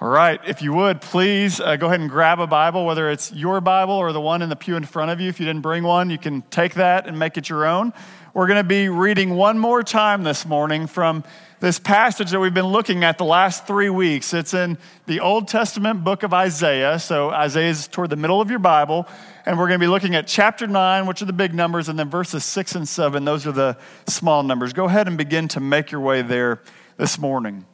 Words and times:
All 0.00 0.08
right, 0.08 0.40
if 0.44 0.60
you 0.60 0.72
would, 0.72 1.00
please 1.00 1.60
uh, 1.60 1.76
go 1.76 1.86
ahead 1.86 2.00
and 2.00 2.10
grab 2.10 2.40
a 2.40 2.48
Bible, 2.48 2.84
whether 2.84 3.08
it's 3.10 3.32
your 3.32 3.60
Bible 3.60 3.94
or 3.94 4.12
the 4.12 4.20
one 4.20 4.42
in 4.42 4.48
the 4.48 4.56
pew 4.56 4.74
in 4.74 4.84
front 4.84 5.12
of 5.12 5.20
you. 5.20 5.28
If 5.28 5.38
you 5.38 5.46
didn't 5.46 5.62
bring 5.62 5.84
one, 5.84 6.10
you 6.10 6.18
can 6.18 6.42
take 6.42 6.74
that 6.74 7.06
and 7.06 7.16
make 7.16 7.38
it 7.38 7.48
your 7.48 7.64
own. 7.64 7.92
We're 8.34 8.48
going 8.48 8.58
to 8.58 8.64
be 8.64 8.88
reading 8.88 9.36
one 9.36 9.56
more 9.56 9.84
time 9.84 10.24
this 10.24 10.44
morning 10.46 10.88
from 10.88 11.22
this 11.60 11.78
passage 11.78 12.32
that 12.32 12.40
we've 12.40 12.52
been 12.52 12.66
looking 12.66 13.04
at 13.04 13.18
the 13.18 13.24
last 13.24 13.68
three 13.68 13.88
weeks. 13.88 14.34
It's 14.34 14.52
in 14.52 14.78
the 15.06 15.20
Old 15.20 15.46
Testament 15.46 16.02
book 16.02 16.24
of 16.24 16.34
Isaiah. 16.34 16.98
So 16.98 17.30
Isaiah 17.30 17.70
is 17.70 17.86
toward 17.86 18.10
the 18.10 18.16
middle 18.16 18.40
of 18.40 18.50
your 18.50 18.58
Bible. 18.58 19.06
And 19.46 19.56
we're 19.56 19.68
going 19.68 19.78
to 19.78 19.84
be 19.84 19.88
looking 19.88 20.16
at 20.16 20.26
chapter 20.26 20.66
9, 20.66 21.06
which 21.06 21.22
are 21.22 21.26
the 21.26 21.32
big 21.32 21.54
numbers, 21.54 21.88
and 21.88 21.96
then 21.96 22.10
verses 22.10 22.44
6 22.44 22.74
and 22.74 22.88
7. 22.88 23.24
Those 23.24 23.46
are 23.46 23.52
the 23.52 23.78
small 24.08 24.42
numbers. 24.42 24.72
Go 24.72 24.86
ahead 24.86 25.06
and 25.06 25.16
begin 25.16 25.46
to 25.48 25.60
make 25.60 25.92
your 25.92 26.00
way 26.00 26.22
there 26.22 26.60
this 26.96 27.16
morning. 27.16 27.64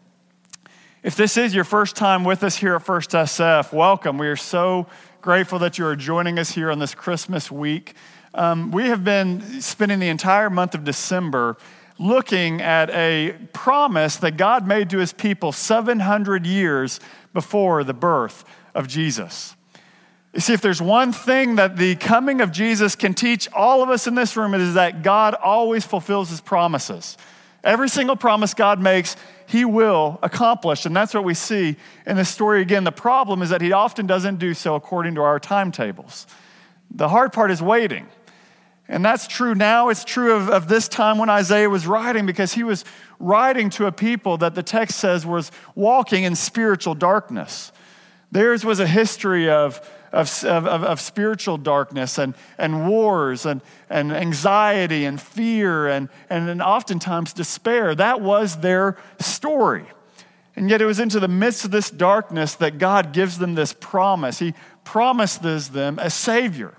If 1.03 1.17
this 1.17 1.39
is 1.39 1.55
your 1.55 1.64
first 1.64 1.96
time 1.96 2.25
with 2.25 2.45
us 2.45 2.57
here 2.57 2.75
at 2.77 2.82
First 2.82 3.13
SF, 3.13 3.72
welcome. 3.72 4.18
We 4.18 4.27
are 4.27 4.36
so 4.36 4.86
grateful 5.23 5.59
that 5.61 5.79
you 5.79 5.86
are 5.86 5.96
joining 5.96 6.39
us 6.39 6.50
here 6.50 6.71
on 6.71 6.79
this 6.79 6.95
Christmas 6.95 7.50
week. 7.50 7.95
Um, 8.35 8.71
we 8.71 8.89
have 8.89 9.03
been 9.03 9.63
spending 9.63 9.99
the 9.99 10.11
entire 10.11 10.50
month 10.50 10.75
of 10.75 10.85
December 10.85 11.57
looking 11.99 12.61
at 12.61 12.90
a 12.90 13.35
promise 13.54 14.17
that 14.18 14.36
God 14.36 14.67
made 14.67 14.90
to 14.90 14.99
his 14.99 15.14
people 15.14 15.53
700 15.53 16.45
years 16.45 17.01
before 17.32 17.82
the 17.82 17.95
birth 17.95 18.45
of 18.75 18.87
Jesus. 18.87 19.57
You 20.35 20.40
see, 20.40 20.53
if 20.53 20.61
there's 20.61 20.82
one 20.82 21.14
thing 21.14 21.57
that 21.57 21.79
the 21.79 21.96
coming 21.96 22.43
of 22.43 22.53
Jesus 22.53 22.95
can 22.95 23.14
teach 23.14 23.51
all 23.54 23.82
of 23.82 23.89
us 23.89 24.07
in 24.07 24.17
this 24.17 24.37
room, 24.37 24.53
it 24.53 24.61
is 24.61 24.75
that 24.75 25.03
God 25.03 25.32
always 25.35 25.87
fulfills 25.87 26.29
his 26.29 26.43
promises. 26.43 27.17
Every 27.63 27.89
single 27.89 28.17
promise 28.17 28.55
God 28.55 28.81
makes, 28.81 29.17
he 29.46 29.64
will 29.64 30.18
accomplish. 30.23 30.87
And 30.87 30.96
that's 30.96 31.13
what 31.13 31.25
we 31.25 31.35
see 31.35 31.77
in 32.06 32.17
this 32.17 32.28
story 32.28 32.62
again. 32.62 32.84
The 32.84 32.92
problem 32.92 33.42
is 33.42 33.51
that 33.51 33.61
he 33.61 33.73
often 33.73 34.06
doesn't 34.06 34.39
do 34.39 34.55
so 34.55 34.75
according 34.75 35.17
to 35.17 35.23
our 35.23 35.39
timetables. 35.39 36.27
The 36.91 37.09
hard 37.09 37.33
part 37.33 37.51
is 37.51 37.61
waiting. 37.61 38.09
And 38.89 39.05
that's 39.05 39.29
true 39.29 39.55
now. 39.55 39.89
It's 39.89 40.05
true 40.05 40.34
of, 40.34 40.49
of 40.49 40.67
this 40.67 40.89
time 40.89 41.19
when 41.19 41.31
Isaiah 41.31 41.71
was 41.71 41.87
writing 41.87 42.27
because 42.27 42.55
he 42.55 42.65
was 42.65 42.84
writing 43.21 43.71
to 43.71 43.87
a 43.87 43.93
people 43.93 44.39
that 44.39 44.55
the 44.55 44.65
text 44.65 44.99
says 44.99 45.25
was 45.25 45.53
walking 45.77 46.25
in 46.25 46.34
spiritual 46.34 46.95
darkness. 46.95 47.71
Theirs 48.33 48.65
was 48.65 48.81
a 48.81 48.87
history 48.87 49.49
of, 49.49 49.81
of, 50.12 50.44
of, 50.44 50.66
of, 50.66 51.00
spiritual 51.00 51.56
darkness 51.56 52.19
and, 52.19 52.34
and 52.58 52.89
wars 52.89 53.47
and, 53.47 53.61
and 53.89 54.12
anxiety 54.12 55.05
and 55.05 55.20
fear 55.20 55.86
and, 55.86 56.08
and, 56.28 56.48
and 56.48 56.61
oftentimes 56.61 57.33
despair. 57.33 57.94
That 57.94 58.20
was 58.20 58.58
their 58.58 58.97
story. 59.20 59.84
And 60.56 60.69
yet 60.69 60.83
it 60.83 60.86
was 60.86 61.00
into 61.00 61.20
the 61.20 61.28
midst 61.28 61.64
of 61.64 61.70
this 61.70 61.91
darkness 61.91 62.55
that 62.56 62.78
God 62.78 63.12
gives 63.12 63.38
them 63.38 63.55
this 63.55 63.72
promise. 63.72 64.38
He 64.38 64.55
promises 64.84 65.70
them 65.70 65.98
a 65.98 66.11
Savior 66.11 66.75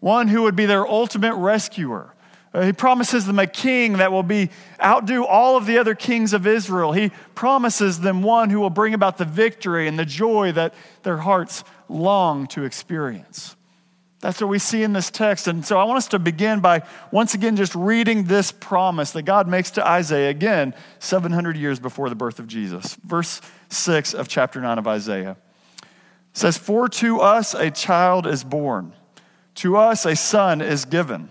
one 0.00 0.28
who 0.28 0.42
would 0.42 0.56
be 0.56 0.66
their 0.66 0.86
ultimate 0.86 1.34
rescuer. 1.34 2.14
Uh, 2.52 2.62
he 2.62 2.72
promises 2.72 3.26
them 3.26 3.38
a 3.38 3.46
king 3.46 3.94
that 3.98 4.10
will 4.10 4.24
be 4.24 4.50
outdo 4.82 5.24
all 5.24 5.56
of 5.56 5.66
the 5.66 5.78
other 5.78 5.94
kings 5.94 6.32
of 6.32 6.46
Israel. 6.46 6.92
He 6.92 7.10
promises 7.34 8.00
them 8.00 8.22
one 8.22 8.50
who 8.50 8.58
will 8.58 8.70
bring 8.70 8.92
about 8.92 9.18
the 9.18 9.24
victory 9.24 9.86
and 9.86 9.98
the 9.98 10.04
joy 10.04 10.50
that 10.52 10.74
their 11.04 11.18
hearts 11.18 11.62
long 11.88 12.48
to 12.48 12.64
experience. 12.64 13.54
That's 14.18 14.40
what 14.40 14.48
we 14.48 14.58
see 14.58 14.82
in 14.82 14.92
this 14.92 15.10
text. 15.10 15.46
And 15.46 15.64
so 15.64 15.78
I 15.78 15.84
want 15.84 15.98
us 15.98 16.08
to 16.08 16.18
begin 16.18 16.60
by 16.60 16.82
once 17.10 17.34
again 17.34 17.56
just 17.56 17.74
reading 17.74 18.24
this 18.24 18.52
promise 18.52 19.12
that 19.12 19.22
God 19.22 19.48
makes 19.48 19.70
to 19.72 19.86
Isaiah, 19.86 20.28
again, 20.28 20.74
700 20.98 21.56
years 21.56 21.78
before 21.78 22.08
the 22.08 22.14
birth 22.16 22.38
of 22.38 22.46
Jesus. 22.46 22.96
Verse 23.04 23.40
6 23.70 24.12
of 24.12 24.28
chapter 24.28 24.60
9 24.60 24.78
of 24.78 24.86
Isaiah 24.86 25.36
says, 26.32 26.58
For 26.58 26.88
to 26.88 27.20
us 27.20 27.54
a 27.54 27.70
child 27.70 28.26
is 28.26 28.44
born 28.44 28.92
to 29.56 29.76
us 29.76 30.06
a 30.06 30.16
son 30.16 30.62
is 30.62 30.86
given, 30.86 31.30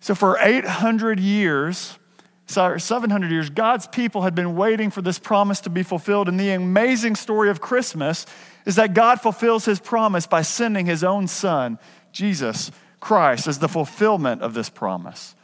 So, 0.00 0.14
for 0.14 0.38
800 0.40 1.20
years, 1.20 1.98
sorry, 2.46 2.80
700 2.80 3.30
years, 3.30 3.50
God's 3.50 3.86
people 3.86 4.22
had 4.22 4.34
been 4.34 4.56
waiting 4.56 4.90
for 4.90 5.02
this 5.02 5.18
promise 5.18 5.60
to 5.62 5.70
be 5.70 5.82
fulfilled. 5.82 6.28
And 6.28 6.40
the 6.40 6.50
amazing 6.50 7.16
story 7.16 7.50
of 7.50 7.60
Christmas 7.60 8.24
is 8.64 8.76
that 8.76 8.94
God 8.94 9.20
fulfills 9.20 9.66
his 9.66 9.78
promise 9.78 10.26
by 10.26 10.42
sending 10.42 10.86
his 10.86 11.04
own 11.04 11.26
son, 11.26 11.78
Jesus 12.12 12.70
Christ, 12.98 13.46
as 13.46 13.58
the 13.58 13.68
fulfillment 13.68 14.40
of 14.42 14.54
this 14.54 14.70
promise. 14.70 15.34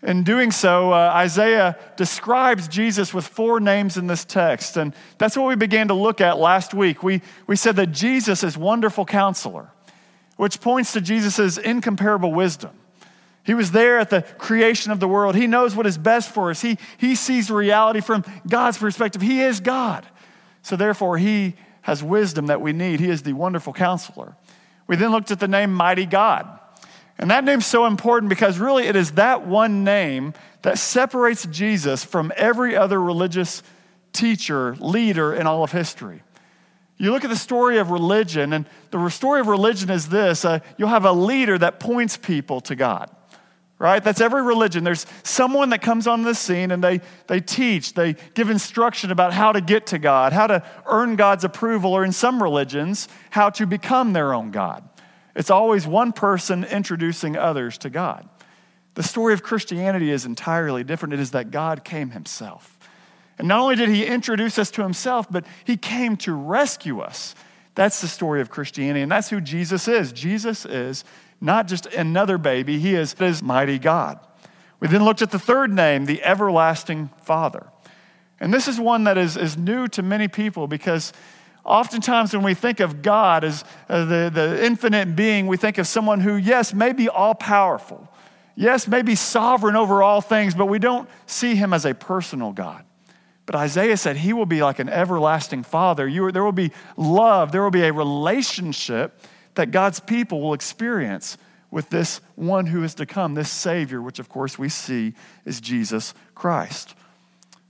In 0.00 0.22
doing 0.22 0.52
so, 0.52 0.92
uh, 0.92 1.10
Isaiah 1.12 1.76
describes 1.96 2.68
Jesus 2.68 3.12
with 3.12 3.26
four 3.26 3.58
names 3.58 3.96
in 3.96 4.06
this 4.06 4.24
text. 4.24 4.76
And 4.76 4.94
that's 5.18 5.36
what 5.36 5.48
we 5.48 5.56
began 5.56 5.88
to 5.88 5.94
look 5.94 6.20
at 6.20 6.38
last 6.38 6.72
week. 6.72 7.02
We, 7.02 7.20
we 7.48 7.56
said 7.56 7.74
that 7.76 7.88
Jesus 7.88 8.44
is 8.44 8.56
wonderful 8.56 9.04
counselor, 9.04 9.72
which 10.36 10.60
points 10.60 10.92
to 10.92 11.00
Jesus' 11.00 11.58
incomparable 11.58 12.32
wisdom. 12.32 12.70
He 13.48 13.54
was 13.54 13.70
there 13.70 13.98
at 13.98 14.10
the 14.10 14.20
creation 14.36 14.92
of 14.92 15.00
the 15.00 15.08
world. 15.08 15.34
He 15.34 15.46
knows 15.46 15.74
what 15.74 15.86
is 15.86 15.96
best 15.96 16.34
for 16.34 16.50
us. 16.50 16.60
He, 16.60 16.76
he 16.98 17.14
sees 17.14 17.50
reality 17.50 18.02
from 18.02 18.22
God's 18.46 18.76
perspective. 18.76 19.22
He 19.22 19.40
is 19.40 19.60
God. 19.60 20.06
So, 20.60 20.76
therefore, 20.76 21.16
He 21.16 21.54
has 21.80 22.02
wisdom 22.02 22.48
that 22.48 22.60
we 22.60 22.74
need. 22.74 23.00
He 23.00 23.08
is 23.08 23.22
the 23.22 23.32
wonderful 23.32 23.72
counselor. 23.72 24.36
We 24.86 24.96
then 24.96 25.12
looked 25.12 25.30
at 25.30 25.40
the 25.40 25.48
name 25.48 25.72
Mighty 25.72 26.04
God. 26.04 26.46
And 27.16 27.30
that 27.30 27.42
name's 27.42 27.64
so 27.64 27.86
important 27.86 28.28
because 28.28 28.58
really 28.58 28.86
it 28.86 28.96
is 28.96 29.12
that 29.12 29.46
one 29.46 29.82
name 29.82 30.34
that 30.60 30.76
separates 30.76 31.46
Jesus 31.46 32.04
from 32.04 32.30
every 32.36 32.76
other 32.76 33.00
religious 33.00 33.62
teacher, 34.12 34.76
leader 34.76 35.32
in 35.32 35.46
all 35.46 35.64
of 35.64 35.72
history. 35.72 36.22
You 36.98 37.12
look 37.12 37.24
at 37.24 37.30
the 37.30 37.36
story 37.36 37.78
of 37.78 37.90
religion, 37.90 38.52
and 38.52 38.66
the 38.90 39.08
story 39.08 39.40
of 39.40 39.46
religion 39.46 39.88
is 39.88 40.10
this 40.10 40.44
uh, 40.44 40.58
you'll 40.76 40.90
have 40.90 41.06
a 41.06 41.12
leader 41.12 41.56
that 41.56 41.80
points 41.80 42.18
people 42.18 42.60
to 42.60 42.76
God 42.76 43.08
right? 43.78 44.02
That's 44.02 44.20
every 44.20 44.42
religion. 44.42 44.82
There's 44.84 45.06
someone 45.22 45.70
that 45.70 45.82
comes 45.82 46.06
on 46.06 46.22
the 46.22 46.34
scene 46.34 46.70
and 46.70 46.82
they, 46.82 47.00
they 47.28 47.40
teach, 47.40 47.94
they 47.94 48.14
give 48.34 48.50
instruction 48.50 49.10
about 49.10 49.32
how 49.32 49.52
to 49.52 49.60
get 49.60 49.86
to 49.88 49.98
God, 49.98 50.32
how 50.32 50.48
to 50.48 50.64
earn 50.86 51.16
God's 51.16 51.44
approval, 51.44 51.92
or 51.92 52.04
in 52.04 52.12
some 52.12 52.42
religions, 52.42 53.08
how 53.30 53.50
to 53.50 53.66
become 53.66 54.12
their 54.12 54.34
own 54.34 54.50
God. 54.50 54.88
It's 55.36 55.50
always 55.50 55.86
one 55.86 56.12
person 56.12 56.64
introducing 56.64 57.36
others 57.36 57.78
to 57.78 57.90
God. 57.90 58.28
The 58.94 59.04
story 59.04 59.32
of 59.32 59.44
Christianity 59.44 60.10
is 60.10 60.26
entirely 60.26 60.82
different. 60.82 61.14
It 61.14 61.20
is 61.20 61.30
that 61.30 61.52
God 61.52 61.84
came 61.84 62.10
himself. 62.10 62.76
And 63.38 63.46
not 63.46 63.60
only 63.60 63.76
did 63.76 63.88
he 63.88 64.04
introduce 64.04 64.58
us 64.58 64.72
to 64.72 64.82
himself, 64.82 65.30
but 65.30 65.46
he 65.64 65.76
came 65.76 66.16
to 66.18 66.32
rescue 66.32 66.98
us. 66.98 67.36
That's 67.76 68.00
the 68.00 68.08
story 68.08 68.40
of 68.40 68.50
Christianity, 68.50 69.02
and 69.02 69.12
that's 69.12 69.30
who 69.30 69.40
Jesus 69.40 69.86
is. 69.86 70.10
Jesus 70.10 70.66
is 70.66 71.04
not 71.40 71.68
just 71.68 71.86
another 71.86 72.38
baby, 72.38 72.78
he 72.78 72.94
is 72.94 73.12
his 73.12 73.42
mighty 73.42 73.78
God. 73.78 74.18
We 74.80 74.88
then 74.88 75.04
looked 75.04 75.22
at 75.22 75.30
the 75.30 75.38
third 75.38 75.72
name, 75.72 76.04
the 76.04 76.22
everlasting 76.22 77.10
Father. 77.22 77.66
And 78.40 78.54
this 78.54 78.68
is 78.68 78.78
one 78.78 79.04
that 79.04 79.18
is, 79.18 79.36
is 79.36 79.56
new 79.56 79.88
to 79.88 80.02
many 80.02 80.28
people 80.28 80.68
because 80.68 81.12
oftentimes 81.64 82.32
when 82.32 82.44
we 82.44 82.54
think 82.54 82.80
of 82.80 83.02
God 83.02 83.44
as 83.44 83.64
uh, 83.88 84.04
the, 84.04 84.30
the 84.32 84.64
infinite 84.64 85.16
being, 85.16 85.46
we 85.46 85.56
think 85.56 85.78
of 85.78 85.86
someone 85.86 86.20
who, 86.20 86.36
yes, 86.36 86.72
may 86.72 86.92
be 86.92 87.08
all 87.08 87.34
powerful, 87.34 88.08
yes, 88.54 88.86
may 88.86 89.02
be 89.02 89.14
sovereign 89.14 89.76
over 89.76 90.02
all 90.02 90.20
things, 90.20 90.54
but 90.54 90.66
we 90.66 90.78
don't 90.78 91.08
see 91.26 91.56
him 91.56 91.72
as 91.72 91.84
a 91.84 91.94
personal 91.94 92.52
God. 92.52 92.84
But 93.46 93.56
Isaiah 93.56 93.96
said 93.96 94.18
he 94.18 94.34
will 94.34 94.46
be 94.46 94.62
like 94.62 94.78
an 94.78 94.90
everlasting 94.90 95.62
father. 95.62 96.06
You, 96.06 96.30
there 96.30 96.44
will 96.44 96.52
be 96.52 96.70
love, 96.96 97.50
there 97.50 97.62
will 97.62 97.70
be 97.70 97.84
a 97.84 97.92
relationship 97.92 99.20
that 99.58 99.72
God's 99.72 99.98
people 99.98 100.40
will 100.40 100.54
experience 100.54 101.36
with 101.70 101.90
this 101.90 102.20
one 102.36 102.66
who 102.66 102.84
is 102.84 102.94
to 102.94 103.04
come, 103.06 103.34
this 103.34 103.50
Savior, 103.50 104.00
which 104.00 104.20
of 104.20 104.28
course 104.28 104.56
we 104.56 104.68
see 104.68 105.14
is 105.44 105.60
Jesus 105.60 106.14
Christ. 106.36 106.94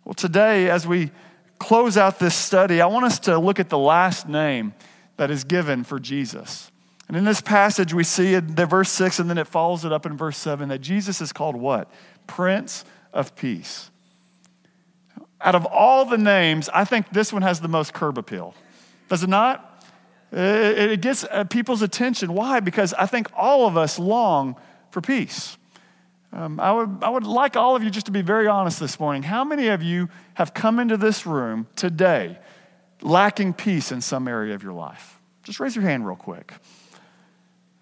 Well, 0.04 0.12
today, 0.12 0.68
as 0.68 0.86
we 0.86 1.10
close 1.58 1.96
out 1.96 2.18
this 2.18 2.34
study, 2.34 2.82
I 2.82 2.86
want 2.86 3.06
us 3.06 3.18
to 3.20 3.38
look 3.38 3.58
at 3.58 3.70
the 3.70 3.78
last 3.78 4.28
name 4.28 4.74
that 5.16 5.30
is 5.30 5.44
given 5.44 5.82
for 5.82 5.98
Jesus. 5.98 6.70
And 7.08 7.16
in 7.16 7.24
this 7.24 7.40
passage, 7.40 7.94
we 7.94 8.04
see 8.04 8.34
in 8.34 8.54
the 8.54 8.66
verse 8.66 8.90
6, 8.90 9.18
and 9.18 9.30
then 9.30 9.38
it 9.38 9.46
follows 9.46 9.86
it 9.86 9.92
up 9.92 10.04
in 10.04 10.14
verse 10.14 10.36
7 10.36 10.68
that 10.68 10.80
Jesus 10.80 11.22
is 11.22 11.32
called 11.32 11.56
what? 11.56 11.90
Prince 12.26 12.84
of 13.14 13.34
Peace. 13.34 13.90
Out 15.40 15.54
of 15.54 15.64
all 15.64 16.04
the 16.04 16.18
names, 16.18 16.68
I 16.68 16.84
think 16.84 17.10
this 17.12 17.32
one 17.32 17.42
has 17.42 17.60
the 17.60 17.68
most 17.68 17.94
curb 17.94 18.18
appeal. 18.18 18.54
Does 19.08 19.22
it 19.22 19.30
not? 19.30 19.64
It 20.30 21.00
gets 21.00 21.24
uh, 21.24 21.44
people's 21.44 21.82
attention. 21.82 22.34
Why? 22.34 22.60
Because 22.60 22.92
I 22.94 23.06
think 23.06 23.28
all 23.34 23.66
of 23.66 23.76
us 23.76 23.98
long 23.98 24.56
for 24.90 25.00
peace. 25.00 25.56
Um, 26.32 26.60
I, 26.60 26.72
would, 26.72 26.98
I 27.02 27.08
would 27.08 27.24
like 27.24 27.56
all 27.56 27.74
of 27.74 27.82
you 27.82 27.90
just 27.90 28.06
to 28.06 28.12
be 28.12 28.20
very 28.20 28.46
honest 28.46 28.78
this 28.78 29.00
morning. 29.00 29.22
How 29.22 29.44
many 29.44 29.68
of 29.68 29.82
you 29.82 30.10
have 30.34 30.52
come 30.52 30.78
into 30.78 30.98
this 30.98 31.24
room 31.24 31.66
today 31.74 32.38
lacking 33.00 33.54
peace 33.54 33.90
in 33.90 34.02
some 34.02 34.28
area 34.28 34.54
of 34.54 34.62
your 34.62 34.74
life? 34.74 35.18
Just 35.44 35.60
raise 35.60 35.74
your 35.74 35.84
hand 35.84 36.06
real 36.06 36.16
quick. 36.16 36.52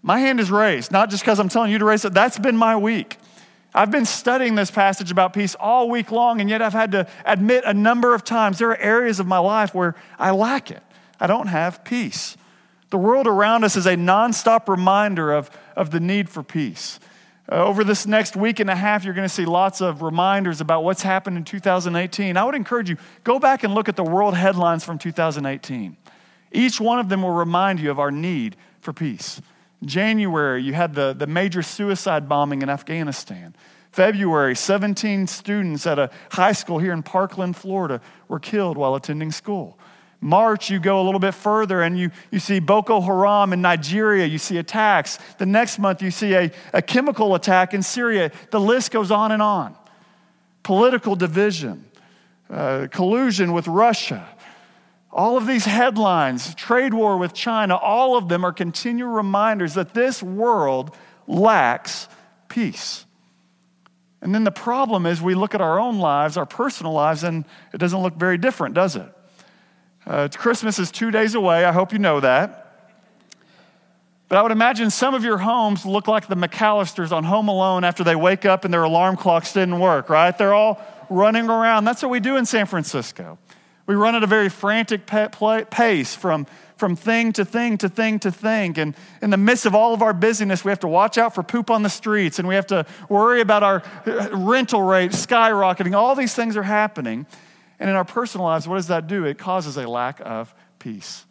My 0.02 0.20
hand 0.20 0.38
is 0.38 0.52
raised, 0.52 0.92
not 0.92 1.10
just 1.10 1.24
because 1.24 1.40
I'm 1.40 1.48
telling 1.48 1.72
you 1.72 1.78
to 1.78 1.84
raise 1.84 2.04
it. 2.04 2.14
That's 2.14 2.38
been 2.38 2.56
my 2.56 2.76
week. 2.76 3.16
I've 3.74 3.90
been 3.90 4.04
studying 4.04 4.54
this 4.54 4.70
passage 4.70 5.10
about 5.10 5.32
peace 5.32 5.56
all 5.56 5.90
week 5.90 6.12
long, 6.12 6.40
and 6.40 6.48
yet 6.48 6.62
I've 6.62 6.72
had 6.72 6.92
to 6.92 7.08
admit 7.24 7.64
a 7.66 7.74
number 7.74 8.14
of 8.14 8.22
times 8.22 8.58
there 8.58 8.70
are 8.70 8.78
areas 8.78 9.18
of 9.18 9.26
my 9.26 9.38
life 9.38 9.74
where 9.74 9.96
I 10.18 10.30
lack 10.30 10.70
it. 10.70 10.82
I 11.20 11.26
don't 11.26 11.48
have 11.48 11.84
peace. 11.84 12.36
The 12.90 12.98
world 12.98 13.26
around 13.26 13.64
us 13.64 13.76
is 13.76 13.86
a 13.86 13.96
nonstop 13.96 14.68
reminder 14.68 15.32
of, 15.32 15.50
of 15.74 15.90
the 15.90 16.00
need 16.00 16.28
for 16.28 16.42
peace. 16.42 17.00
Uh, 17.50 17.64
over 17.64 17.84
this 17.84 18.06
next 18.06 18.36
week 18.36 18.58
and 18.58 18.68
a 18.68 18.74
half, 18.74 19.04
you're 19.04 19.14
going 19.14 19.28
to 19.28 19.32
see 19.32 19.44
lots 19.44 19.80
of 19.80 20.02
reminders 20.02 20.60
about 20.60 20.82
what's 20.82 21.02
happened 21.02 21.36
in 21.36 21.44
2018. 21.44 22.36
I 22.36 22.44
would 22.44 22.54
encourage 22.54 22.90
you, 22.90 22.96
go 23.22 23.38
back 23.38 23.64
and 23.64 23.74
look 23.74 23.88
at 23.88 23.96
the 23.96 24.04
world 24.04 24.34
headlines 24.34 24.84
from 24.84 24.98
2018. 24.98 25.96
Each 26.52 26.80
one 26.80 26.98
of 26.98 27.08
them 27.08 27.22
will 27.22 27.32
remind 27.32 27.80
you 27.80 27.90
of 27.90 27.98
our 27.98 28.10
need 28.10 28.56
for 28.80 28.92
peace. 28.92 29.40
January, 29.84 30.62
you 30.62 30.72
had 30.72 30.94
the, 30.94 31.12
the 31.12 31.26
major 31.26 31.62
suicide 31.62 32.28
bombing 32.28 32.62
in 32.62 32.70
Afghanistan. 32.70 33.54
February, 33.92 34.54
17 34.54 35.26
students 35.26 35.86
at 35.86 35.98
a 35.98 36.10
high 36.32 36.52
school 36.52 36.78
here 36.78 36.92
in 36.92 37.02
Parkland, 37.02 37.56
Florida, 37.56 38.00
were 38.28 38.40
killed 38.40 38.76
while 38.76 38.94
attending 38.94 39.30
school. 39.30 39.78
March, 40.20 40.70
you 40.70 40.78
go 40.78 41.00
a 41.00 41.04
little 41.04 41.20
bit 41.20 41.34
further 41.34 41.82
and 41.82 41.98
you, 41.98 42.10
you 42.30 42.38
see 42.38 42.58
Boko 42.58 43.00
Haram 43.00 43.52
in 43.52 43.60
Nigeria, 43.60 44.26
you 44.26 44.38
see 44.38 44.56
attacks. 44.56 45.18
The 45.38 45.46
next 45.46 45.78
month, 45.78 46.02
you 46.02 46.10
see 46.10 46.34
a, 46.34 46.50
a 46.72 46.82
chemical 46.82 47.34
attack 47.34 47.74
in 47.74 47.82
Syria. 47.82 48.32
The 48.50 48.60
list 48.60 48.90
goes 48.90 49.10
on 49.10 49.32
and 49.32 49.42
on. 49.42 49.76
Political 50.62 51.16
division, 51.16 51.84
uh, 52.50 52.88
collusion 52.90 53.52
with 53.52 53.68
Russia. 53.68 54.28
All 55.12 55.36
of 55.36 55.46
these 55.46 55.64
headlines, 55.64 56.54
trade 56.54 56.92
war 56.92 57.16
with 57.16 57.32
China, 57.32 57.76
all 57.76 58.16
of 58.16 58.28
them 58.28 58.44
are 58.44 58.52
continual 58.52 59.12
reminders 59.12 59.74
that 59.74 59.94
this 59.94 60.22
world 60.22 60.94
lacks 61.26 62.08
peace. 62.48 63.04
And 64.20 64.34
then 64.34 64.44
the 64.44 64.50
problem 64.50 65.06
is 65.06 65.22
we 65.22 65.34
look 65.34 65.54
at 65.54 65.60
our 65.60 65.78
own 65.78 65.98
lives, 65.98 66.36
our 66.36 66.46
personal 66.46 66.92
lives, 66.92 67.22
and 67.22 67.44
it 67.72 67.78
doesn't 67.78 68.00
look 68.00 68.14
very 68.14 68.38
different, 68.38 68.74
does 68.74 68.96
it? 68.96 69.08
Uh, 70.06 70.28
Christmas 70.32 70.78
is 70.78 70.90
two 70.90 71.10
days 71.10 71.34
away. 71.34 71.64
I 71.64 71.72
hope 71.72 71.92
you 71.92 71.98
know 71.98 72.20
that. 72.20 72.62
But 74.28 74.38
I 74.38 74.42
would 74.42 74.52
imagine 74.52 74.90
some 74.90 75.14
of 75.14 75.24
your 75.24 75.38
homes 75.38 75.84
look 75.84 76.08
like 76.08 76.26
the 76.26 76.36
McAllisters 76.36 77.12
on 77.12 77.24
Home 77.24 77.48
Alone 77.48 77.84
after 77.84 78.04
they 78.04 78.16
wake 78.16 78.44
up 78.44 78.64
and 78.64 78.72
their 78.72 78.82
alarm 78.82 79.16
clocks 79.16 79.52
didn't 79.52 79.78
work, 79.78 80.08
right? 80.08 80.36
They're 80.36 80.54
all 80.54 80.80
running 81.08 81.48
around. 81.48 81.84
That's 81.84 82.02
what 82.02 82.10
we 82.10 82.20
do 82.20 82.36
in 82.36 82.46
San 82.46 82.66
Francisco. 82.66 83.38
We 83.86 83.94
run 83.94 84.16
at 84.16 84.24
a 84.24 84.26
very 84.26 84.48
frantic 84.48 85.06
pace 85.06 86.14
from, 86.14 86.46
from 86.76 86.96
thing 86.96 87.32
to 87.34 87.44
thing 87.44 87.78
to 87.78 87.88
thing 87.88 88.18
to 88.20 88.32
thing. 88.32 88.78
And 88.78 88.96
in 89.22 89.30
the 89.30 89.36
midst 89.36 89.64
of 89.64 89.76
all 89.76 89.94
of 89.94 90.02
our 90.02 90.12
busyness, 90.12 90.64
we 90.64 90.70
have 90.70 90.80
to 90.80 90.88
watch 90.88 91.18
out 91.18 91.34
for 91.34 91.44
poop 91.44 91.70
on 91.70 91.84
the 91.84 91.88
streets 91.88 92.40
and 92.40 92.48
we 92.48 92.56
have 92.56 92.66
to 92.68 92.84
worry 93.08 93.40
about 93.40 93.62
our 93.62 93.82
uh, 94.06 94.28
rental 94.32 94.82
rate 94.82 95.12
skyrocketing. 95.12 95.94
All 95.94 96.16
these 96.16 96.34
things 96.34 96.56
are 96.56 96.64
happening. 96.64 97.26
And 97.78 97.90
in 97.90 97.96
our 97.96 98.04
personal 98.04 98.46
lives, 98.46 98.66
what 98.66 98.76
does 98.76 98.88
that 98.88 99.06
do? 99.06 99.24
It 99.24 99.38
causes 99.38 99.76
a 99.76 99.88
lack 99.88 100.20
of 100.24 100.54
peace. 100.78 101.24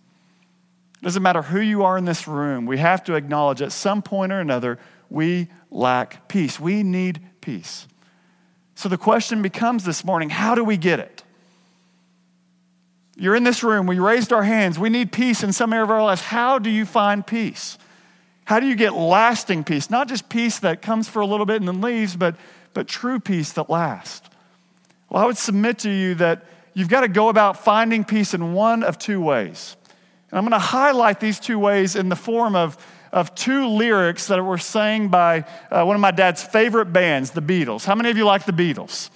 It 1.02 1.04
doesn't 1.04 1.24
matter 1.24 1.42
who 1.42 1.60
you 1.60 1.84
are 1.84 1.98
in 1.98 2.06
this 2.06 2.28
room, 2.28 2.66
we 2.66 2.78
have 2.78 3.04
to 3.06 3.16
acknowledge 3.16 3.62
at 3.62 3.72
some 3.72 4.02
point 4.02 4.32
or 4.32 4.40
another, 4.40 4.80
we 5.10 5.50
lack 5.70 6.28
peace. 6.28 6.60
We 6.60 6.84
need 6.84 7.22
peace. 7.42 7.88
So 8.76 8.90
the 8.90 8.98
question 8.98 9.42
becomes 9.42 9.84
this 9.84 10.04
morning 10.04 10.30
how 10.30 10.56
do 10.56 10.64
we 10.64 10.78
get 10.78 11.00
it? 11.00 11.24
You're 13.18 13.36
in 13.36 13.46
this 13.46 13.64
room, 13.64 13.88
we 13.88 14.00
raised 14.00 14.34
our 14.34 14.44
hands, 14.44 14.78
we 14.78 14.90
need 14.90 15.12
peace 15.12 15.44
in 15.44 15.54
some 15.54 15.72
area 15.72 15.84
of 15.84 15.92
our 15.92 16.04
lives. 16.04 16.22
How 16.22 16.60
do 16.60 16.70
you 16.70 16.86
find 16.86 17.26
peace? 17.26 17.78
How 18.44 18.60
do 18.60 18.68
you 18.68 18.76
get 18.76 18.94
lasting 18.94 19.64
peace? 19.64 19.90
Not 19.90 20.08
just 20.08 20.30
peace 20.30 20.60
that 20.60 20.82
comes 20.82 21.08
for 21.08 21.22
a 21.22 21.26
little 21.26 21.46
bit 21.46 21.58
and 21.58 21.68
then 21.68 21.82
leaves, 21.82 22.16
but, 22.16 22.36
but 22.74 22.88
true 22.88 23.20
peace 23.20 23.54
that 23.54 23.70
lasts. 23.70 24.30
Well, 25.10 25.24
I 25.24 25.26
would 25.26 25.38
submit 25.38 25.80
to 25.80 25.90
you 25.90 26.16
that 26.16 26.46
you've 26.74 26.90
got 26.90 27.02
to 27.02 27.08
go 27.08 27.30
about 27.30 27.64
finding 27.64 28.04
peace 28.04 28.34
in 28.34 28.54
one 28.54 28.84
of 28.84 28.98
two 28.98 29.22
ways. 29.22 29.76
And 30.30 30.38
I'm 30.38 30.44
going 30.44 30.52
to 30.52 30.60
highlight 30.60 31.20
these 31.20 31.40
two 31.40 31.60
ways 31.60 31.96
in 31.96 32.10
the 32.10 32.16
form 32.16 32.56
of, 32.56 32.78
of 33.12 33.34
two 33.36 33.68
lyrics 33.68 34.28
that 34.28 34.44
were 34.44 34.58
sang 34.58 35.08
by 35.08 35.46
uh, 35.72 35.84
one 35.84 35.96
of 35.96 36.02
my 36.02 36.12
dad's 36.12 36.44
favorite 36.44 36.92
bands, 36.92 37.32
the 37.32 37.42
Beatles. 37.42 37.86
How 37.86 37.96
many 37.96 38.10
of 38.10 38.18
you 38.18 38.26
like 38.26 38.46
the 38.46 38.52
Beatles? 38.52 39.10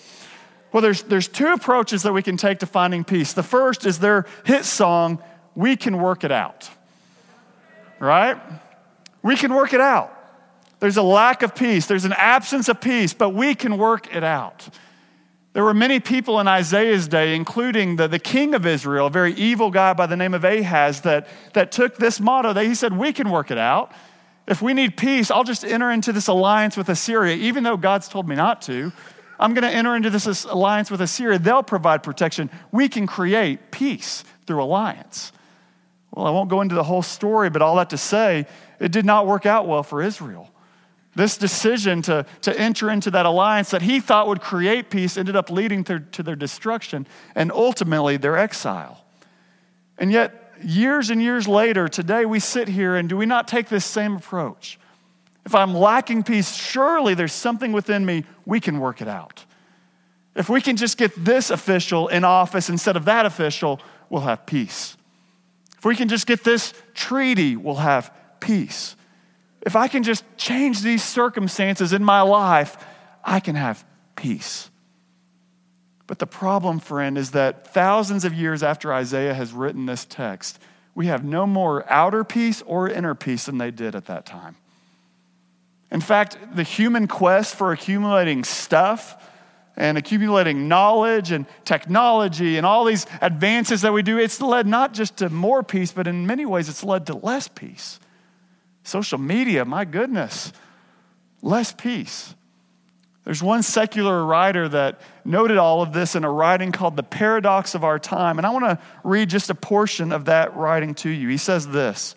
Well, 0.72 0.82
there's, 0.82 1.02
there's 1.04 1.28
two 1.28 1.48
approaches 1.48 2.04
that 2.04 2.14
we 2.14 2.22
can 2.22 2.38
take 2.38 2.60
to 2.60 2.66
finding 2.66 3.04
peace. 3.04 3.34
The 3.34 3.44
first 3.44 3.86
is 3.86 4.00
their 4.00 4.26
hit 4.46 4.66
song, 4.66 5.22
We 5.56 5.76
Can 5.76 5.98
Work 5.98 6.24
It 6.24 6.32
Out. 6.32 6.70
Right? 8.00 8.38
We 9.22 9.36
can 9.36 9.54
work 9.54 9.74
it 9.74 9.82
out. 9.82 10.16
There's 10.80 10.96
a 10.96 11.04
lack 11.04 11.42
of 11.42 11.56
peace, 11.56 11.88
there's 11.88 12.06
an 12.06 12.14
absence 12.14 12.70
of 12.70 12.80
peace, 12.80 13.14
but 13.14 13.32
we 13.32 13.56
can 13.56 13.78
work 13.78 14.16
it 14.16 14.24
out. 14.24 14.70
There 15.54 15.64
were 15.64 15.74
many 15.74 16.00
people 16.00 16.40
in 16.40 16.48
Isaiah's 16.48 17.08
day, 17.08 17.36
including 17.36 17.96
the, 17.96 18.08
the 18.08 18.20
king 18.20 18.54
of 18.54 18.66
Israel, 18.66 19.08
a 19.08 19.10
very 19.10 19.34
evil 19.34 19.72
guy 19.72 19.94
by 19.94 20.06
the 20.06 20.16
name 20.16 20.34
of 20.34 20.44
Ahaz, 20.44 21.02
that, 21.02 21.28
that 21.54 21.72
took 21.72 21.98
this 21.98 22.20
motto 22.20 22.54
that 22.54 22.66
he 22.66 22.76
said, 22.76 22.96
We 22.96 23.14
can 23.14 23.30
work 23.30 23.50
it 23.50 23.58
out. 23.58 23.92
If 24.48 24.62
we 24.62 24.74
need 24.74 24.98
peace, 24.98 25.30
I'll 25.30 25.44
just 25.44 25.64
enter 25.64 25.92
into 25.92 26.12
this 26.12 26.28
alliance 26.28 26.76
with 26.76 26.90
Assyria, 26.90 27.36
even 27.36 27.64
though 27.64 27.78
God's 27.78 28.08
told 28.08 28.28
me 28.28 28.36
not 28.36 28.62
to. 28.64 28.92
I'm 29.40 29.54
going 29.54 29.64
to 29.64 29.74
enter 29.74 29.96
into 29.96 30.10
this 30.10 30.44
alliance 30.44 30.92
with 30.92 31.02
Assyria. 31.02 31.40
They'll 31.40 31.64
provide 31.64 32.04
protection. 32.04 32.50
We 32.72 32.90
can 32.90 33.08
create 33.08 33.72
peace 33.72 34.24
through 34.46 34.62
alliance. 34.62 35.32
Well, 36.12 36.26
I 36.26 36.32
won't 36.32 36.50
go 36.50 36.62
into 36.62 36.76
the 36.76 36.84
whole 36.84 37.04
story, 37.04 37.50
but 37.50 37.62
all 37.62 37.76
that 37.78 37.92
to 37.92 37.98
say, 37.98 38.48
it 38.80 38.92
did 38.92 39.06
not 39.06 39.28
work 39.28 39.46
out 39.46 39.68
well 39.68 39.84
for 39.84 40.02
Israel. 40.02 40.50
This 41.16 41.38
decision 41.38 42.02
to, 42.04 42.26
to 42.42 42.60
enter 42.60 42.90
into 42.90 43.12
that 43.12 43.26
alliance 43.26 43.72
that 43.72 43.82
he 43.82 44.00
thought 44.00 44.28
would 44.28 44.42
create 44.42 44.90
peace 44.90 45.18
ended 45.18 45.36
up 45.36 45.50
leading 45.50 45.84
to, 45.86 46.00
to 46.00 46.24
their 46.24 46.36
destruction 46.36 47.08
and 47.36 47.52
ultimately 47.52 48.18
their 48.18 48.38
exile. 48.38 49.04
And 49.98 50.12
yet, 50.12 50.54
years 50.64 51.10
and 51.10 51.22
years 51.22 51.48
later, 51.48 51.88
today 51.88 52.26
we 52.26 52.40
sit 52.40 52.68
here 52.68 52.96
and 52.96 53.10
do 53.10 53.18
we 53.18 53.26
not 53.26 53.48
take 53.48 53.70
this 53.70 53.86
same 53.86 54.18
approach? 54.18 54.80
If 55.46 55.56
I'm 55.56 55.74
lacking 55.74 56.24
peace, 56.24 56.56
surely 56.56 57.16
there's 57.16 57.34
something 57.34 57.72
within 57.72 58.06
me, 58.06 58.24
we 58.46 58.60
can 58.60 58.80
work 58.80 59.02
it 59.02 59.08
out. 59.08 59.46
If 60.36 60.48
we 60.48 60.62
can 60.62 60.78
just 60.78 60.98
get 60.98 61.12
this 61.26 61.50
official 61.50 62.08
in 62.08 62.24
office 62.24 62.70
instead 62.70 62.96
of 62.96 63.06
that 63.06 63.26
official, 63.26 63.82
we'll 64.10 64.22
have 64.22 64.46
peace. 64.46 64.96
If 65.78 65.86
we 65.86 65.96
can 65.96 66.08
just 66.08 66.28
get 66.28 66.44
this 66.44 66.74
treaty, 66.94 67.56
we'll 67.56 67.76
have 67.76 68.14
peace 68.40 68.96
if 69.62 69.76
I 69.76 69.88
can 69.88 70.04
just 70.04 70.24
change 70.38 70.82
these 70.82 71.04
circumstances 71.04 71.94
in 71.94 72.04
my 72.04 72.22
life, 72.22 72.78
I 73.24 73.40
can 73.40 73.56
have 73.56 73.86
peace. 74.16 74.70
But 76.08 76.20
the 76.20 76.28
problem, 76.28 76.80
friend, 76.80 77.18
is 77.18 77.32
that 77.32 77.68
thousands 77.74 78.26
of 78.26 78.34
years 78.34 78.64
after 78.64 78.92
Isaiah 78.92 79.34
has 79.34 79.54
written 79.54 79.86
this 79.86 80.06
text, 80.06 80.60
we 80.96 81.08
have 81.08 81.24
no 81.24 81.46
more 81.46 81.90
outer 81.92 82.24
peace 82.24 82.64
or 82.64 82.90
inner 82.90 83.14
peace 83.14 83.46
than 83.46 83.58
they 83.58 83.72
did 83.72 83.96
at 83.96 84.06
that 84.06 84.26
time. 84.26 84.56
In 85.92 86.02
fact, 86.02 86.38
the 86.56 86.64
human 86.64 87.08
quest 87.08 87.56
for 87.56 87.72
accumulating 87.72 88.44
stuff 88.44 89.24
and 89.76 89.98
accumulating 89.98 90.68
knowledge 90.68 91.32
and 91.32 91.46
technology 91.64 92.58
and 92.58 92.66
all 92.66 92.86
these 92.86 93.06
advances 93.22 93.82
that 93.82 93.94
we 93.94 94.02
do, 94.02 94.18
it's 94.18 94.42
led 94.42 94.68
not 94.68 94.94
just 94.94 95.18
to 95.18 95.30
more 95.30 95.64
peace, 95.64 95.92
but 95.92 96.06
in 96.06 96.28
many 96.28 96.46
ways, 96.46 96.70
it's 96.70 96.84
led 96.84 97.06
to 97.08 97.16
less 97.16 97.48
peace. 97.48 98.00
Social 98.84 99.18
media, 99.18 99.66
my 99.66 99.86
goodness, 99.86 100.52
less 101.42 101.72
peace. 101.72 102.34
There's 103.30 103.44
one 103.44 103.62
secular 103.62 104.26
writer 104.26 104.68
that 104.70 105.02
noted 105.24 105.58
all 105.58 105.84
of 105.84 105.94
this 105.94 106.16
in 106.16 106.24
a 106.24 106.32
writing 106.32 106.72
called 106.72 106.96
The 106.96 107.04
Paradox 107.04 107.76
of 107.76 107.84
Our 107.84 108.00
Time. 108.00 108.40
And 108.40 108.48
I 108.48 108.50
want 108.50 108.66
to 108.66 108.80
read 109.04 109.30
just 109.30 109.52
a 109.52 109.56
portion 109.56 110.12
of 110.12 110.26
that 110.26 110.56
writing 110.56 110.96
to 110.96 111.10
you. 111.10 111.28
He 111.28 111.38
says 111.38 111.68
this 111.68 112.16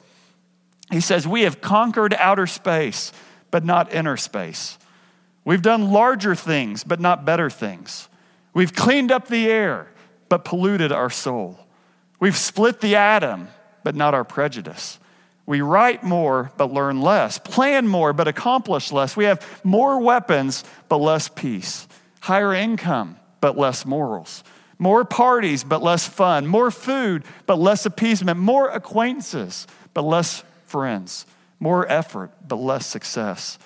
He 0.90 1.00
says, 1.00 1.28
We 1.28 1.42
have 1.42 1.60
conquered 1.60 2.14
outer 2.14 2.46
space, 2.46 3.12
but 3.50 3.64
not 3.64 3.92
inner 3.92 4.16
space. 4.16 4.78
We've 5.44 5.60
done 5.60 5.90
larger 5.90 6.34
things, 6.34 6.84
but 6.84 7.00
not 7.00 7.24
better 7.24 7.50
things. 7.50 8.08
We've 8.54 8.72
cleaned 8.72 9.10
up 9.10 9.28
the 9.28 9.50
air, 9.50 9.88
but 10.28 10.44
polluted 10.44 10.92
our 10.92 11.10
soul. 11.10 11.58
We've 12.20 12.36
split 12.36 12.80
the 12.80 12.96
atom, 12.96 13.48
but 13.82 13.96
not 13.96 14.14
our 14.14 14.24
prejudice. 14.24 14.98
We 15.44 15.60
write 15.60 16.04
more, 16.04 16.52
but 16.56 16.72
learn 16.72 17.00
less. 17.00 17.38
Plan 17.38 17.88
more, 17.88 18.12
but 18.12 18.28
accomplish 18.28 18.92
less. 18.92 19.16
We 19.16 19.24
have 19.24 19.44
more 19.64 20.00
weapons, 20.00 20.64
but 20.88 20.98
less 20.98 21.28
peace. 21.28 21.88
Higher 22.20 22.54
income, 22.54 23.16
but 23.40 23.58
less 23.58 23.84
morals. 23.84 24.44
more 24.82 25.04
parties, 25.04 25.62
but 25.62 25.80
less 25.80 26.08
fun, 26.08 26.44
more 26.44 26.72
food, 26.72 27.22
but 27.46 27.56
less 27.56 27.86
appeasement, 27.86 28.36
more 28.40 28.68
acquaintances, 28.68 29.68
but 29.94 30.02
less 30.02 30.42
friends, 30.66 31.24
more 31.60 31.88
effort, 31.88 32.32
but 32.48 32.56
less 32.56 32.84
success. 32.84 33.60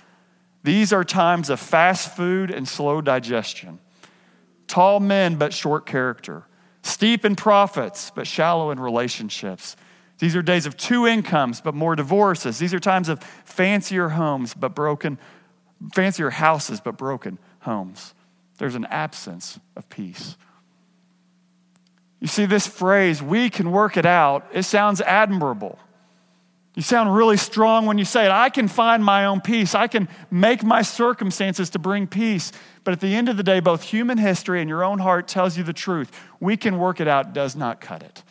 These 0.62 0.92
are 0.92 1.04
times 1.04 1.48
of 1.48 1.58
fast 1.58 2.14
food 2.14 2.50
and 2.50 2.68
slow 2.68 3.00
digestion, 3.00 3.78
tall 4.66 5.00
men, 5.00 5.36
but 5.36 5.54
short 5.54 5.86
character, 5.86 6.44
steep 6.82 7.24
in 7.24 7.34
profits, 7.34 8.12
but 8.14 8.26
shallow 8.26 8.70
in 8.70 8.78
relationships. 8.78 9.74
These 10.18 10.34
are 10.34 10.42
days 10.42 10.66
of 10.66 10.76
two 10.76 11.06
incomes, 11.06 11.60
but 11.60 11.74
more 11.74 11.94
divorces. 11.94 12.58
These 12.58 12.72
are 12.72 12.80
times 12.80 13.08
of 13.08 13.22
fancier 13.44 14.10
homes, 14.10 14.54
but 14.54 14.74
broken, 14.74 15.18
fancier 15.94 16.30
houses, 16.30 16.80
but 16.80 16.96
broken 16.96 17.38
homes. 17.60 18.14
There's 18.58 18.74
an 18.74 18.86
absence 18.86 19.60
of 19.76 19.88
peace. 19.88 20.36
You 22.20 22.28
see, 22.28 22.46
this 22.46 22.66
phrase, 22.66 23.22
we 23.22 23.50
can 23.50 23.70
work 23.70 23.96
it 23.96 24.06
out, 24.06 24.46
it 24.52 24.62
sounds 24.62 25.00
admirable. 25.02 25.78
You 26.74 26.82
sound 26.82 27.14
really 27.14 27.38
strong 27.38 27.86
when 27.86 27.96
you 27.96 28.04
say 28.04 28.26
it. 28.26 28.30
I 28.30 28.50
can 28.50 28.68
find 28.68 29.02
my 29.02 29.24
own 29.24 29.40
peace. 29.40 29.74
I 29.74 29.86
can 29.86 30.10
make 30.30 30.62
my 30.62 30.82
circumstances 30.82 31.70
to 31.70 31.78
bring 31.78 32.06
peace. 32.06 32.52
But 32.84 32.92
at 32.92 33.00
the 33.00 33.14
end 33.14 33.30
of 33.30 33.38
the 33.38 33.42
day, 33.42 33.60
both 33.60 33.82
human 33.82 34.18
history 34.18 34.60
and 34.60 34.68
your 34.68 34.84
own 34.84 34.98
heart 34.98 35.26
tells 35.26 35.56
you 35.56 35.64
the 35.64 35.72
truth. 35.72 36.12
We 36.38 36.58
can 36.58 36.78
work 36.78 37.00
it 37.00 37.08
out 37.08 37.32
does 37.32 37.56
not 37.56 37.80
cut 37.80 38.02
it. 38.02 38.22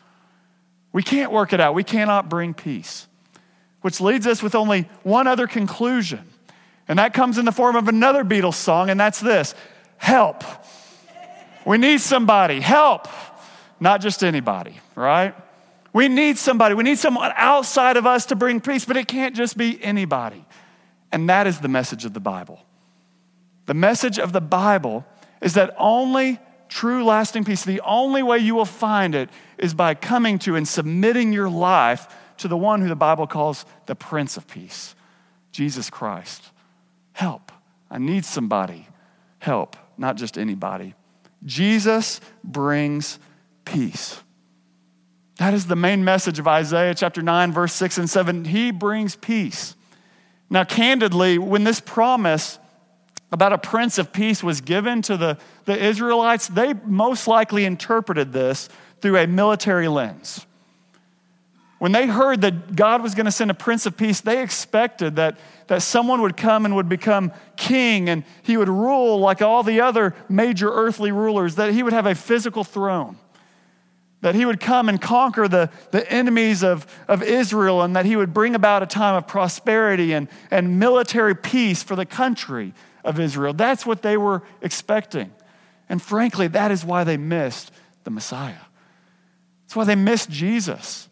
We 0.96 1.04
can't 1.04 1.30
work 1.34 1.52
it 1.52 1.60
out. 1.60 1.76
We 1.76 1.84
cannot 1.84 2.30
bring 2.30 2.54
peace. 2.54 3.06
Which 3.82 4.00
leads 4.00 4.26
us 4.28 4.42
with 4.42 4.56
only 4.56 4.84
one 5.04 5.28
other 5.28 5.46
conclusion. 5.46 6.22
And 6.88 7.00
that 7.00 7.14
comes 7.14 7.38
in 7.38 7.44
the 7.44 7.52
form 7.52 7.76
of 7.76 7.90
another 7.90 8.24
Beatles 8.24 8.54
song, 8.54 8.90
and 8.90 8.98
that's 8.98 9.20
this 9.20 9.56
help. 9.98 10.46
We 11.66 11.78
need 11.78 12.00
somebody. 12.00 12.62
Help. 12.62 13.10
Not 13.78 14.00
just 14.00 14.24
anybody, 14.24 14.80
right? 14.96 15.36
We 15.92 16.08
need 16.08 16.38
somebody. 16.38 16.76
We 16.76 16.84
need 16.84 16.98
someone 16.98 17.34
outside 17.36 17.98
of 17.98 18.06
us 18.06 18.28
to 18.28 18.38
bring 18.38 18.62
peace, 18.62 18.86
but 18.86 18.96
it 18.96 19.10
can't 19.10 19.36
just 19.36 19.58
be 19.58 19.84
anybody. 19.84 20.46
And 21.12 21.28
that 21.28 21.46
is 21.46 21.60
the 21.60 21.68
message 21.68 22.06
of 22.06 22.14
the 22.14 22.22
Bible. 22.22 22.62
The 23.66 23.74
message 23.74 24.18
of 24.18 24.32
the 24.32 24.40
Bible 24.40 25.06
is 25.42 25.56
that 25.56 25.76
only 25.78 26.40
true 26.70 27.04
lasting 27.04 27.44
peace, 27.44 27.64
the 27.64 27.82
only 27.82 28.24
way 28.24 28.40
you 28.40 28.56
will 28.56 28.66
find 28.66 29.16
it 29.16 29.30
is 29.58 29.74
by 29.74 29.94
coming 29.94 30.40
to 30.40 30.56
and 30.56 30.68
submitting 30.68 31.34
your 31.34 31.50
life 31.50 32.08
to 32.38 32.48
the 32.48 32.58
one 32.58 32.82
who 32.82 32.88
the 32.88 32.96
Bible 32.96 33.28
calls 33.28 33.66
the 33.86 33.96
Prince 33.96 34.38
of 34.38 34.48
Peace, 34.48 34.96
Jesus 35.52 35.90
Christ. 35.90 36.52
Help. 37.14 37.52
I 37.90 37.98
need 37.98 38.26
somebody. 38.26 38.88
Help, 39.40 39.78
not 39.98 40.18
just 40.18 40.38
anybody. 40.38 40.96
Jesus 41.46 42.20
brings 42.44 43.20
peace. 43.64 44.22
That 45.38 45.54
is 45.54 45.68
the 45.68 45.76
main 45.76 46.04
message 46.04 46.40
of 46.40 46.48
Isaiah 46.48 46.96
chapter 46.96 47.22
9, 47.22 47.52
verse 47.52 47.74
6 47.74 47.98
and 47.98 48.10
7. 48.10 48.46
He 48.46 48.72
brings 48.72 49.16
peace. 49.16 49.76
Now, 50.50 50.64
candidly, 50.64 51.38
when 51.38 51.64
this 51.64 51.80
promise 51.80 52.60
about 53.36 53.52
a 53.52 53.58
prince 53.58 53.98
of 53.98 54.14
peace 54.14 54.42
was 54.42 54.62
given 54.62 55.02
to 55.04 55.18
the, 55.18 55.38
the 55.66 55.78
Israelites, 55.78 56.48
they 56.48 56.74
most 56.74 57.28
likely 57.28 57.66
interpreted 57.66 58.32
this 58.32 58.70
through 59.02 59.18
a 59.18 59.28
military 59.28 59.90
lens. 59.90 60.46
When 61.78 61.92
they 61.92 62.08
heard 62.08 62.42
that 62.42 62.78
God 62.78 63.04
was 63.04 63.14
going 63.14 63.26
to 63.26 63.34
send 63.34 63.52
a 63.52 63.54
prince 63.54 63.86
of 63.86 63.98
peace, 63.98 64.22
they 64.22 64.42
expected 64.42 65.18
that, 65.18 65.38
that 65.68 65.82
someone 65.82 66.22
would 66.22 66.38
come 66.38 66.64
and 66.66 66.78
would 66.78 66.88
become 66.88 67.34
king 67.58 68.08
and 68.08 68.24
he 68.42 68.56
would 68.56 68.70
rule 68.70 69.20
like 69.20 69.42
all 69.42 69.64
the 69.64 69.82
other 69.82 70.16
major 70.30 70.72
earthly 70.72 71.12
rulers, 71.12 71.56
that 71.56 71.74
he 71.74 71.84
would 71.84 71.92
have 71.92 72.06
a 72.06 72.16
physical 72.16 72.64
throne 72.64 73.18
that 74.22 74.34
he 74.34 74.44
would 74.44 74.60
come 74.60 74.90
and 74.90 75.00
conquer 75.00 75.48
the, 75.48 75.70
the 75.92 76.12
enemies 76.12 76.64
of, 76.64 76.88
of 77.08 77.22
Israel, 77.22 77.84
and 77.84 77.96
that 77.96 78.06
he 78.06 78.16
would 78.16 78.34
bring 78.34 78.56
about 78.56 78.82
a 78.82 78.88
time 78.88 79.14
of 79.14 79.28
prosperity 79.28 80.14
and, 80.14 80.28
and 80.50 80.80
military 80.80 81.36
peace 81.36 81.84
for 81.84 81.96
the 81.96 82.08
country 82.08 82.74
of 83.06 83.20
Israel. 83.20 83.54
That's 83.54 83.86
what 83.86 84.02
they 84.02 84.18
were 84.18 84.44
expecting. 84.62 85.32
And 85.88 86.02
frankly, 86.02 86.48
that 86.48 86.72
is 86.72 86.84
why 86.84 87.04
they 87.04 87.18
missed 87.18 87.72
the 88.04 88.12
Messiah. 88.12 88.56
That's 89.64 89.76
why 89.76 89.86
they 89.86 89.96
missed 89.96 90.30
Jesus. 90.30 91.08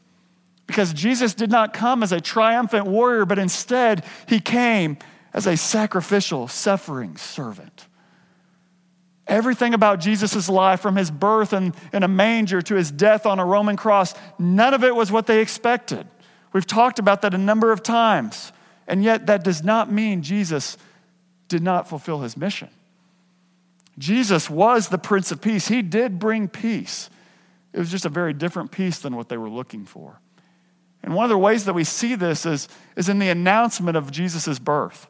Because 0.68 0.94
Jesus 0.94 1.34
did 1.34 1.52
not 1.52 1.74
come 1.74 2.04
as 2.04 2.12
a 2.12 2.22
triumphant 2.22 2.88
warrior, 2.88 3.26
but 3.26 3.40
instead, 3.40 4.04
he 4.28 4.40
came 4.40 4.98
as 5.34 5.48
a 5.48 5.58
sacrificial, 5.58 6.48
suffering 6.48 7.18
servant. 7.18 7.88
Everything 9.28 9.74
about 9.74 10.00
Jesus' 10.00 10.50
life, 10.50 10.82
from 10.82 10.96
his 10.96 11.10
birth 11.10 11.54
in, 11.54 11.74
in 11.94 12.04
a 12.04 12.08
manger 12.08 12.62
to 12.62 12.76
his 12.76 12.92
death 12.92 13.26
on 13.26 13.40
a 13.40 13.46
Roman 13.46 13.78
cross, 13.78 14.14
none 14.38 14.74
of 14.74 14.84
it 14.84 14.96
was 14.96 15.12
what 15.12 15.28
they 15.28 15.42
expected. 15.42 16.08
We've 16.52 16.68
talked 16.68 17.00
about 17.00 17.22
that 17.22 17.34
a 17.34 17.38
number 17.38 17.72
of 17.72 17.84
times. 17.84 18.52
And 18.88 19.04
yet, 19.04 19.28
that 19.28 19.44
does 19.44 19.64
not 19.64 19.92
mean 19.92 20.24
Jesus 20.24 20.78
did 21.54 21.62
not 21.62 21.88
fulfill 21.88 22.22
his 22.22 22.36
mission. 22.36 22.68
Jesus 24.00 24.50
was 24.50 24.88
the 24.88 24.98
Prince 24.98 25.32
of 25.32 25.40
Peace. 25.40 25.68
He 25.68 25.84
did 25.84 26.18
bring 26.18 26.48
peace. 26.48 27.12
It 27.74 27.78
was 27.78 27.92
just 27.92 28.06
a 28.06 28.10
very 28.10 28.34
different 28.34 28.72
peace 28.72 28.98
than 28.98 29.16
what 29.16 29.30
they 29.30 29.38
were 29.38 29.52
looking 29.52 29.86
for. 29.86 30.20
And 31.04 31.14
one 31.14 31.26
of 31.26 31.30
the 31.30 31.38
ways 31.38 31.66
that 31.66 31.74
we 31.74 31.84
see 31.84 32.16
this 32.16 32.48
is, 32.48 32.68
is 32.96 33.08
in 33.08 33.20
the 33.20 33.30
announcement 33.30 33.96
of 33.96 34.10
Jesus' 34.10 34.58
birth. 34.58 35.06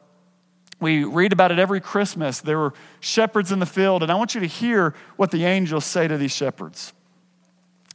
We 0.80 1.04
read 1.04 1.32
about 1.32 1.50
it 1.50 1.58
every 1.58 1.80
Christmas. 1.80 2.42
There 2.42 2.58
were 2.58 2.74
shepherds 3.00 3.50
in 3.50 3.58
the 3.58 3.64
field, 3.64 4.02
and 4.02 4.12
I 4.12 4.14
want 4.16 4.34
you 4.34 4.42
to 4.42 4.46
hear 4.46 4.94
what 5.16 5.30
the 5.30 5.46
angels 5.46 5.86
say 5.86 6.06
to 6.06 6.18
these 6.18 6.36
shepherds. 6.36 6.92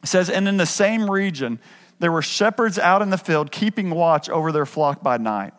It 0.02 0.08
says, 0.08 0.28
And 0.28 0.48
in 0.48 0.58
the 0.58 0.66
same 0.66 1.08
region, 1.08 1.60
there 2.00 2.12
were 2.12 2.24
shepherds 2.24 2.80
out 2.80 3.04
in 3.04 3.12
the 3.12 3.18
field 3.20 3.52
keeping 3.52 3.92
watch 3.92 4.28
over 4.28 4.52
their 4.52 4.66
flock 4.66 5.04
by 5.04 5.18
night. 5.18 5.54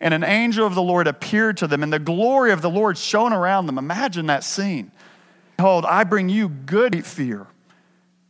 And 0.00 0.14
an 0.14 0.22
angel 0.22 0.66
of 0.66 0.74
the 0.74 0.82
Lord 0.82 1.06
appeared 1.06 1.56
to 1.58 1.66
them, 1.66 1.82
and 1.82 1.92
the 1.92 1.98
glory 1.98 2.52
of 2.52 2.62
the 2.62 2.70
Lord 2.70 2.96
shone 2.96 3.32
around 3.32 3.66
them. 3.66 3.78
Imagine 3.78 4.26
that 4.26 4.44
scene. 4.44 4.92
Behold, 5.56 5.84
I 5.84 6.04
bring 6.04 6.28
you 6.28 6.48
good 6.48 7.04
fear. 7.04 7.46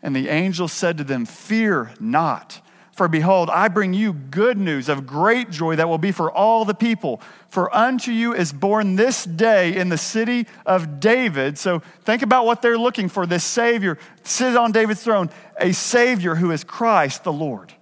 And 0.02 0.16
the 0.16 0.28
angel 0.28 0.68
said 0.68 0.98
to 0.98 1.04
them, 1.04 1.26
Fear 1.26 1.92
not. 2.00 2.62
For 2.92 3.06
behold, 3.06 3.48
I 3.48 3.68
bring 3.68 3.94
you 3.94 4.12
good 4.12 4.58
news 4.58 4.88
of 4.88 5.06
great 5.06 5.50
joy 5.50 5.76
that 5.76 5.88
will 5.88 5.98
be 5.98 6.10
for 6.10 6.32
all 6.32 6.64
the 6.64 6.74
people. 6.74 7.20
For 7.48 7.74
unto 7.74 8.10
you 8.10 8.34
is 8.34 8.52
born 8.52 8.96
this 8.96 9.24
day 9.24 9.76
in 9.76 9.88
the 9.88 9.96
city 9.96 10.48
of 10.66 10.98
David. 10.98 11.58
So 11.58 11.80
think 12.02 12.22
about 12.22 12.44
what 12.44 12.60
they're 12.60 12.76
looking 12.76 13.08
for 13.08 13.24
this 13.24 13.44
Savior, 13.44 13.98
sits 14.24 14.56
on 14.56 14.72
David's 14.72 15.00
throne, 15.00 15.30
a 15.60 15.70
Savior 15.70 16.34
who 16.34 16.50
is 16.50 16.64
Christ 16.64 17.22
the 17.22 17.32
Lord. 17.32 17.72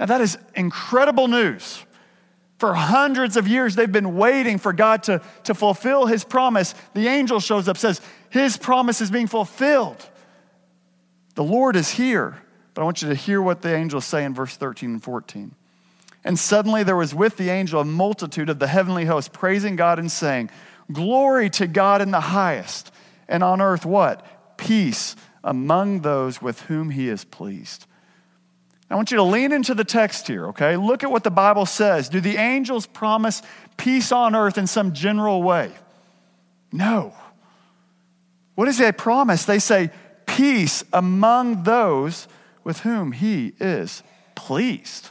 Now, 0.00 0.06
that 0.06 0.20
is 0.20 0.36
incredible 0.56 1.28
news. 1.28 1.84
For 2.58 2.74
hundreds 2.74 3.36
of 3.36 3.48
years, 3.48 3.74
they've 3.74 3.90
been 3.90 4.16
waiting 4.16 4.58
for 4.58 4.72
God 4.72 5.02
to, 5.04 5.20
to 5.44 5.54
fulfill 5.54 6.06
his 6.06 6.24
promise. 6.24 6.74
The 6.94 7.08
angel 7.08 7.40
shows 7.40 7.68
up, 7.68 7.76
says, 7.76 8.00
His 8.30 8.56
promise 8.56 9.00
is 9.00 9.10
being 9.10 9.26
fulfilled. 9.26 10.08
The 11.34 11.44
Lord 11.44 11.76
is 11.76 11.90
here. 11.90 12.38
But 12.74 12.82
I 12.82 12.84
want 12.84 13.02
you 13.02 13.08
to 13.08 13.14
hear 13.14 13.40
what 13.40 13.62
the 13.62 13.74
angels 13.74 14.04
say 14.04 14.24
in 14.24 14.34
verse 14.34 14.56
13 14.56 14.94
and 14.94 15.02
14. 15.02 15.54
And 16.24 16.38
suddenly 16.38 16.82
there 16.82 16.96
was 16.96 17.14
with 17.14 17.36
the 17.36 17.50
angel 17.50 17.80
a 17.80 17.84
multitude 17.84 18.48
of 18.48 18.58
the 18.58 18.66
heavenly 18.66 19.04
host 19.04 19.32
praising 19.32 19.76
God 19.76 19.98
and 19.98 20.10
saying, 20.10 20.50
Glory 20.90 21.50
to 21.50 21.66
God 21.66 22.02
in 22.02 22.10
the 22.10 22.20
highest, 22.20 22.92
and 23.28 23.42
on 23.42 23.60
earth 23.60 23.86
what? 23.86 24.56
Peace 24.56 25.16
among 25.42 26.00
those 26.00 26.42
with 26.42 26.62
whom 26.62 26.90
he 26.90 27.08
is 27.08 27.24
pleased. 27.24 27.86
I 28.90 28.96
want 28.96 29.10
you 29.10 29.16
to 29.16 29.22
lean 29.22 29.52
into 29.52 29.74
the 29.74 29.84
text 29.84 30.28
here, 30.28 30.48
okay? 30.48 30.76
Look 30.76 31.02
at 31.02 31.10
what 31.10 31.24
the 31.24 31.30
Bible 31.30 31.66
says. 31.66 32.08
Do 32.08 32.20
the 32.20 32.36
angels 32.36 32.86
promise 32.86 33.42
peace 33.76 34.12
on 34.12 34.34
earth 34.34 34.58
in 34.58 34.66
some 34.66 34.92
general 34.92 35.42
way? 35.42 35.72
No. 36.70 37.14
What 38.54 38.68
is 38.68 38.80
a 38.80 38.92
promise? 38.92 39.44
They 39.44 39.58
say 39.58 39.90
peace 40.26 40.84
among 40.92 41.64
those 41.64 42.28
with 42.62 42.80
whom 42.80 43.12
he 43.12 43.54
is 43.58 44.02
pleased. 44.34 45.10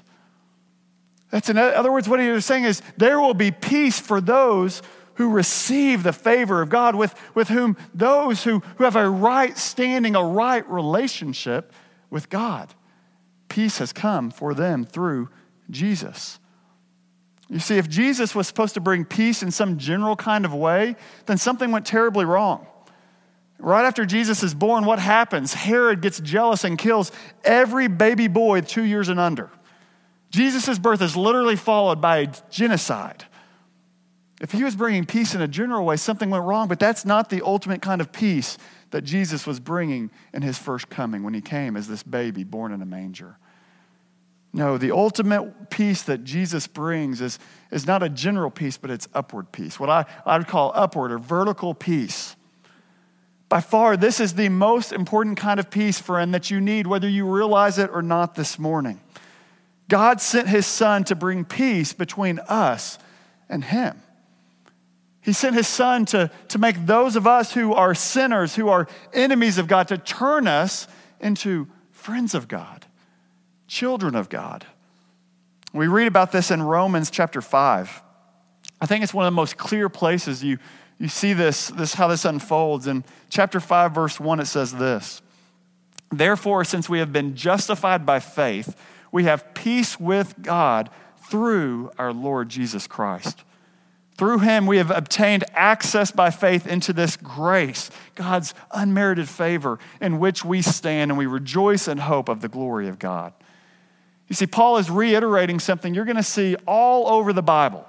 That's 1.29 1.49
in 1.49 1.57
other 1.57 1.91
words, 1.91 2.07
what 2.07 2.19
he 2.19 2.29
was 2.29 2.45
saying 2.45 2.65
is 2.65 2.81
there 2.95 3.19
will 3.19 3.33
be 3.33 3.51
peace 3.51 3.99
for 3.99 4.21
those 4.21 4.83
who 5.15 5.29
receive 5.29 6.03
the 6.03 6.13
favor 6.13 6.61
of 6.61 6.69
God, 6.69 6.95
with, 6.95 7.15
with 7.35 7.49
whom 7.49 7.77
those 7.93 8.43
who, 8.43 8.59
who 8.77 8.83
have 8.83 8.95
a 8.95 9.09
right 9.09 9.57
standing, 9.57 10.15
a 10.15 10.23
right 10.23 10.67
relationship 10.69 11.71
with 12.09 12.29
God. 12.29 12.73
Peace 13.53 13.77
has 13.77 13.93
come 13.93 14.31
for 14.31 14.55
them 14.55 14.83
through 14.83 15.29
Jesus. 15.69 16.39
You 17.51 17.59
see, 17.59 17.77
if 17.77 17.87
Jesus 17.87 18.33
was 18.33 18.47
supposed 18.47 18.73
to 18.73 18.81
bring 18.81 19.05
peace 19.05 19.43
in 19.43 19.51
some 19.51 19.77
general 19.77 20.15
kind 20.15 20.43
of 20.43 20.55
way, 20.55 20.95
then 21.27 21.37
something 21.37 21.71
went 21.71 21.85
terribly 21.85 22.25
wrong. 22.25 22.65
Right 23.59 23.85
after 23.85 24.07
Jesus 24.07 24.41
is 24.41 24.55
born, 24.55 24.85
what 24.85 24.97
happens? 24.97 25.53
Herod 25.53 26.01
gets 26.01 26.19
jealous 26.19 26.63
and 26.63 26.79
kills 26.79 27.11
every 27.43 27.87
baby 27.87 28.27
boy 28.27 28.61
two 28.61 28.85
years 28.85 29.07
and 29.07 29.19
under. 29.19 29.51
Jesus' 30.31 30.79
birth 30.79 31.03
is 31.03 31.15
literally 31.15 31.55
followed 31.55 32.01
by 32.01 32.17
a 32.17 32.27
genocide. 32.49 33.23
If 34.41 34.51
he 34.51 34.63
was 34.63 34.75
bringing 34.75 35.05
peace 35.05 35.35
in 35.35 35.41
a 35.41 35.47
general 35.47 35.85
way, 35.85 35.97
something 35.97 36.31
went 36.31 36.45
wrong, 36.45 36.67
but 36.67 36.79
that's 36.79 37.05
not 37.05 37.29
the 37.29 37.45
ultimate 37.45 37.83
kind 37.83 38.01
of 38.01 38.11
peace 38.11 38.57
that 38.89 39.03
Jesus 39.03 39.45
was 39.45 39.59
bringing 39.59 40.09
in 40.33 40.41
his 40.41 40.57
first 40.57 40.89
coming 40.89 41.21
when 41.21 41.35
he 41.35 41.41
came 41.41 41.77
as 41.77 41.87
this 41.87 42.01
baby 42.01 42.43
born 42.43 42.71
in 42.71 42.81
a 42.81 42.85
manger. 42.85 43.37
No, 44.53 44.77
the 44.77 44.91
ultimate 44.91 45.71
peace 45.71 46.03
that 46.03 46.23
Jesus 46.23 46.67
brings 46.67 47.21
is, 47.21 47.39
is 47.71 47.87
not 47.87 48.03
a 48.03 48.09
general 48.09 48.51
peace, 48.51 48.77
but 48.77 48.91
it's 48.91 49.07
upward 49.13 49.51
peace. 49.51 49.79
What 49.79 49.89
I, 49.89 50.05
I 50.25 50.37
would 50.37 50.47
call 50.47 50.71
upward 50.75 51.11
or 51.11 51.17
vertical 51.17 51.73
peace. 51.73 52.35
By 53.49 53.61
far, 53.61 53.97
this 53.97 54.19
is 54.19 54.35
the 54.35 54.49
most 54.49 54.93
important 54.93 55.37
kind 55.37 55.59
of 55.59 55.71
peace, 55.71 55.99
friend, 55.99 56.35
that 56.35 56.51
you 56.51 56.61
need, 56.61 56.85
whether 56.85 57.09
you 57.09 57.27
realize 57.27 57.79
it 57.79 57.89
or 57.91 58.03
not 58.03 58.35
this 58.35 58.59
morning. 58.59 59.01
God 59.89 60.21
sent 60.21 60.47
his 60.47 60.67
son 60.67 61.03
to 61.05 61.15
bring 61.15 61.45
peace 61.45 61.91
between 61.91 62.39
us 62.47 62.99
and 63.49 63.63
him. 63.63 64.01
He 65.21 65.33
sent 65.33 65.55
his 65.55 65.67
son 65.67 66.05
to, 66.05 66.29
to 66.49 66.59
make 66.59 66.85
those 66.85 67.15
of 67.15 67.25
us 67.25 67.53
who 67.53 67.73
are 67.73 67.95
sinners, 67.95 68.55
who 68.55 68.69
are 68.69 68.87
enemies 69.13 69.57
of 69.57 69.67
God, 69.67 69.87
to 69.87 69.97
turn 69.97 70.47
us 70.47 70.87
into 71.19 71.67
friends 71.91 72.35
of 72.35 72.47
God 72.47 72.85
children 73.73 74.13
of 74.13 74.29
God. 74.29 74.65
We 75.73 75.87
read 75.87 76.07
about 76.07 76.31
this 76.31 76.51
in 76.51 76.61
Romans 76.61 77.09
chapter 77.09 77.41
5. 77.41 78.03
I 78.79 78.85
think 78.85 79.03
it's 79.03 79.15
one 79.15 79.25
of 79.25 79.33
the 79.33 79.35
most 79.35 79.57
clear 79.57 79.89
places 79.89 80.43
you, 80.43 80.59
you 80.99 81.07
see 81.07 81.33
this, 81.33 81.69
this, 81.69 81.95
how 81.95 82.07
this 82.07 82.23
unfolds. 82.23 82.85
In 82.85 83.03
chapter 83.29 83.59
5, 83.59 83.91
verse 83.91 84.19
1, 84.19 84.39
it 84.39 84.45
says 84.45 84.73
this 84.73 85.23
Therefore, 86.11 86.63
since 86.63 86.87
we 86.87 86.99
have 86.99 87.11
been 87.11 87.35
justified 87.35 88.05
by 88.05 88.19
faith, 88.19 88.79
we 89.11 89.23
have 89.23 89.55
peace 89.55 89.99
with 89.99 90.35
God 90.39 90.91
through 91.27 91.89
our 91.97 92.13
Lord 92.13 92.49
Jesus 92.49 92.85
Christ. 92.85 93.43
Through 94.19 94.39
him, 94.39 94.67
we 94.67 94.77
have 94.77 94.91
obtained 94.91 95.45
access 95.55 96.11
by 96.11 96.29
faith 96.29 96.67
into 96.67 96.93
this 96.93 97.17
grace, 97.17 97.89
God's 98.13 98.53
unmerited 98.71 99.27
favor, 99.27 99.79
in 99.99 100.19
which 100.19 100.45
we 100.45 100.61
stand 100.61 101.09
and 101.09 101.17
we 101.17 101.25
rejoice 101.25 101.87
in 101.87 101.97
hope 101.97 102.29
of 102.29 102.41
the 102.41 102.47
glory 102.47 102.87
of 102.87 102.99
God. 102.99 103.33
You 104.33 104.35
see, 104.35 104.47
Paul 104.47 104.77
is 104.77 104.89
reiterating 104.89 105.59
something 105.59 105.93
you're 105.93 106.05
going 106.05 106.15
to 106.15 106.23
see 106.23 106.55
all 106.65 107.07
over 107.07 107.33
the 107.33 107.43
Bible. 107.43 107.85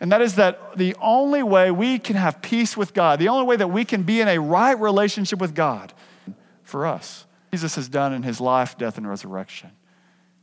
And 0.00 0.10
that 0.10 0.22
is 0.22 0.36
that 0.36 0.78
the 0.78 0.96
only 1.02 1.42
way 1.42 1.70
we 1.70 1.98
can 1.98 2.16
have 2.16 2.40
peace 2.40 2.78
with 2.78 2.94
God, 2.94 3.18
the 3.18 3.28
only 3.28 3.44
way 3.44 3.56
that 3.56 3.68
we 3.68 3.84
can 3.84 4.02
be 4.02 4.22
in 4.22 4.26
a 4.26 4.38
right 4.38 4.80
relationship 4.80 5.38
with 5.38 5.54
God 5.54 5.92
for 6.62 6.86
us, 6.86 7.26
Jesus 7.52 7.74
has 7.74 7.90
done 7.90 8.14
in 8.14 8.22
his 8.22 8.40
life, 8.40 8.78
death, 8.78 8.96
and 8.96 9.06
resurrection. 9.06 9.70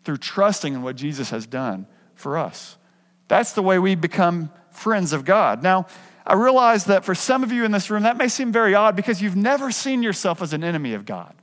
Through 0.04 0.18
trusting 0.18 0.72
in 0.72 0.84
what 0.84 0.98
Jesus 0.98 1.32
has 1.32 1.48
done 1.48 1.88
for 2.14 2.38
us. 2.38 2.78
That's 3.28 3.54
the 3.54 3.64
way 3.64 3.80
we 3.80 3.96
become 3.96 4.52
friends 4.70 5.14
of 5.14 5.26
God. 5.26 5.64
Now, 5.64 5.88
I 6.28 6.36
realize 6.36 6.86
that 6.86 7.06
for 7.06 7.16
some 7.16 7.42
of 7.42 7.52
you 7.52 7.66
in 7.66 7.72
this 7.72 7.90
room, 7.90 8.04
that 8.04 8.18
may 8.18 8.28
seem 8.28 8.52
very 8.52 8.76
odd 8.76 8.96
because 8.96 9.20
you've 9.20 9.36
never 9.36 9.72
seen 9.72 10.04
yourself 10.04 10.44
as 10.44 10.54
an 10.54 10.64
enemy 10.64 10.94
of 10.94 11.08
God. 11.08 11.34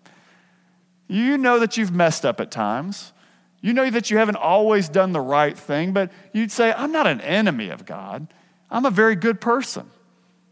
You 1.08 1.36
know 1.36 1.58
that 1.58 1.76
you've 1.76 1.90
messed 1.90 2.24
up 2.24 2.40
at 2.40 2.52
times. 2.52 3.12
You 3.60 3.72
know 3.72 3.90
that 3.90 4.10
you 4.10 4.16
haven't 4.18 4.36
always 4.36 4.88
done 4.88 5.12
the 5.12 5.20
right 5.20 5.56
thing, 5.56 5.92
but 5.92 6.10
you'd 6.32 6.50
say, 6.50 6.72
I'm 6.72 6.92
not 6.92 7.06
an 7.06 7.20
enemy 7.20 7.68
of 7.68 7.84
God. 7.84 8.32
I'm 8.70 8.84
a 8.84 8.90
very 8.90 9.16
good 9.16 9.40
person. 9.40 9.90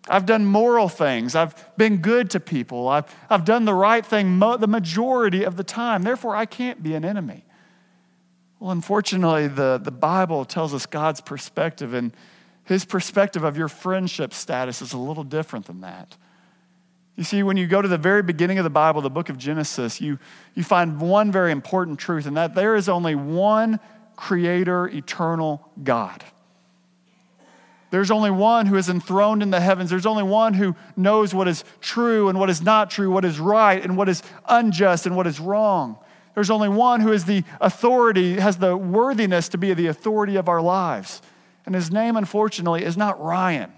I've 0.09 0.27
done 0.27 0.45
moral 0.45 0.89
things. 0.89 1.35
I've 1.35 1.77
been 1.77 1.99
good 1.99 2.31
to 2.31 2.41
people. 2.41 2.89
I've, 2.89 3.05
I've 3.29 3.45
done 3.45 3.65
the 3.65 3.75
right 3.75 4.05
thing 4.05 4.39
mo- 4.39 4.57
the 4.57 4.67
majority 4.67 5.45
of 5.45 5.57
the 5.57 5.65
time. 5.65 6.03
Therefore, 6.03 6.35
I 6.35 6.47
can't 6.47 6.83
be 6.83 6.95
an 6.95 7.05
enemy. 7.05 7.45
Well, 8.59 8.71
unfortunately, 8.71 9.49
the, 9.49 9.79
the 9.83 9.91
Bible 9.91 10.45
tells 10.45 10.75
us 10.75 10.87
God's 10.87 11.21
perspective, 11.21 11.95
and 11.95 12.13
his 12.65 12.85
perspective 12.85 13.45
of 13.45 13.57
your 13.57 13.69
friendship 13.69 14.35
status 14.35 14.83
is 14.83 14.93
a 14.93 14.99
little 14.99 15.25
different 15.25 15.67
than 15.67 15.83
that. 15.83 16.17
You 17.19 17.25
see, 17.25 17.43
when 17.43 17.57
you 17.57 17.67
go 17.67 17.83
to 17.83 17.89
the 17.89 17.99
very 17.99 18.23
beginning 18.23 18.59
of 18.59 18.65
the 18.65 18.71
Bible, 18.71 19.01
the 19.01 19.11
book 19.11 19.29
of 19.29 19.37
Genesis, 19.37 20.01
you, 20.01 20.21
you 20.55 20.63
find 20.63 21.01
one 21.01 21.33
very 21.33 21.51
important 21.51 21.99
truth, 21.99 22.27
and 22.27 22.37
that 22.37 22.55
there 22.55 22.77
is 22.77 22.89
only 22.89 23.17
one 23.17 23.81
creator, 24.15 24.87
eternal 24.87 25.69
God. 25.83 26.23
There's 27.91 28.13
only 28.13 28.31
one 28.31 28.67
who 28.67 28.77
is 28.77 28.89
enthroned 28.89 29.43
in 29.43 29.51
the 29.51 29.59
heavens. 29.59 29.91
There's 29.91 30.07
only 30.07 30.23
one 30.23 30.55
who 30.55 30.77
knows 30.97 31.35
what 31.35 31.49
is 31.49 31.65
true 31.81 32.29
and 32.29 32.39
what 32.39 32.51
is 32.51 32.63
not 32.63 32.89
true, 32.89 33.11
what 33.11 33.25
is 33.25 33.41
right 33.41 33.83
and 33.83 33.97
what 33.97 34.09
is 34.09 34.23
unjust 34.49 35.05
and 35.05 35.17
what 35.17 35.27
is 35.27 35.41
wrong. 35.41 35.99
There's 36.37 36.51
only 36.51 36.69
one 36.69 37.01
who 37.01 37.11
is 37.11 37.25
the 37.25 37.43
authority, 37.61 38.35
has 38.35 38.59
the 38.59 38.77
worthiness 38.77 39.49
to 39.49 39.59
be 39.59 39.75
the 39.75 39.89
authority 39.89 40.37
of 40.37 40.49
our 40.49 40.63
lives. 40.63 41.21
And 41.67 41.75
his 41.75 41.91
name, 41.91 42.17
unfortunately, 42.17 42.85
is 42.85 42.97
not 42.97 43.21
Ryan. 43.21 43.73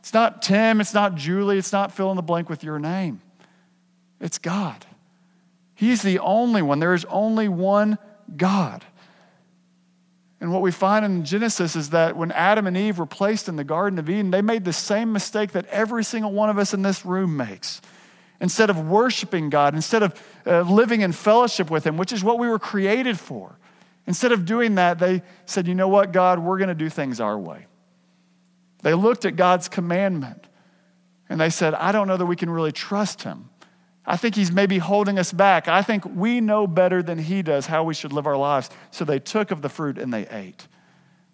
It's 0.00 0.12
not 0.12 0.42
Tim, 0.42 0.80
it's 0.80 0.94
not 0.94 1.14
Julie, 1.14 1.58
it's 1.58 1.72
not 1.72 1.92
fill 1.92 2.10
in 2.10 2.16
the 2.16 2.22
blank 2.22 2.48
with 2.48 2.64
your 2.64 2.78
name. 2.78 3.20
It's 4.20 4.38
God. 4.38 4.84
He's 5.74 6.02
the 6.02 6.18
only 6.18 6.62
one. 6.62 6.78
There 6.78 6.94
is 6.94 7.06
only 7.06 7.48
one 7.48 7.96
God. 8.36 8.84
And 10.40 10.52
what 10.52 10.62
we 10.62 10.70
find 10.70 11.04
in 11.04 11.24
Genesis 11.24 11.76
is 11.76 11.90
that 11.90 12.16
when 12.16 12.32
Adam 12.32 12.66
and 12.66 12.76
Eve 12.76 12.98
were 12.98 13.06
placed 13.06 13.48
in 13.48 13.56
the 13.56 13.64
Garden 13.64 13.98
of 13.98 14.08
Eden, 14.08 14.30
they 14.30 14.40
made 14.40 14.64
the 14.64 14.72
same 14.72 15.12
mistake 15.12 15.52
that 15.52 15.66
every 15.66 16.02
single 16.02 16.32
one 16.32 16.48
of 16.48 16.58
us 16.58 16.72
in 16.72 16.80
this 16.80 17.04
room 17.04 17.36
makes. 17.36 17.82
Instead 18.40 18.70
of 18.70 18.88
worshiping 18.88 19.50
God, 19.50 19.74
instead 19.74 20.02
of 20.02 20.22
uh, 20.46 20.62
living 20.62 21.02
in 21.02 21.12
fellowship 21.12 21.70
with 21.70 21.86
Him, 21.86 21.98
which 21.98 22.10
is 22.10 22.24
what 22.24 22.38
we 22.38 22.48
were 22.48 22.58
created 22.58 23.18
for, 23.18 23.58
instead 24.06 24.32
of 24.32 24.46
doing 24.46 24.76
that, 24.76 24.98
they 24.98 25.22
said, 25.44 25.68
You 25.68 25.74
know 25.74 25.88
what, 25.88 26.10
God, 26.10 26.38
we're 26.38 26.56
going 26.56 26.68
to 26.68 26.74
do 26.74 26.88
things 26.88 27.20
our 27.20 27.38
way. 27.38 27.66
They 28.82 28.94
looked 28.94 29.24
at 29.24 29.36
God's 29.36 29.68
commandment 29.68 30.46
and 31.28 31.40
they 31.40 31.50
said, 31.50 31.74
I 31.74 31.92
don't 31.92 32.08
know 32.08 32.16
that 32.16 32.26
we 32.26 32.36
can 32.36 32.50
really 32.50 32.72
trust 32.72 33.22
him. 33.22 33.50
I 34.06 34.16
think 34.16 34.34
he's 34.34 34.50
maybe 34.50 34.78
holding 34.78 35.18
us 35.18 35.32
back. 35.32 35.68
I 35.68 35.82
think 35.82 36.04
we 36.04 36.40
know 36.40 36.66
better 36.66 37.02
than 37.02 37.18
he 37.18 37.42
does 37.42 37.66
how 37.66 37.84
we 37.84 37.94
should 37.94 38.12
live 38.12 38.26
our 38.26 38.36
lives. 38.36 38.70
So 38.90 39.04
they 39.04 39.18
took 39.18 39.50
of 39.50 39.62
the 39.62 39.68
fruit 39.68 39.98
and 39.98 40.12
they 40.12 40.26
ate. 40.28 40.66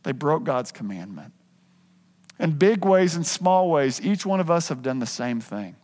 They 0.03 0.13
broke 0.13 0.45
God's 0.45 0.73
commandment. 0.73 1.33
In 2.39 2.53
big 2.53 2.85
ways 2.85 3.17
and 3.17 3.27
small 3.27 3.71
ways, 3.71 4.01
each 4.03 4.27
one 4.27 4.41
of 4.41 4.51
us 4.51 4.69
have 4.69 4.83
done 4.83 4.99
the 4.99 5.07
same 5.07 5.41
thing. 5.41 5.77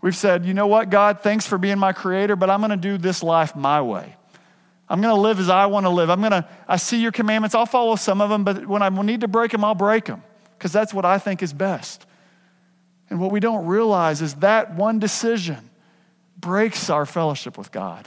We've 0.00 0.16
said, 0.16 0.46
you 0.46 0.54
know 0.54 0.66
what, 0.66 0.90
God, 0.90 1.20
thanks 1.20 1.46
for 1.46 1.58
being 1.58 1.78
my 1.78 1.92
creator, 1.92 2.34
but 2.34 2.50
I'm 2.50 2.60
going 2.60 2.70
to 2.70 2.76
do 2.76 2.98
this 2.98 3.22
life 3.22 3.54
my 3.54 3.82
way. 3.82 4.16
I'm 4.88 5.00
going 5.00 5.14
to 5.14 5.20
live 5.20 5.38
as 5.38 5.48
I 5.48 5.66
want 5.66 5.86
to 5.86 5.90
live. 5.90 6.10
I'm 6.10 6.20
going 6.20 6.32
to, 6.32 6.48
I 6.66 6.76
see 6.76 7.00
your 7.00 7.12
commandments. 7.12 7.54
I'll 7.54 7.66
follow 7.66 7.94
some 7.94 8.20
of 8.20 8.30
them, 8.30 8.42
but 8.42 8.66
when 8.66 8.82
I 8.82 8.88
need 8.88 9.20
to 9.20 9.28
break 9.28 9.52
them, 9.52 9.64
I'll 9.64 9.74
break 9.76 10.06
them 10.06 10.24
because 10.60 10.72
that's 10.72 10.92
what 10.92 11.06
I 11.06 11.16
think 11.16 11.42
is 11.42 11.54
best. 11.54 12.04
And 13.08 13.18
what 13.18 13.32
we 13.32 13.40
don't 13.40 13.64
realize 13.64 14.20
is 14.20 14.34
that 14.36 14.74
one 14.74 14.98
decision 14.98 15.70
breaks 16.36 16.90
our 16.90 17.06
fellowship 17.06 17.56
with 17.56 17.72
God. 17.72 18.06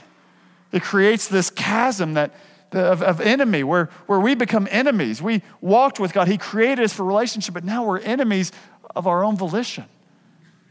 It 0.70 0.84
creates 0.84 1.26
this 1.26 1.50
chasm 1.50 2.14
that, 2.14 2.32
of, 2.70 3.02
of 3.02 3.20
enemy 3.20 3.64
where, 3.64 3.90
where 4.06 4.20
we 4.20 4.36
become 4.36 4.68
enemies. 4.70 5.20
We 5.20 5.42
walked 5.60 5.98
with 5.98 6.12
God, 6.12 6.28
He 6.28 6.38
created 6.38 6.84
us 6.84 6.92
for 6.92 7.02
relationship, 7.02 7.54
but 7.54 7.64
now 7.64 7.84
we're 7.84 7.98
enemies 7.98 8.52
of 8.94 9.08
our 9.08 9.24
own 9.24 9.36
volition. 9.36 9.86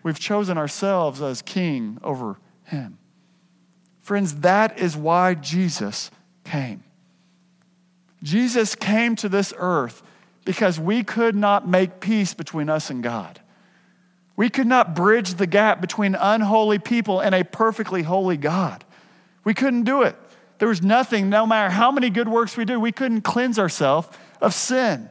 We've 0.03 0.19
chosen 0.19 0.57
ourselves 0.57 1.21
as 1.21 1.41
king 1.41 1.97
over 2.01 2.37
Him. 2.63 2.97
Friends, 3.99 4.35
that 4.35 4.79
is 4.79 4.95
why 4.95 5.33
Jesus 5.33 6.11
came. 6.45 6.81
Jesus 8.23 8.73
came 8.73 9.17
to 9.17 9.27
this 9.27 9.53
earth 9.57 10.01
because 10.45 10.79
we 10.79 11.03
could 11.03 11.35
not 11.35 11.67
make 11.67 11.99
peace 11.99 12.33
between 12.33 12.69
us 12.69 12.89
and 12.89 13.01
God. 13.01 13.39
We 14.35 14.49
could 14.49 14.67
not 14.67 14.95
bridge 14.95 15.35
the 15.35 15.47
gap 15.47 15.79
between 15.79 16.15
unholy 16.15 16.79
people 16.79 17.19
and 17.19 17.35
a 17.35 17.43
perfectly 17.43 18.01
holy 18.01 18.37
God. 18.37 18.83
We 19.43 19.53
couldn't 19.53 19.83
do 19.83 20.01
it. 20.01 20.15
There 20.57 20.67
was 20.67 20.81
nothing, 20.81 21.29
no 21.29 21.45
matter 21.45 21.69
how 21.69 21.91
many 21.91 22.09
good 22.09 22.27
works 22.27 22.55
we 22.57 22.65
do, 22.65 22.79
we 22.79 22.91
couldn't 22.91 23.21
cleanse 23.21 23.59
ourselves 23.59 24.07
of 24.41 24.53
sin. 24.53 25.09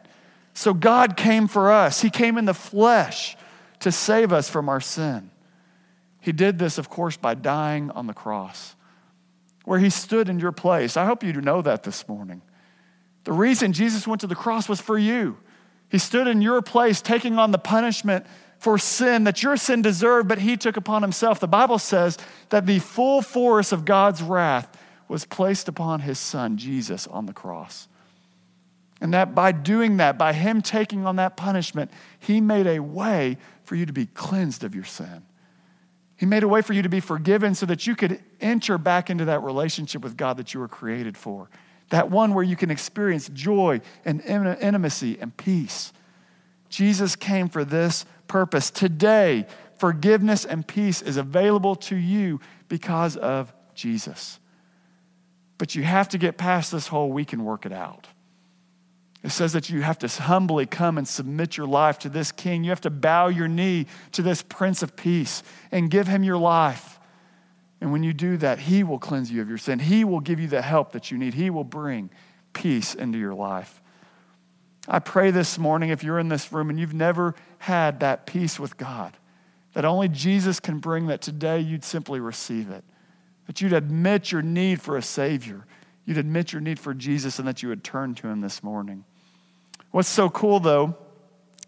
So 0.54 0.74
God 0.74 1.16
came 1.16 1.48
for 1.48 1.70
us. 1.70 2.00
He 2.00 2.10
came 2.10 2.38
in 2.38 2.44
the 2.44 2.54
flesh 2.54 3.36
to 3.80 3.92
save 3.92 4.32
us 4.32 4.48
from 4.48 4.68
our 4.68 4.80
sin. 4.80 5.30
He 6.20 6.32
did 6.32 6.58
this, 6.58 6.78
of 6.78 6.88
course, 6.88 7.16
by 7.16 7.34
dying 7.34 7.90
on 7.90 8.06
the 8.06 8.14
cross, 8.14 8.76
where 9.64 9.78
He 9.78 9.90
stood 9.90 10.28
in 10.28 10.38
your 10.38 10.52
place. 10.52 10.96
I 10.96 11.04
hope 11.04 11.22
you 11.22 11.32
know 11.32 11.62
that 11.62 11.82
this 11.82 12.08
morning. 12.08 12.42
The 13.24 13.32
reason 13.32 13.72
Jesus 13.72 14.06
went 14.06 14.20
to 14.22 14.26
the 14.26 14.35
cross 14.35 14.68
was 14.68 14.80
for 14.80 14.98
you. 14.98 15.37
He 15.88 15.98
stood 15.98 16.26
in 16.26 16.42
your 16.42 16.62
place, 16.62 17.00
taking 17.00 17.38
on 17.38 17.52
the 17.52 17.58
punishment 17.58 18.26
for 18.58 18.78
sin 18.78 19.24
that 19.24 19.42
your 19.42 19.56
sin 19.56 19.82
deserved, 19.82 20.28
but 20.28 20.38
he 20.38 20.56
took 20.56 20.76
upon 20.76 21.02
himself. 21.02 21.40
The 21.40 21.48
Bible 21.48 21.78
says 21.78 22.16
that 22.50 22.66
the 22.66 22.78
full 22.78 23.20
force 23.20 23.72
of 23.72 23.85
God's 23.85 24.22
wrath 24.22 24.78
was 25.08 25.24
placed 25.24 25.68
upon 25.68 26.00
his 26.00 26.18
son, 26.18 26.56
Jesus, 26.56 27.06
on 27.06 27.26
the 27.26 27.32
cross. 27.32 27.88
And 29.00 29.12
that 29.14 29.35
by 29.35 29.52
doing 29.52 29.96
that, 29.98 30.16
by 30.16 30.32
him 30.32 30.62
taking 30.62 31.06
on 31.06 31.16
that 31.16 31.37
punishment, 31.37 31.90
he 32.20 32.40
made 32.40 32.66
a 32.66 32.78
way 32.78 33.37
for 33.64 33.74
you 33.74 33.85
to 33.85 33.92
be 33.92 34.06
cleansed 34.06 34.64
of 34.64 34.74
your 34.74 34.85
sin. 34.85 35.24
He 36.16 36.24
made 36.24 36.44
a 36.44 36.48
way 36.48 36.62
for 36.62 36.72
you 36.72 36.82
to 36.82 36.88
be 36.88 37.00
forgiven 37.00 37.56
so 37.56 37.66
that 37.66 37.87
you 37.87 37.96
could 37.96 38.20
enter 38.40 38.78
back 38.78 39.11
into 39.11 39.24
that 39.24 39.42
relationship 39.42 40.02
with 40.02 40.16
God 40.16 40.37
that 40.37 40.54
you 40.54 40.61
were 40.61 40.68
created 40.68 41.16
for 41.16 41.50
that 41.92 42.11
one 42.11 42.33
where 42.33 42.42
you 42.42 42.57
can 42.57 42.70
experience 42.70 43.28
joy 43.28 43.78
and 44.07 44.22
intimacy 44.22 45.18
and 45.20 45.37
peace. 45.37 45.92
Jesus 46.70 47.16
came 47.16 47.50
for 47.50 47.66
this 47.66 48.07
purpose. 48.28 48.70
Today, 48.70 49.46
forgiveness 49.76 50.46
and 50.46 50.66
peace 50.66 51.02
is 51.02 51.18
available 51.18 51.76
to 51.76 51.94
you 51.94 52.40
because 52.68 53.18
of 53.18 53.52
Jesus. 53.74 54.40
But 55.59 55.74
you 55.74 55.83
have 55.83 56.09
to 56.09 56.18
get 56.18 56.38
past 56.38 56.72
this 56.72 56.87
whole 56.87 57.12
we 57.12 57.26
can 57.26 57.44
work 57.44 57.66
it 57.66 57.72
out. 57.72 58.07
It 59.22 59.31
says 59.31 59.52
that 59.52 59.68
you 59.68 59.83
have 59.83 59.98
to 59.98 60.09
humbly 60.09 60.64
come 60.64 60.96
and 60.96 61.07
submit 61.07 61.59
your 61.59 61.66
life 61.66 61.98
to 62.00 62.09
this 62.09 62.33
king. 62.33 62.64
You 62.64 62.70
have 62.70 62.81
to 62.81 62.90
bow 62.90 63.28
your 63.28 63.48
knee 63.48 63.85
to 64.12 64.22
this 64.22 64.40
prince 64.40 64.83
of 64.83 64.96
peace 64.96 65.42
and 65.70 65.90
give 65.90 66.09
him 66.09 66.24
your 66.24 66.38
life. 66.38 66.98
And 67.82 67.90
when 67.90 68.04
you 68.04 68.12
do 68.12 68.36
that, 68.36 68.60
he 68.60 68.84
will 68.84 69.00
cleanse 69.00 69.32
you 69.32 69.42
of 69.42 69.48
your 69.48 69.58
sin. 69.58 69.80
He 69.80 70.04
will 70.04 70.20
give 70.20 70.38
you 70.38 70.46
the 70.46 70.62
help 70.62 70.92
that 70.92 71.10
you 71.10 71.18
need. 71.18 71.34
He 71.34 71.50
will 71.50 71.64
bring 71.64 72.10
peace 72.52 72.94
into 72.94 73.18
your 73.18 73.34
life. 73.34 73.82
I 74.86 75.00
pray 75.00 75.32
this 75.32 75.58
morning, 75.58 75.90
if 75.90 76.04
you're 76.04 76.20
in 76.20 76.28
this 76.28 76.52
room 76.52 76.70
and 76.70 76.78
you've 76.78 76.94
never 76.94 77.34
had 77.58 77.98
that 77.98 78.24
peace 78.24 78.60
with 78.60 78.76
God, 78.76 79.16
that 79.74 79.84
only 79.84 80.08
Jesus 80.08 80.60
can 80.60 80.78
bring, 80.78 81.08
that 81.08 81.22
today 81.22 81.58
you'd 81.58 81.82
simply 81.82 82.20
receive 82.20 82.70
it. 82.70 82.84
That 83.48 83.60
you'd 83.60 83.72
admit 83.72 84.30
your 84.30 84.42
need 84.42 84.80
for 84.80 84.96
a 84.96 85.02
Savior. 85.02 85.66
You'd 86.04 86.18
admit 86.18 86.52
your 86.52 86.62
need 86.62 86.78
for 86.78 86.94
Jesus 86.94 87.40
and 87.40 87.48
that 87.48 87.64
you 87.64 87.68
would 87.68 87.82
turn 87.82 88.14
to 88.14 88.28
Him 88.28 88.42
this 88.42 88.62
morning. 88.62 89.04
What's 89.90 90.08
so 90.08 90.30
cool, 90.30 90.60
though, 90.60 90.96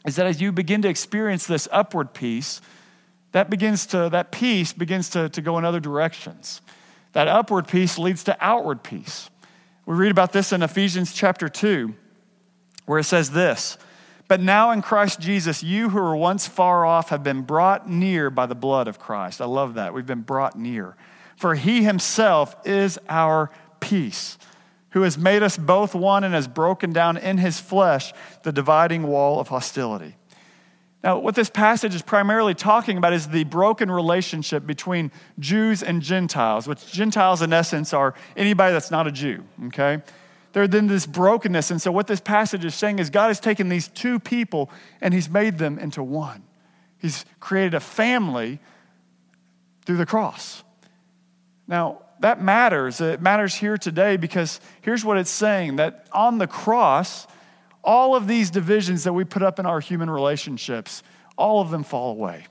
is 0.07 0.14
that 0.14 0.27
as 0.27 0.40
you 0.40 0.53
begin 0.53 0.81
to 0.83 0.88
experience 0.88 1.48
this 1.48 1.66
upward 1.72 2.14
peace, 2.14 2.61
that 3.35 3.51
begins 3.51 3.87
to, 3.87 4.09
that 4.11 4.31
peace 4.31 4.73
begins 4.73 5.11
to, 5.11 5.29
to 5.31 5.42
go 5.42 5.59
in 5.59 5.64
other 5.64 5.81
directions. 5.81 6.61
That 7.14 7.27
upward 7.27 7.66
peace 7.66 7.99
leads 7.99 8.23
to 8.25 8.37
outward 8.40 8.85
peace. 8.85 9.29
We 9.87 9.97
read 9.97 10.12
about 10.12 10.33
this 10.33 10.53
in 10.53 10.62
Ephesians 10.62 11.12
chapter 11.12 11.49
2, 11.49 11.92
where 12.87 13.01
it 13.01 13.05
says 13.05 13.33
this 13.33 13.77
But 14.29 14.38
now 14.38 14.70
in 14.70 14.83
Christ 14.83 15.18
Jesus, 15.18 15.64
you 15.64 15.88
who 15.88 15.99
were 15.99 16.14
once 16.14 16.47
far 16.47 16.87
off 16.87 17.09
have 17.09 17.25
been 17.25 17.42
brought 17.42 17.90
near 17.90 18.31
by 18.31 18.47
the 18.47 18.55
blood 18.55 18.87
of 18.87 19.01
Christ. 19.01 19.40
I 19.40 19.47
love 19.47 19.75
that. 19.75 19.94
We've 19.94 20.07
been 20.07 20.23
brought 20.23 20.57
near. 20.57 20.97
For 21.35 21.57
he 21.57 21.83
himself 21.83 22.55
is 22.64 23.01
our 23.09 23.51
peace 23.81 24.38
who 24.90 25.03
has 25.03 25.18
made 25.18 25.42
us 25.42 25.57
both 25.57 25.92
one 25.92 26.23
and 26.23 26.35
has 26.35 26.47
broken 26.47 26.92
down 26.92 27.16
in 27.16 27.38
his 27.38 27.59
flesh 27.59 28.12
the 28.44 28.53
dividing 28.53 29.03
wall 29.03 29.40
of 29.40 29.49
hostility. 29.49 30.14
Now, 31.05 31.19
what 31.19 31.35
this 31.35 31.51
passage 31.51 31.95
is 31.95 32.01
primarily 32.01 32.55
talking 32.55 32.97
about 32.97 33.12
is 33.12 33.29
the 33.29 33.45
broken 33.45 33.90
relationship 33.90 34.67
between 34.67 35.12
Jews 35.38 35.83
and 35.83 36.01
Gentiles, 36.01 36.67
which 36.67 36.90
Gentiles, 36.90 37.43
in 37.43 37.53
essence, 37.53 37.93
are 37.93 38.14
anybody 38.38 38.73
that's 38.73 38.90
not 38.90 39.07
a 39.07 39.12
Jew, 39.12 39.45
okay? 39.67 40.03
There's 40.55 40.71
then 40.71 40.87
this 40.87 41.05
brokenness. 41.05 41.71
And 41.71 41.83
so, 41.83 41.93
what 41.93 42.07
this 42.07 42.21
passage 42.21 42.64
is 42.64 42.75
saying 42.75 43.01
is 43.01 43.11
God 43.11 43.27
has 43.27 43.38
taken 43.38 43.69
these 43.69 43.88
two 43.88 44.19
people 44.19 44.71
and 45.03 45.12
he's 45.12 45.29
made 45.29 45.59
them 45.59 45.79
into 45.79 46.03
one. 46.03 46.43
He's 46.97 47.27
created 47.38 47.75
a 47.75 47.81
family 47.81 48.59
through 49.85 49.99
the 49.99 50.07
cross. 50.07 50.64
Now, 51.69 52.01
that 52.21 52.40
matters. 52.40 53.03
It 53.03 53.21
matters 53.21 53.55
here 53.55 53.77
today 53.77 54.17
because 54.17 54.59
here's 54.81 55.05
what 55.05 55.19
it's 55.19 55.31
saying 55.31 55.77
that 55.77 56.07
on 56.12 56.38
the 56.38 56.47
cross, 56.47 57.27
all 57.85 58.16
of 58.16 58.27
these 58.27 58.51
divisions 58.51 59.05
that 59.05 59.12
we 59.12 59.25
put 59.25 59.42
up 59.42 59.59
in 59.59 59.66
our 59.66 59.81
human 59.81 60.11
relationships, 60.11 61.03
all 61.37 61.61
of 61.61 61.70
them 61.70 61.85
fall 61.85 62.11
away. 62.12 62.47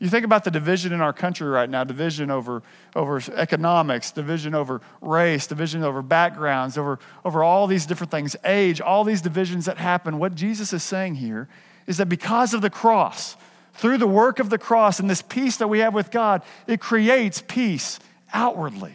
You 0.00 0.08
think 0.10 0.24
about 0.24 0.44
the 0.44 0.50
division 0.50 0.92
in 0.92 1.00
our 1.00 1.12
country 1.12 1.46
right 1.48 1.70
now 1.70 1.84
division 1.84 2.30
over, 2.30 2.62
over 2.94 3.22
economics, 3.36 4.10
division 4.12 4.54
over 4.54 4.80
race, 5.00 5.46
division 5.46 5.82
over 5.82 6.02
backgrounds, 6.02 6.76
over, 6.76 6.98
over 7.24 7.42
all 7.42 7.66
these 7.66 7.86
different 7.86 8.10
things, 8.10 8.36
age, 8.44 8.80
all 8.80 9.04
these 9.04 9.22
divisions 9.22 9.66
that 9.66 9.78
happen. 9.78 10.18
What 10.18 10.34
Jesus 10.34 10.72
is 10.72 10.82
saying 10.82 11.14
here 11.16 11.48
is 11.86 11.98
that 11.98 12.08
because 12.08 12.54
of 12.54 12.60
the 12.60 12.70
cross, 12.70 13.36
through 13.74 13.98
the 13.98 14.06
work 14.06 14.40
of 14.40 14.50
the 14.50 14.58
cross 14.58 15.00
and 15.00 15.08
this 15.08 15.22
peace 15.22 15.56
that 15.58 15.68
we 15.68 15.78
have 15.80 15.94
with 15.94 16.10
God, 16.10 16.42
it 16.66 16.80
creates 16.80 17.42
peace 17.46 17.98
outwardly. 18.32 18.94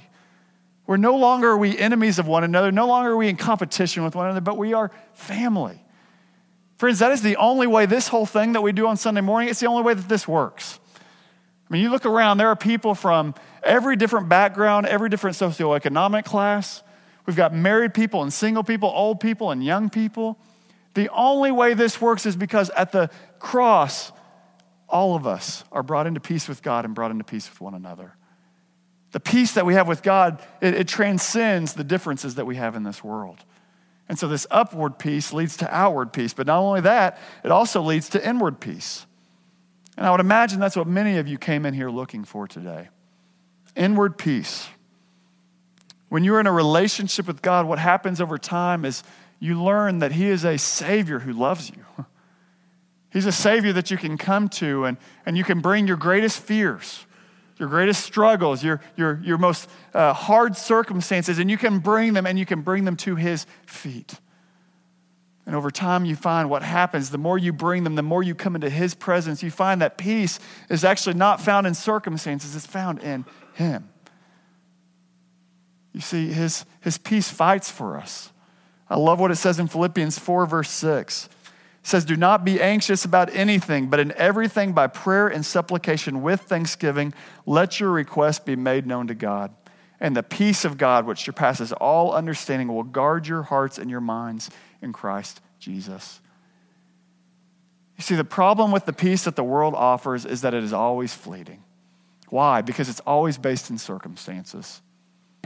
We're 0.89 0.97
no 0.97 1.17
longer 1.17 1.49
are 1.49 1.57
we 1.57 1.77
enemies 1.77 2.17
of 2.17 2.25
one 2.25 2.43
another, 2.43 2.71
no 2.71 2.87
longer 2.87 3.11
are 3.11 3.15
we 3.15 3.29
in 3.29 3.35
competition 3.35 4.03
with 4.03 4.15
one 4.15 4.25
another, 4.25 4.41
but 4.41 4.57
we 4.57 4.73
are 4.73 4.89
family. 5.13 5.85
Friends, 6.79 6.97
that 6.97 7.11
is 7.11 7.21
the 7.21 7.35
only 7.35 7.67
way 7.67 7.85
this 7.85 8.07
whole 8.07 8.25
thing 8.25 8.53
that 8.53 8.61
we 8.61 8.71
do 8.71 8.87
on 8.87 8.97
Sunday 8.97 9.21
morning, 9.21 9.49
it's 9.49 9.59
the 9.59 9.67
only 9.67 9.83
way 9.83 9.93
that 9.93 10.09
this 10.09 10.27
works. 10.27 10.79
I 10.97 11.73
mean, 11.73 11.83
you 11.83 11.91
look 11.91 12.07
around, 12.07 12.39
there 12.39 12.47
are 12.47 12.55
people 12.55 12.95
from 12.95 13.35
every 13.61 13.97
different 13.97 14.29
background, 14.29 14.87
every 14.87 15.09
different 15.09 15.37
socioeconomic 15.37 16.25
class. 16.25 16.81
We've 17.27 17.35
got 17.35 17.53
married 17.53 17.93
people 17.93 18.23
and 18.23 18.33
single 18.33 18.63
people, 18.63 18.89
old 18.89 19.19
people 19.19 19.51
and 19.51 19.63
young 19.63 19.91
people. 19.91 20.39
The 20.95 21.09
only 21.09 21.51
way 21.51 21.75
this 21.75 22.01
works 22.01 22.25
is 22.25 22.35
because 22.35 22.71
at 22.71 22.91
the 22.91 23.11
cross, 23.37 24.11
all 24.87 25.15
of 25.15 25.27
us 25.27 25.63
are 25.71 25.83
brought 25.83 26.07
into 26.07 26.19
peace 26.19 26.47
with 26.47 26.63
God 26.63 26.83
and 26.83 26.95
brought 26.95 27.11
into 27.11 27.25
peace 27.25 27.47
with 27.47 27.61
one 27.61 27.75
another. 27.75 28.15
The 29.11 29.19
peace 29.19 29.53
that 29.53 29.65
we 29.65 29.73
have 29.73 29.87
with 29.87 30.03
God, 30.03 30.41
it, 30.61 30.75
it 30.75 30.87
transcends 30.87 31.73
the 31.73 31.83
differences 31.83 32.35
that 32.35 32.45
we 32.45 32.57
have 32.57 32.75
in 32.75 32.83
this 32.83 33.03
world. 33.03 33.43
And 34.07 34.17
so 34.17 34.27
this 34.27 34.47
upward 34.49 34.97
peace 34.97 35.33
leads 35.33 35.57
to 35.57 35.75
outward 35.75 36.13
peace. 36.13 36.33
But 36.33 36.47
not 36.47 36.59
only 36.59 36.81
that, 36.81 37.19
it 37.43 37.51
also 37.51 37.81
leads 37.81 38.09
to 38.09 38.27
inward 38.27 38.59
peace. 38.59 39.05
And 39.97 40.05
I 40.05 40.11
would 40.11 40.19
imagine 40.19 40.59
that's 40.59 40.75
what 40.75 40.87
many 40.87 41.17
of 41.17 41.27
you 41.27 41.37
came 41.37 41.65
in 41.65 41.73
here 41.73 41.89
looking 41.89 42.23
for 42.23 42.47
today 42.47 42.89
inward 43.75 44.17
peace. 44.17 44.67
When 46.09 46.23
you're 46.23 46.39
in 46.39 46.47
a 46.47 46.51
relationship 46.51 47.27
with 47.27 47.41
God, 47.41 47.67
what 47.67 47.79
happens 47.79 48.19
over 48.19 48.37
time 48.37 48.83
is 48.83 49.03
you 49.39 49.61
learn 49.61 49.99
that 49.99 50.11
He 50.11 50.27
is 50.27 50.43
a 50.43 50.57
Savior 50.57 51.19
who 51.19 51.31
loves 51.31 51.69
you. 51.69 51.85
He's 53.11 53.25
a 53.25 53.31
Savior 53.31 53.73
that 53.73 53.89
you 53.89 53.97
can 53.97 54.17
come 54.17 54.49
to 54.49 54.85
and, 54.85 54.97
and 55.25 55.37
you 55.37 55.43
can 55.43 55.61
bring 55.61 55.87
your 55.87 55.97
greatest 55.97 56.41
fears 56.41 57.05
your 57.59 57.67
greatest 57.67 58.03
struggles, 58.03 58.63
your, 58.63 58.79
your, 58.95 59.19
your 59.21 59.37
most 59.37 59.69
uh, 59.93 60.13
hard 60.13 60.55
circumstances, 60.55 61.39
and 61.39 61.51
you 61.51 61.57
can 61.57 61.79
bring 61.79 62.13
them 62.13 62.25
and 62.25 62.39
you 62.39 62.45
can 62.45 62.61
bring 62.61 62.85
them 62.85 62.95
to 62.95 63.15
His 63.15 63.45
feet. 63.65 64.15
And 65.45 65.55
over 65.55 65.69
time, 65.69 66.05
you 66.05 66.15
find 66.15 66.49
what 66.49 66.63
happens. 66.63 67.09
The 67.09 67.17
more 67.17 67.37
you 67.37 67.51
bring 67.51 67.83
them, 67.83 67.95
the 67.95 68.03
more 68.03 68.23
you 68.23 68.33
come 68.33 68.55
into 68.55 68.69
His 68.69 68.95
presence, 68.95 69.43
you 69.43 69.51
find 69.51 69.81
that 69.81 69.97
peace 69.97 70.39
is 70.69 70.85
actually 70.85 71.15
not 71.15 71.41
found 71.41 71.67
in 71.67 71.73
circumstances, 71.73 72.55
it's 72.55 72.65
found 72.65 72.99
in 72.99 73.25
Him. 73.53 73.89
You 75.91 76.01
see, 76.01 76.27
His, 76.27 76.65
his 76.79 76.97
peace 76.97 77.29
fights 77.29 77.69
for 77.69 77.97
us. 77.97 78.31
I 78.89 78.95
love 78.95 79.19
what 79.19 79.31
it 79.31 79.35
says 79.35 79.59
in 79.59 79.67
Philippians 79.67 80.17
4, 80.17 80.45
verse 80.45 80.69
6 80.69 81.27
says, 81.89 82.05
Do 82.05 82.15
not 82.15 82.45
be 82.45 82.61
anxious 82.61 83.03
about 83.03 83.33
anything, 83.35 83.87
but 83.87 83.99
in 83.99 84.11
everything 84.13 84.73
by 84.73 84.87
prayer 84.87 85.27
and 85.27 85.45
supplication 85.45 86.21
with 86.21 86.41
thanksgiving, 86.41 87.13
let 87.45 87.79
your 87.79 87.91
requests 87.91 88.39
be 88.39 88.55
made 88.55 88.87
known 88.87 89.07
to 89.07 89.15
God. 89.15 89.53
And 89.99 90.15
the 90.15 90.23
peace 90.23 90.63
of 90.63 90.77
God, 90.77 91.05
which 91.05 91.19
surpasses 91.19 91.73
all 91.73 92.13
understanding, 92.13 92.69
will 92.69 92.83
guard 92.83 93.27
your 93.27 93.43
hearts 93.43 93.77
and 93.77 93.89
your 93.89 94.01
minds 94.01 94.49
in 94.81 94.93
Christ 94.93 95.41
Jesus. 95.59 96.21
You 97.97 98.03
see, 98.03 98.15
the 98.15 98.23
problem 98.23 98.71
with 98.71 98.85
the 98.85 98.93
peace 98.93 99.25
that 99.25 99.35
the 99.35 99.43
world 99.43 99.75
offers 99.75 100.25
is 100.25 100.41
that 100.41 100.53
it 100.53 100.63
is 100.63 100.71
always 100.71 101.13
fleeting. 101.13 101.63
Why? 102.29 102.61
Because 102.61 102.87
it's 102.87 103.01
always 103.01 103.37
based 103.37 103.69
in 103.69 103.77
circumstances. 103.77 104.81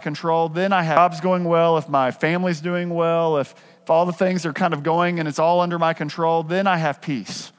Control, 0.01 0.49
then 0.49 0.73
I 0.73 0.83
have 0.83 0.97
jobs 0.97 1.21
going 1.21 1.45
well, 1.45 1.77
if 1.77 1.87
my 1.87 2.11
family's 2.11 2.61
doing 2.61 2.93
well, 2.93 3.37
if 3.37 3.55
if 3.83 3.89
all 3.89 4.05
the 4.05 4.13
things 4.13 4.45
are 4.45 4.53
kind 4.53 4.73
of 4.73 4.81
going 4.81 5.19
and 5.19 5.27
it's 5.27 5.39
all 5.39 5.59
under 5.59 5.77
my 5.77 5.93
control, 5.93 6.41
then 6.41 6.67
I 6.67 6.77
have 6.77 7.01
peace. 7.01 7.51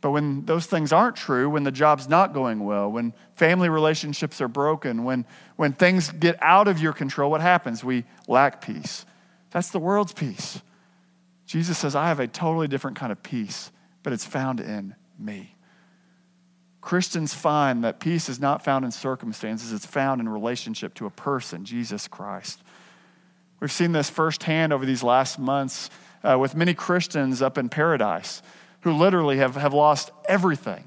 But 0.00 0.10
when 0.10 0.46
those 0.46 0.66
things 0.66 0.92
aren't 0.92 1.14
true, 1.14 1.48
when 1.48 1.62
the 1.62 1.70
job's 1.70 2.08
not 2.08 2.32
going 2.32 2.64
well, 2.64 2.90
when 2.90 3.12
family 3.36 3.68
relationships 3.68 4.40
are 4.40 4.48
broken, 4.48 5.04
when, 5.04 5.26
when 5.56 5.72
things 5.72 6.10
get 6.10 6.42
out 6.42 6.66
of 6.66 6.80
your 6.80 6.92
control, 6.92 7.30
what 7.30 7.40
happens? 7.40 7.84
We 7.84 8.04
lack 8.26 8.62
peace. 8.62 9.04
That's 9.50 9.70
the 9.70 9.78
world's 9.78 10.12
peace. 10.12 10.60
Jesus 11.46 11.78
says, 11.78 11.94
I 11.94 12.08
have 12.08 12.18
a 12.18 12.26
totally 12.26 12.66
different 12.66 12.96
kind 12.96 13.12
of 13.12 13.22
peace, 13.22 13.70
but 14.02 14.12
it's 14.12 14.24
found 14.24 14.58
in 14.58 14.96
me. 15.18 15.54
Christians 16.80 17.34
find 17.34 17.84
that 17.84 18.00
peace 18.00 18.28
is 18.28 18.40
not 18.40 18.64
found 18.64 18.84
in 18.84 18.90
circumstances, 18.90 19.72
it's 19.72 19.86
found 19.86 20.20
in 20.20 20.28
relationship 20.28 20.94
to 20.94 21.06
a 21.06 21.10
person, 21.10 21.64
Jesus 21.64 22.08
Christ. 22.08 22.62
We've 23.60 23.70
seen 23.70 23.92
this 23.92 24.08
firsthand 24.08 24.72
over 24.72 24.86
these 24.86 25.02
last 25.02 25.38
months 25.38 25.90
uh, 26.24 26.38
with 26.38 26.54
many 26.54 26.74
Christians 26.74 27.42
up 27.42 27.58
in 27.58 27.68
Paradise 27.68 28.42
who 28.80 28.92
literally 28.92 29.36
have, 29.36 29.56
have 29.56 29.74
lost 29.74 30.10
everything, 30.26 30.84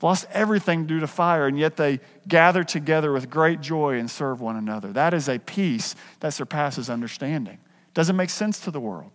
lost 0.00 0.26
everything 0.32 0.86
due 0.86 1.00
to 1.00 1.06
fire, 1.08 1.48
and 1.48 1.58
yet 1.58 1.76
they 1.76 1.98
gather 2.28 2.62
together 2.62 3.12
with 3.12 3.28
great 3.28 3.60
joy 3.60 3.98
and 3.98 4.08
serve 4.08 4.40
one 4.40 4.56
another. 4.56 4.92
That 4.92 5.14
is 5.14 5.28
a 5.28 5.38
peace 5.40 5.96
that 6.20 6.32
surpasses 6.32 6.88
understanding. 6.88 7.58
Doesn't 7.94 8.14
make 8.16 8.30
sense 8.30 8.60
to 8.60 8.70
the 8.70 8.80
world. 8.80 9.10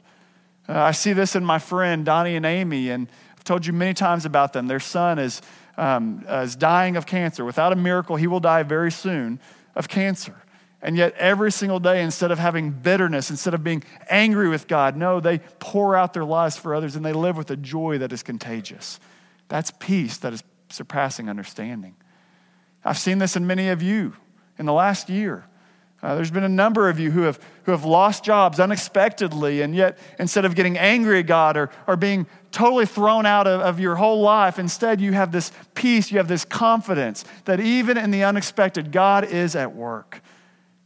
Uh, 0.67 0.79
I 0.79 0.91
see 0.91 1.13
this 1.13 1.35
in 1.35 1.45
my 1.45 1.59
friend 1.59 2.05
Donnie 2.05 2.35
and 2.35 2.45
Amy, 2.45 2.89
and 2.89 3.07
I've 3.37 3.43
told 3.45 3.65
you 3.65 3.71
many 3.71 3.93
times 3.93 4.25
about 4.25 4.51
them. 4.51 4.67
Their 4.67 4.81
son 4.81 5.19
is, 5.19 5.41
um, 5.77 6.25
is 6.27 6.57
dying 6.57 6.97
of 6.97 7.05
cancer. 7.05 7.45
Without 7.45 7.71
a 7.71 7.77
miracle, 7.77 8.17
he 8.17 8.27
will 8.27 8.41
die 8.41 8.63
very 8.63 8.91
soon 8.91 9.39
of 9.75 9.87
cancer. 9.87 10.35
And 10.83 10.97
yet, 10.97 11.15
every 11.15 11.49
single 11.49 11.79
day, 11.79 12.03
instead 12.03 12.29
of 12.29 12.39
having 12.39 12.71
bitterness, 12.71 13.29
instead 13.29 13.53
of 13.53 13.63
being 13.63 13.85
angry 14.09 14.49
with 14.49 14.67
God, 14.67 14.97
no, 14.97 15.21
they 15.21 15.39
pour 15.59 15.95
out 15.95 16.13
their 16.13 16.25
lives 16.25 16.57
for 16.57 16.75
others 16.75 16.97
and 16.97 17.05
they 17.05 17.13
live 17.13 17.37
with 17.37 17.49
a 17.51 17.55
joy 17.55 17.99
that 17.99 18.11
is 18.11 18.21
contagious. 18.21 18.99
That's 19.47 19.71
peace 19.79 20.17
that 20.17 20.33
is 20.33 20.43
surpassing 20.69 21.29
understanding. 21.29 21.95
I've 22.83 22.97
seen 22.97 23.17
this 23.17 23.37
in 23.37 23.47
many 23.47 23.69
of 23.69 23.81
you 23.81 24.13
in 24.59 24.65
the 24.65 24.73
last 24.73 25.09
year. 25.09 25.45
Uh, 26.01 26.15
there's 26.15 26.31
been 26.31 26.43
a 26.43 26.49
number 26.49 26.89
of 26.89 26.99
you 26.99 27.11
who 27.11 27.21
have, 27.21 27.39
who 27.63 27.71
have 27.71 27.85
lost 27.85 28.25
jobs 28.25 28.59
unexpectedly, 28.59 29.61
and 29.61 29.73
yet 29.73 29.97
instead 30.19 30.43
of 30.43 30.53
getting 30.53 30.77
angry 30.77 31.19
at 31.19 31.27
God 31.27 31.55
or, 31.55 31.69
or 31.87 31.95
being 31.95 32.27
totally 32.51 32.85
thrown 32.85 33.25
out 33.25 33.47
of, 33.47 33.61
of 33.61 33.79
your 33.79 33.95
whole 33.95 34.19
life, 34.19 34.59
instead 34.59 34.99
you 34.99 35.13
have 35.13 35.31
this 35.31 35.53
peace, 35.75 36.11
you 36.11 36.17
have 36.17 36.27
this 36.27 36.43
confidence 36.43 37.23
that 37.45 37.61
even 37.61 37.97
in 37.97 38.11
the 38.11 38.25
unexpected, 38.25 38.91
God 38.91 39.23
is 39.23 39.55
at 39.55 39.73
work. 39.73 40.21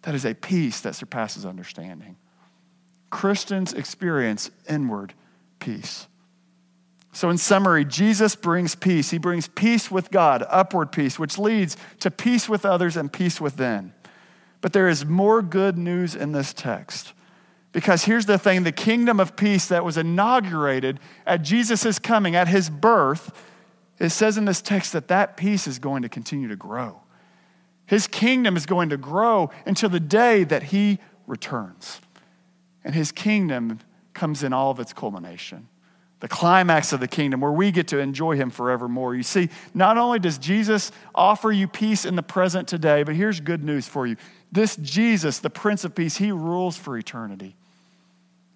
That 0.08 0.16
is 0.16 0.26
a 0.26 0.34
peace 0.34 0.80
that 0.80 0.96
surpasses 0.96 1.46
understanding. 1.46 2.16
Christians 3.10 3.74
experience 3.74 4.50
inward 4.70 5.14
peace. 5.60 6.08
So, 7.12 7.30
in 7.30 7.38
summary, 7.38 7.84
Jesus 7.84 8.34
brings 8.34 8.74
peace. 8.74 9.10
He 9.10 9.18
brings 9.18 9.50
peace 9.50 9.92
with 9.92 10.10
God, 10.10 10.46
upward 10.48 10.94
peace, 10.94 11.20
which 11.20 11.38
leads 11.38 11.76
to 12.00 12.10
peace 12.10 12.48
with 12.48 12.66
others 12.66 12.96
and 12.96 13.12
peace 13.12 13.42
within. 13.42 13.92
But 14.62 14.72
there 14.72 14.88
is 14.88 15.06
more 15.06 15.42
good 15.42 15.78
news 15.78 16.16
in 16.16 16.32
this 16.32 16.54
text. 16.54 17.12
Because 17.74 18.06
here's 18.06 18.28
the 18.28 18.38
thing 18.38 18.64
the 18.64 18.72
kingdom 18.72 19.20
of 19.20 19.36
peace 19.36 19.68
that 19.68 19.84
was 19.84 19.98
inaugurated 19.98 21.02
at 21.26 21.42
Jesus' 21.42 22.00
coming, 22.00 22.34
at 22.34 22.48
his 22.48 22.70
birth, 22.70 23.38
it 24.00 24.12
says 24.12 24.38
in 24.38 24.46
this 24.46 24.62
text 24.62 24.94
that 24.94 25.10
that 25.10 25.36
peace 25.36 25.68
is 25.68 25.80
going 25.80 26.04
to 26.04 26.10
continue 26.10 26.48
to 26.48 26.56
grow. 26.56 27.02
His 27.88 28.06
kingdom 28.06 28.56
is 28.56 28.68
going 28.68 28.90
to 28.90 28.98
grow 28.98 29.50
until 29.66 29.90
the 29.90 30.00
day 30.00 30.44
that 30.44 30.64
he 30.64 31.00
returns. 31.26 32.00
And 32.84 32.94
his 32.94 33.12
kingdom 33.12 33.80
comes 34.14 34.44
in 34.44 34.54
all 34.54 34.70
of 34.70 34.80
its 34.80 34.94
culmination 34.94 35.68
the 36.20 36.28
climax 36.28 36.94
of 36.94 37.00
the 37.00 37.08
kingdom 37.08 37.42
where 37.42 37.52
we 37.52 37.72
get 37.72 37.90
to 37.90 38.00
enjoy 38.00 38.36
him 38.36 38.50
forevermore. 38.50 39.14
You 39.14 39.24
see, 39.24 39.50
not 39.74 39.98
only 39.98 40.20
does 40.20 40.38
Jesus 40.38 40.92
offer 41.14 41.52
you 41.52 41.68
peace 41.68 42.06
in 42.06 42.16
the 42.16 42.24
present 42.24 42.68
today, 42.68 43.04
but 43.04 43.16
here's 43.16 43.40
good 43.40 43.64
news 43.64 43.88
for 43.88 44.08
you. 44.08 44.16
This 44.52 44.76
Jesus, 44.78 45.40
the 45.40 45.50
Prince 45.50 45.84
of 45.84 45.94
Peace, 45.94 46.18
he 46.18 46.32
rules 46.32 46.76
for 46.76 46.98
eternity. 46.98 47.56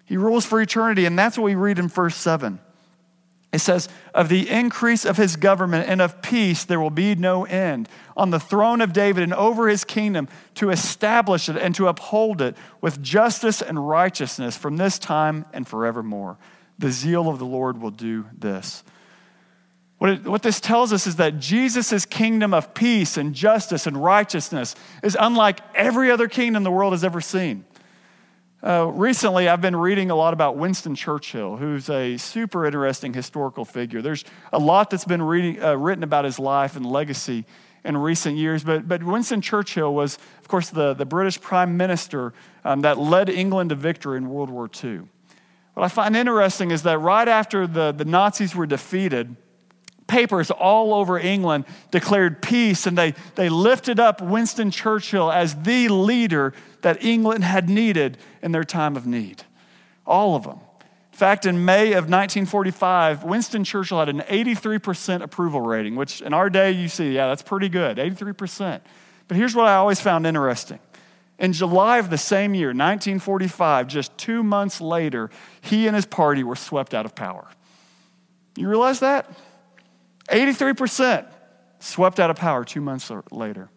He 0.04 0.16
rules 0.16 0.44
for 0.44 0.60
eternity, 0.60 1.06
and 1.06 1.16
that's 1.16 1.38
what 1.38 1.44
we 1.44 1.54
read 1.54 1.78
in 1.78 1.88
verse 1.88 2.16
7. 2.16 2.58
It 3.52 3.60
says, 3.60 3.88
Of 4.14 4.28
the 4.28 4.48
increase 4.48 5.04
of 5.04 5.16
his 5.16 5.36
government 5.36 5.88
and 5.88 6.00
of 6.00 6.22
peace 6.22 6.64
there 6.64 6.80
will 6.80 6.90
be 6.90 7.14
no 7.14 7.44
end 7.44 7.88
on 8.16 8.30
the 8.30 8.40
throne 8.40 8.80
of 8.80 8.92
David 8.92 9.22
and 9.22 9.34
over 9.34 9.68
his 9.68 9.84
kingdom 9.84 10.28
to 10.54 10.70
establish 10.70 11.48
it 11.48 11.56
and 11.56 11.74
to 11.74 11.88
uphold 11.88 12.40
it 12.40 12.56
with 12.80 13.02
justice 13.02 13.60
and 13.60 13.88
righteousness 13.88 14.56
from 14.56 14.76
this 14.76 14.98
time 14.98 15.44
and 15.52 15.68
forevermore 15.68 16.38
the 16.82 16.90
zeal 16.90 17.28
of 17.28 17.38
the 17.38 17.46
Lord 17.46 17.80
will 17.80 17.90
do 17.90 18.26
this. 18.36 18.82
What, 19.98 20.10
it, 20.10 20.24
what 20.24 20.42
this 20.42 20.60
tells 20.60 20.92
us 20.92 21.06
is 21.06 21.16
that 21.16 21.38
Jesus' 21.38 22.04
kingdom 22.04 22.52
of 22.52 22.74
peace 22.74 23.16
and 23.16 23.34
justice 23.34 23.86
and 23.86 23.96
righteousness 24.02 24.74
is 25.02 25.16
unlike 25.18 25.60
every 25.76 26.10
other 26.10 26.26
kingdom 26.26 26.64
the 26.64 26.72
world 26.72 26.92
has 26.92 27.04
ever 27.04 27.20
seen. 27.20 27.64
Uh, 28.64 28.86
recently, 28.94 29.48
I've 29.48 29.60
been 29.60 29.74
reading 29.74 30.12
a 30.12 30.14
lot 30.14 30.32
about 30.32 30.56
Winston 30.56 30.94
Churchill, 30.94 31.56
who's 31.56 31.90
a 31.90 32.16
super 32.16 32.64
interesting 32.64 33.12
historical 33.12 33.64
figure. 33.64 34.00
There's 34.00 34.24
a 34.52 34.58
lot 34.60 34.88
that's 34.88 35.04
been 35.04 35.20
reading, 35.22 35.60
uh, 35.60 35.74
written 35.74 36.04
about 36.04 36.24
his 36.24 36.38
life 36.38 36.76
and 36.76 36.86
legacy 36.86 37.44
in 37.84 37.96
recent 37.96 38.36
years, 38.36 38.62
but, 38.62 38.86
but 38.86 39.02
Winston 39.02 39.40
Churchill 39.40 39.92
was, 39.92 40.16
of 40.40 40.46
course, 40.46 40.70
the, 40.70 40.94
the 40.94 41.04
British 41.04 41.40
prime 41.40 41.76
minister 41.76 42.34
um, 42.64 42.82
that 42.82 42.98
led 42.98 43.28
England 43.28 43.70
to 43.70 43.74
victory 43.74 44.16
in 44.16 44.28
World 44.28 44.48
War 44.48 44.70
II. 44.82 45.00
What 45.74 45.82
I 45.82 45.88
find 45.88 46.14
interesting 46.14 46.70
is 46.70 46.84
that 46.84 46.98
right 46.98 47.26
after 47.26 47.66
the, 47.66 47.90
the 47.90 48.04
Nazis 48.04 48.54
were 48.54 48.66
defeated, 48.66 49.34
papers 50.12 50.50
all 50.50 50.92
over 50.92 51.18
England 51.18 51.64
declared 51.90 52.42
peace 52.42 52.86
and 52.86 52.98
they, 52.98 53.14
they 53.34 53.48
lifted 53.48 53.98
up 53.98 54.20
Winston 54.20 54.70
Churchill 54.70 55.32
as 55.32 55.54
the 55.62 55.88
leader 55.88 56.52
that 56.82 57.02
England 57.02 57.44
had 57.44 57.70
needed 57.70 58.18
in 58.42 58.52
their 58.52 58.62
time 58.62 58.94
of 58.94 59.06
need. 59.06 59.42
All 60.06 60.36
of 60.36 60.44
them. 60.44 60.60
In 61.12 61.18
fact, 61.18 61.46
in 61.46 61.64
May 61.64 61.92
of 61.92 62.10
1945, 62.10 63.24
Winston 63.24 63.64
Churchill 63.64 64.00
had 64.00 64.10
an 64.10 64.20
83% 64.20 65.22
approval 65.22 65.62
rating, 65.62 65.96
which 65.96 66.20
in 66.20 66.34
our 66.34 66.50
day 66.50 66.72
you 66.72 66.88
see, 66.88 67.14
yeah, 67.14 67.28
that's 67.28 67.42
pretty 67.42 67.70
good, 67.70 67.96
83%. 67.96 68.82
But 69.28 69.36
here's 69.38 69.54
what 69.54 69.66
I 69.66 69.76
always 69.76 70.00
found 70.00 70.26
interesting 70.26 70.78
in 71.38 71.54
July 71.54 71.98
of 71.98 72.10
the 72.10 72.18
same 72.18 72.54
year, 72.54 72.68
1945, 72.68 73.88
just 73.88 74.16
two 74.18 74.42
months 74.42 74.78
later, 74.80 75.30
he 75.62 75.86
and 75.86 75.96
his 75.96 76.04
party 76.06 76.44
were 76.44 76.56
swept 76.56 76.92
out 76.92 77.06
of 77.06 77.14
power. 77.14 77.48
You 78.56 78.68
realize 78.68 79.00
that? 79.00 79.28
83% 80.28 81.26
swept 81.80 82.20
out 82.20 82.30
of 82.30 82.36
power 82.36 82.64
two 82.64 82.80
months 82.80 83.10
later. 83.30 83.68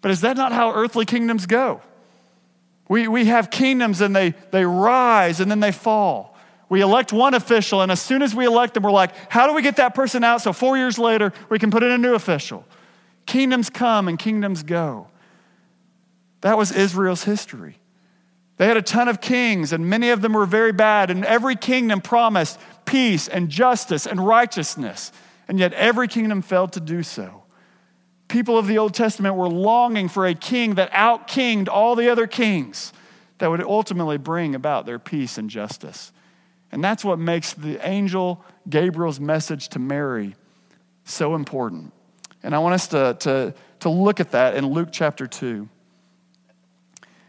But 0.00 0.10
is 0.10 0.22
that 0.22 0.36
not 0.36 0.52
how 0.52 0.72
earthly 0.72 1.04
kingdoms 1.04 1.46
go? 1.46 1.80
We, 2.88 3.08
we 3.08 3.26
have 3.26 3.50
kingdoms 3.50 4.00
and 4.00 4.14
they, 4.14 4.34
they 4.50 4.64
rise 4.64 5.40
and 5.40 5.50
then 5.50 5.60
they 5.60 5.72
fall. 5.72 6.36
We 6.68 6.80
elect 6.80 7.12
one 7.12 7.34
official, 7.34 7.80
and 7.82 7.92
as 7.92 8.00
soon 8.00 8.22
as 8.22 8.34
we 8.34 8.44
elect 8.44 8.74
them, 8.74 8.82
we're 8.82 8.90
like, 8.90 9.12
how 9.30 9.46
do 9.46 9.54
we 9.54 9.62
get 9.62 9.76
that 9.76 9.94
person 9.94 10.24
out 10.24 10.42
so 10.42 10.52
four 10.52 10.76
years 10.76 10.98
later 10.98 11.32
we 11.48 11.60
can 11.60 11.70
put 11.70 11.84
in 11.84 11.92
a 11.92 11.98
new 11.98 12.14
official? 12.14 12.64
Kingdoms 13.24 13.70
come 13.70 14.08
and 14.08 14.18
kingdoms 14.18 14.64
go. 14.64 15.06
That 16.40 16.58
was 16.58 16.72
Israel's 16.72 17.22
history. 17.22 17.78
They 18.56 18.66
had 18.66 18.76
a 18.76 18.82
ton 18.82 19.06
of 19.06 19.20
kings, 19.20 19.72
and 19.72 19.88
many 19.88 20.10
of 20.10 20.22
them 20.22 20.32
were 20.32 20.46
very 20.46 20.72
bad, 20.72 21.10
and 21.10 21.24
every 21.24 21.56
kingdom 21.56 22.00
promised 22.00 22.58
peace 22.84 23.28
and 23.28 23.48
justice 23.48 24.06
and 24.06 24.24
righteousness, 24.26 25.12
and 25.48 25.58
yet 25.58 25.72
every 25.74 26.08
kingdom 26.08 26.42
failed 26.42 26.72
to 26.72 26.80
do 26.80 27.02
so. 27.02 27.42
People 28.28 28.58
of 28.58 28.66
the 28.66 28.78
Old 28.78 28.94
Testament 28.94 29.36
were 29.36 29.48
longing 29.48 30.08
for 30.08 30.26
a 30.26 30.34
king 30.34 30.74
that 30.74 30.90
outkinged 30.90 31.68
all 31.68 31.94
the 31.94 32.08
other 32.10 32.26
kings 32.26 32.92
that 33.38 33.48
would 33.48 33.62
ultimately 33.62 34.18
bring 34.18 34.54
about 34.54 34.86
their 34.86 34.98
peace 34.98 35.38
and 35.38 35.48
justice. 35.48 36.12
And 36.72 36.82
that's 36.82 37.04
what 37.04 37.18
makes 37.18 37.52
the 37.52 37.78
angel 37.86 38.44
Gabriel's 38.68 39.20
message 39.20 39.68
to 39.70 39.78
Mary 39.78 40.34
so 41.04 41.34
important. 41.34 41.92
And 42.42 42.54
I 42.54 42.58
want 42.58 42.74
us 42.74 42.88
to, 42.88 43.16
to, 43.20 43.54
to 43.80 43.88
look 43.88 44.20
at 44.20 44.32
that 44.32 44.56
in 44.56 44.66
Luke 44.66 44.88
chapter 44.90 45.26
2. 45.26 45.68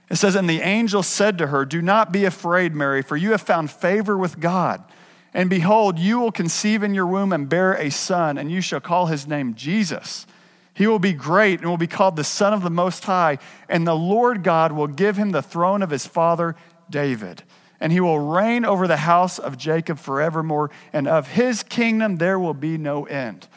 It 0.10 0.16
says, 0.16 0.36
And 0.36 0.50
the 0.50 0.62
angel 0.62 1.04
said 1.04 1.38
to 1.38 1.48
her, 1.48 1.66
Do 1.66 1.82
not 1.82 2.12
be 2.12 2.26
afraid, 2.26 2.74
Mary, 2.74 3.02
for 3.02 3.16
you 3.18 3.32
have 3.32 3.42
found 3.42 3.70
favor 3.70 4.18
with 4.18 4.40
God. 4.40 4.84
And 5.34 5.50
behold, 5.50 6.00
you 6.00 6.20
will 6.20 6.32
conceive 6.32 6.84
in 6.84 6.94
your 6.94 7.06
womb 7.06 7.32
and 7.34 7.50
bear 7.50 7.74
a 7.74 7.92
son, 7.92 8.38
and 8.38 8.52
you 8.52 8.62
shall 8.62 8.80
call 8.80 9.08
his 9.08 9.28
name 9.28 9.56
Jesus. 9.56 10.26
He 10.74 10.88
will 10.88 11.00
be 11.00 11.14
great 11.14 11.60
and 11.60 11.70
will 11.70 11.78
be 11.78 11.88
called 11.88 12.16
the 12.16 12.24
Son 12.24 12.54
of 12.54 12.64
the 12.64 12.70
Most 12.70 13.04
High, 13.04 13.40
and 13.68 13.86
the 13.86 13.96
Lord 13.96 14.44
God 14.44 14.72
will 14.72 14.88
give 14.88 15.18
him 15.18 15.32
the 15.32 15.42
throne 15.42 15.82
of 15.82 15.90
his 15.90 16.06
father 16.06 16.56
David. 16.90 17.44
And 17.80 17.92
he 17.92 18.00
will 18.00 18.20
reign 18.20 18.66
over 18.66 18.88
the 18.88 18.98
house 18.98 19.40
of 19.40 19.58
Jacob 19.58 20.00
forevermore, 20.00 20.72
and 20.94 21.08
of 21.08 21.28
his 21.28 21.64
kingdom 21.64 22.18
there 22.18 22.40
will 22.40 22.54
be 22.54 22.78
no 22.78 23.06
end. 23.06 23.48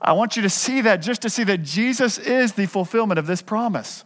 I 0.00 0.12
want 0.12 0.36
you 0.36 0.42
to 0.42 0.50
see 0.50 0.82
that 0.82 0.96
just 0.96 1.22
to 1.22 1.30
see 1.30 1.44
that 1.44 1.62
Jesus 1.62 2.18
is 2.18 2.52
the 2.52 2.66
fulfillment 2.66 3.18
of 3.18 3.26
this 3.26 3.40
promise. 3.40 4.04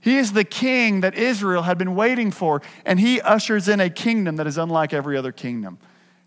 He 0.00 0.18
is 0.18 0.32
the 0.32 0.44
king 0.44 1.02
that 1.02 1.14
Israel 1.14 1.62
had 1.62 1.78
been 1.78 1.94
waiting 1.94 2.32
for, 2.32 2.60
and 2.84 2.98
he 2.98 3.20
ushers 3.20 3.68
in 3.68 3.78
a 3.78 3.88
kingdom 3.88 4.34
that 4.36 4.48
is 4.48 4.58
unlike 4.58 4.92
every 4.92 5.16
other 5.16 5.30
kingdom. 5.30 5.78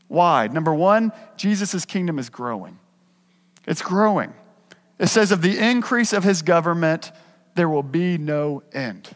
Why? 0.07 0.47
Number 0.47 0.73
one, 0.73 1.11
Jesus' 1.37 1.85
kingdom 1.85 2.19
is 2.19 2.29
growing. 2.29 2.79
It's 3.67 3.81
growing. 3.81 4.33
It 4.99 5.07
says, 5.07 5.31
of 5.31 5.41
the 5.41 5.57
increase 5.57 6.13
of 6.13 6.23
his 6.23 6.41
government, 6.41 7.11
there 7.55 7.67
will 7.67 7.83
be 7.83 8.17
no 8.17 8.63
end. 8.73 9.15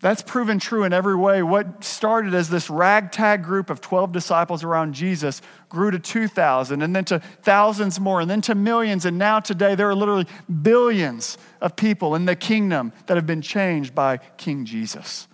That's 0.00 0.20
proven 0.20 0.58
true 0.58 0.84
in 0.84 0.92
every 0.92 1.16
way. 1.16 1.42
What 1.42 1.82
started 1.82 2.34
as 2.34 2.50
this 2.50 2.68
ragtag 2.68 3.42
group 3.42 3.70
of 3.70 3.80
12 3.80 4.12
disciples 4.12 4.62
around 4.62 4.92
Jesus 4.92 5.40
grew 5.70 5.90
to 5.90 5.98
2,000, 5.98 6.82
and 6.82 6.94
then 6.94 7.06
to 7.06 7.20
thousands 7.40 7.98
more, 7.98 8.20
and 8.20 8.30
then 8.30 8.42
to 8.42 8.54
millions. 8.54 9.06
And 9.06 9.16
now, 9.16 9.40
today, 9.40 9.74
there 9.74 9.88
are 9.88 9.94
literally 9.94 10.26
billions 10.60 11.38
of 11.62 11.74
people 11.74 12.14
in 12.16 12.26
the 12.26 12.36
kingdom 12.36 12.92
that 13.06 13.16
have 13.16 13.26
been 13.26 13.40
changed 13.40 13.94
by 13.94 14.18
King 14.36 14.66
Jesus. 14.66 15.26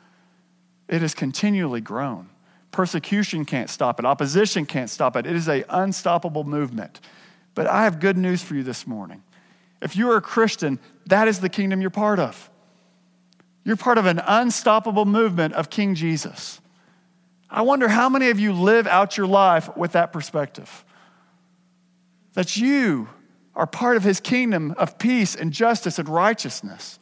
It 0.89 1.03
has 1.03 1.15
continually 1.15 1.81
grown. 1.81 2.30
Persecution 2.71 3.45
can't 3.45 3.69
stop 3.69 3.99
it, 3.99 4.07
opposition 4.07 4.65
can't 4.65 4.89
stop 4.89 5.17
it. 5.17 5.27
It 5.27 5.35
is 5.35 5.49
an 5.49 5.65
unstoppable 5.69 6.45
movement. 6.45 7.01
But 7.55 7.67
I 7.67 7.85
have 7.85 7.99
good 7.99 8.17
news 8.17 8.43
for 8.43 8.55
you 8.55 8.63
this 8.63 8.87
morning. 8.87 9.23
If 9.83 9.97
you 9.97 10.11
are 10.11 10.17
a 10.17 10.21
Christian, 10.23 10.79
that 11.07 11.27
is 11.27 11.41
the 11.41 11.49
kingdom 11.49 11.81
you're 11.81 11.91
part 11.91 12.19
of. 12.19 12.51
You're 13.65 13.77
part 13.77 13.99
of 13.99 14.07
an 14.07 14.21
unstoppable 14.25 15.05
movement 15.05 15.55
of 15.55 15.69
King 15.69 15.95
Jesus. 15.95 16.61
I 17.51 17.63
wonder 17.63 17.89
how 17.89 18.09
many 18.09 18.31
of 18.31 18.39
you 18.39 18.53
live 18.53 18.87
out 18.87 19.17
your 19.17 19.27
life 19.27 19.77
with 19.77 19.93
that 19.93 20.13
perspective. 20.13 20.85
That 22.35 22.57
you 22.57 23.09
are 23.57 23.67
part 23.67 23.97
of 23.97 24.05
his 24.05 24.21
kingdom 24.21 24.75
of 24.79 24.99
peace 24.99 25.35
and 25.35 25.53
justice 25.53 25.99
and 25.99 26.09
righteousness. 26.09 27.00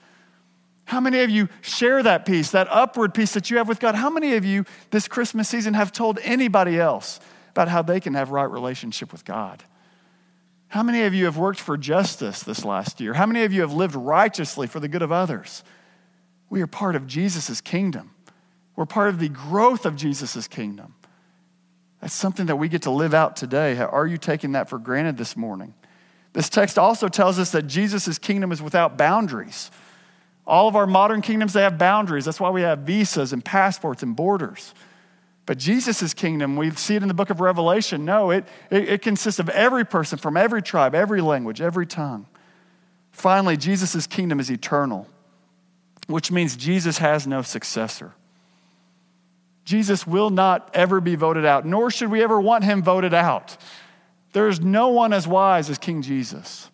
How 0.88 1.00
many 1.00 1.20
of 1.20 1.28
you 1.28 1.50
share 1.60 2.02
that 2.02 2.24
peace, 2.24 2.52
that 2.52 2.66
upward 2.70 3.12
peace 3.12 3.34
that 3.34 3.50
you 3.50 3.58
have 3.58 3.68
with 3.68 3.78
God? 3.78 3.94
How 3.94 4.08
many 4.08 4.36
of 4.36 4.46
you 4.46 4.64
this 4.90 5.06
Christmas 5.06 5.46
season 5.46 5.74
have 5.74 5.92
told 5.92 6.18
anybody 6.22 6.80
else 6.80 7.20
about 7.50 7.68
how 7.68 7.82
they 7.82 8.00
can 8.00 8.14
have 8.14 8.30
right 8.30 8.50
relationship 8.50 9.12
with 9.12 9.22
God? 9.26 9.62
How 10.68 10.82
many 10.82 11.02
of 11.02 11.12
you 11.12 11.26
have 11.26 11.36
worked 11.36 11.60
for 11.60 11.76
justice 11.76 12.42
this 12.42 12.64
last 12.64 13.02
year? 13.02 13.12
How 13.12 13.26
many 13.26 13.44
of 13.44 13.52
you 13.52 13.60
have 13.60 13.74
lived 13.74 13.96
righteously 13.96 14.66
for 14.66 14.80
the 14.80 14.88
good 14.88 15.02
of 15.02 15.12
others? 15.12 15.62
We 16.48 16.62
are 16.62 16.66
part 16.66 16.96
of 16.96 17.06
Jesus' 17.06 17.60
kingdom. 17.60 18.14
We're 18.74 18.86
part 18.86 19.10
of 19.10 19.18
the 19.18 19.28
growth 19.28 19.84
of 19.84 19.94
Jesus' 19.94 20.48
kingdom. 20.48 20.94
That's 22.00 22.14
something 22.14 22.46
that 22.46 22.56
we 22.56 22.70
get 22.70 22.80
to 22.82 22.90
live 22.90 23.12
out 23.12 23.36
today. 23.36 23.76
Are 23.76 24.06
you 24.06 24.16
taking 24.16 24.52
that 24.52 24.70
for 24.70 24.78
granted 24.78 25.18
this 25.18 25.36
morning? 25.36 25.74
This 26.32 26.48
text 26.48 26.78
also 26.78 27.08
tells 27.08 27.38
us 27.38 27.50
that 27.50 27.66
Jesus' 27.66 28.18
kingdom 28.18 28.52
is 28.52 28.62
without 28.62 28.96
boundaries. 28.96 29.70
All 30.48 30.66
of 30.66 30.76
our 30.76 30.86
modern 30.86 31.20
kingdoms, 31.20 31.52
they 31.52 31.60
have 31.60 31.76
boundaries. 31.76 32.24
That's 32.24 32.40
why 32.40 32.48
we 32.48 32.62
have 32.62 32.80
visas 32.80 33.34
and 33.34 33.44
passports 33.44 34.02
and 34.02 34.16
borders. 34.16 34.72
But 35.44 35.58
Jesus' 35.58 36.14
kingdom, 36.14 36.56
we 36.56 36.70
see 36.70 36.96
it 36.96 37.02
in 37.02 37.08
the 37.08 37.14
book 37.14 37.28
of 37.28 37.40
Revelation. 37.40 38.06
No, 38.06 38.30
it, 38.30 38.46
it, 38.70 38.88
it 38.88 39.02
consists 39.02 39.38
of 39.38 39.50
every 39.50 39.84
person 39.84 40.16
from 40.18 40.38
every 40.38 40.62
tribe, 40.62 40.94
every 40.94 41.20
language, 41.20 41.60
every 41.60 41.86
tongue. 41.86 42.26
Finally, 43.12 43.58
Jesus' 43.58 44.06
kingdom 44.06 44.40
is 44.40 44.50
eternal, 44.50 45.06
which 46.06 46.32
means 46.32 46.56
Jesus 46.56 46.96
has 46.96 47.26
no 47.26 47.42
successor. 47.42 48.14
Jesus 49.66 50.06
will 50.06 50.30
not 50.30 50.70
ever 50.72 50.98
be 50.98 51.14
voted 51.14 51.44
out, 51.44 51.66
nor 51.66 51.90
should 51.90 52.10
we 52.10 52.22
ever 52.22 52.40
want 52.40 52.64
him 52.64 52.82
voted 52.82 53.12
out. 53.12 53.58
There's 54.32 54.60
no 54.60 54.88
one 54.88 55.12
as 55.12 55.28
wise 55.28 55.68
as 55.68 55.76
King 55.76 56.00
Jesus. 56.00 56.70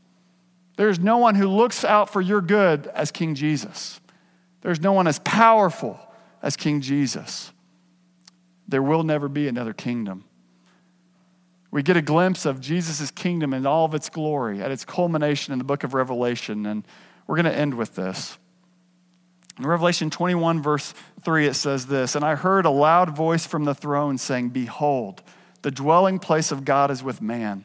There's 0.76 0.98
no 0.98 1.18
one 1.18 1.34
who 1.34 1.48
looks 1.48 1.84
out 1.84 2.10
for 2.10 2.20
your 2.20 2.40
good 2.40 2.86
as 2.88 3.10
King 3.10 3.34
Jesus. 3.34 4.00
There's 4.60 4.80
no 4.80 4.92
one 4.92 5.06
as 5.06 5.18
powerful 5.20 6.00
as 6.42 6.56
King 6.56 6.80
Jesus. 6.80 7.52
There 8.66 8.82
will 8.82 9.02
never 9.02 9.28
be 9.28 9.46
another 9.46 9.72
kingdom. 9.72 10.24
We 11.70 11.82
get 11.82 11.96
a 11.96 12.02
glimpse 12.02 12.46
of 12.46 12.60
Jesus' 12.60 13.10
kingdom 13.10 13.52
in 13.52 13.66
all 13.66 13.84
of 13.84 13.94
its 13.94 14.08
glory 14.08 14.62
at 14.62 14.70
its 14.70 14.84
culmination 14.84 15.52
in 15.52 15.58
the 15.58 15.64
book 15.64 15.84
of 15.84 15.92
Revelation, 15.92 16.66
and 16.66 16.86
we're 17.26 17.36
going 17.36 17.46
to 17.46 17.54
end 17.54 17.74
with 17.74 17.94
this. 17.94 18.38
In 19.58 19.66
Revelation 19.66 20.10
21, 20.10 20.62
verse 20.62 20.94
3, 21.22 21.46
it 21.46 21.54
says 21.54 21.86
this 21.86 22.14
And 22.14 22.24
I 22.24 22.34
heard 22.34 22.64
a 22.64 22.70
loud 22.70 23.14
voice 23.14 23.46
from 23.46 23.64
the 23.64 23.74
throne 23.74 24.18
saying, 24.18 24.50
Behold, 24.50 25.22
the 25.62 25.70
dwelling 25.70 26.18
place 26.18 26.50
of 26.50 26.64
God 26.64 26.90
is 26.90 27.02
with 27.02 27.20
man 27.20 27.64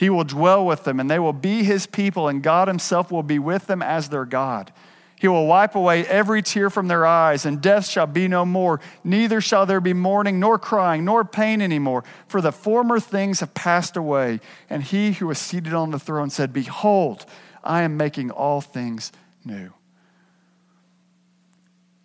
he 0.00 0.08
will 0.08 0.24
dwell 0.24 0.64
with 0.64 0.84
them, 0.84 0.98
and 0.98 1.10
they 1.10 1.18
will 1.18 1.34
be 1.34 1.62
his 1.62 1.86
people, 1.86 2.26
and 2.26 2.42
God 2.42 2.68
himself 2.68 3.12
will 3.12 3.22
be 3.22 3.38
with 3.38 3.66
them 3.66 3.82
as 3.82 4.08
their 4.08 4.24
God. 4.24 4.72
He 5.16 5.28
will 5.28 5.46
wipe 5.46 5.74
away 5.74 6.06
every 6.06 6.40
tear 6.40 6.70
from 6.70 6.88
their 6.88 7.04
eyes, 7.04 7.44
and 7.44 7.60
death 7.60 7.86
shall 7.86 8.06
be 8.06 8.26
no 8.26 8.46
more. 8.46 8.80
Neither 9.04 9.42
shall 9.42 9.66
there 9.66 9.78
be 9.78 9.92
mourning, 9.92 10.40
nor 10.40 10.58
crying, 10.58 11.04
nor 11.04 11.22
pain 11.22 11.60
anymore, 11.60 12.02
for 12.28 12.40
the 12.40 12.50
former 12.50 12.98
things 12.98 13.40
have 13.40 13.52
passed 13.52 13.94
away. 13.94 14.40
And 14.70 14.82
he 14.82 15.12
who 15.12 15.26
was 15.26 15.38
seated 15.38 15.74
on 15.74 15.90
the 15.90 15.98
throne 15.98 16.30
said, 16.30 16.54
Behold, 16.54 17.26
I 17.62 17.82
am 17.82 17.98
making 17.98 18.30
all 18.30 18.62
things 18.62 19.12
new. 19.44 19.70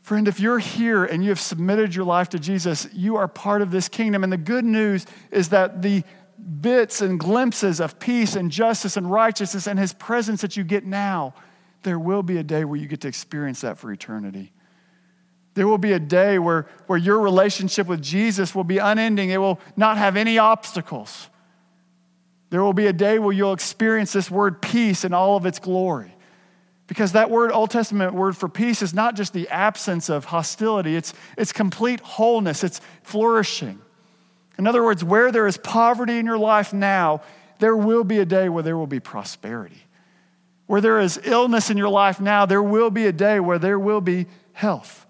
Friend, 0.01 0.27
if 0.27 0.41
you're 0.41 0.59
here 0.59 1.05
and 1.05 1.23
you 1.23 1.29
have 1.29 1.39
submitted 1.39 1.95
your 1.95 2.03
life 2.03 2.27
to 2.31 2.39
Jesus, 2.39 2.89
you 2.91 3.15
are 3.15 3.29
part 3.29 3.61
of 3.61 3.71
this 3.71 3.87
kingdom. 3.87 4.21
And 4.21 4.33
the 4.33 4.37
good 4.37 4.65
news 4.65 5.05
is 5.31 5.47
that 5.49 5.81
the 5.81 6.03
bits 6.45 7.01
and 7.01 7.19
glimpses 7.19 7.79
of 7.79 7.99
peace 7.99 8.35
and 8.35 8.51
justice 8.51 8.97
and 8.97 9.09
righteousness 9.09 9.67
and 9.67 9.79
his 9.79 9.93
presence 9.93 10.41
that 10.41 10.55
you 10.55 10.63
get 10.63 10.85
now, 10.85 11.33
there 11.83 11.99
will 11.99 12.23
be 12.23 12.37
a 12.37 12.43
day 12.43 12.65
where 12.65 12.79
you 12.79 12.87
get 12.87 13.01
to 13.01 13.07
experience 13.07 13.61
that 13.61 13.77
for 13.77 13.91
eternity. 13.91 14.51
There 15.55 15.67
will 15.67 15.77
be 15.77 15.93
a 15.93 15.99
day 15.99 16.37
where, 16.37 16.67
where 16.87 16.99
your 16.99 17.19
relationship 17.19 17.87
with 17.87 18.01
Jesus 18.01 18.53
will 18.53 18.63
be 18.63 18.77
unending. 18.77 19.29
It 19.29 19.37
will 19.37 19.59
not 19.75 19.97
have 19.97 20.17
any 20.17 20.37
obstacles. 20.37 21.29
There 22.49 22.61
will 22.61 22.73
be 22.73 22.87
a 22.87 22.93
day 22.93 23.19
where 23.19 23.33
you'll 23.33 23.53
experience 23.53 24.13
this 24.13 24.29
word 24.29 24.61
peace 24.61 25.05
in 25.05 25.13
all 25.13 25.37
of 25.37 25.45
its 25.45 25.59
glory. 25.59 26.13
Because 26.87 27.13
that 27.13 27.31
word, 27.31 27.51
Old 27.51 27.71
Testament 27.71 28.13
word 28.13 28.37
for 28.37 28.47
peace, 28.47 28.81
is 28.81 28.93
not 28.93 29.15
just 29.15 29.33
the 29.33 29.49
absence 29.49 30.09
of 30.09 30.25
hostility, 30.25 30.95
it's, 30.95 31.13
it's 31.37 31.51
complete 31.51 31.99
wholeness, 32.01 32.63
it's 32.63 32.79
flourishing. 33.01 33.81
In 34.57 34.67
other 34.67 34.83
words, 34.83 35.03
where 35.03 35.31
there 35.31 35.47
is 35.47 35.57
poverty 35.57 36.17
in 36.17 36.25
your 36.25 36.37
life 36.37 36.73
now, 36.73 37.21
there 37.59 37.75
will 37.75 38.03
be 38.03 38.19
a 38.19 38.25
day 38.25 38.49
where 38.49 38.63
there 38.63 38.77
will 38.77 38.87
be 38.87 38.99
prosperity. 38.99 39.83
Where 40.67 40.81
there 40.81 40.99
is 40.99 41.19
illness 41.23 41.69
in 41.69 41.77
your 41.77 41.89
life 41.89 42.19
now, 42.19 42.45
there 42.45 42.63
will 42.63 42.89
be 42.89 43.05
a 43.05 43.11
day 43.11 43.39
where 43.39 43.59
there 43.59 43.79
will 43.79 44.01
be 44.01 44.27
health. 44.53 45.05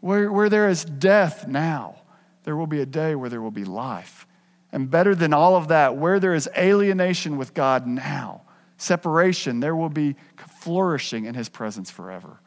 Where, 0.00 0.30
where 0.32 0.48
there 0.48 0.68
is 0.68 0.84
death 0.84 1.46
now, 1.46 1.96
there 2.44 2.56
will 2.56 2.66
be 2.66 2.80
a 2.80 2.86
day 2.86 3.14
where 3.14 3.30
there 3.30 3.42
will 3.42 3.50
be 3.50 3.64
life. 3.64 4.26
And 4.72 4.90
better 4.90 5.14
than 5.14 5.32
all 5.32 5.56
of 5.56 5.68
that, 5.68 5.96
where 5.96 6.18
there 6.18 6.34
is 6.34 6.48
alienation 6.56 7.36
with 7.36 7.54
God 7.54 7.86
now, 7.86 8.42
separation, 8.78 9.60
there 9.60 9.76
will 9.76 9.90
be 9.90 10.16
flourishing 10.60 11.26
in 11.26 11.34
His 11.34 11.48
presence 11.48 11.90
forever. 11.90 12.40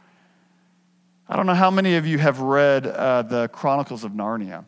I 1.30 1.36
don't 1.36 1.46
know 1.46 1.54
how 1.54 1.72
many 1.72 1.96
of 1.96 2.06
you 2.06 2.18
have 2.18 2.40
read 2.40 2.86
uh, 2.88 3.22
the 3.24 3.48
Chronicles 3.50 4.04
of 4.04 4.12
Narnia. 4.12 4.66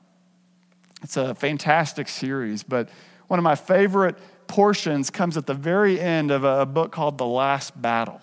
It's 1.03 1.17
a 1.17 1.35
fantastic 1.35 2.07
series, 2.07 2.63
but 2.63 2.89
one 3.27 3.39
of 3.39 3.43
my 3.43 3.55
favorite 3.55 4.17
portions 4.47 5.09
comes 5.09 5.37
at 5.37 5.45
the 5.45 5.53
very 5.53 5.99
end 5.99 6.31
of 6.31 6.43
a 6.43 6.65
book 6.65 6.91
called 6.91 7.17
The 7.17 7.25
Last 7.25 7.79
Battle. 7.79 8.21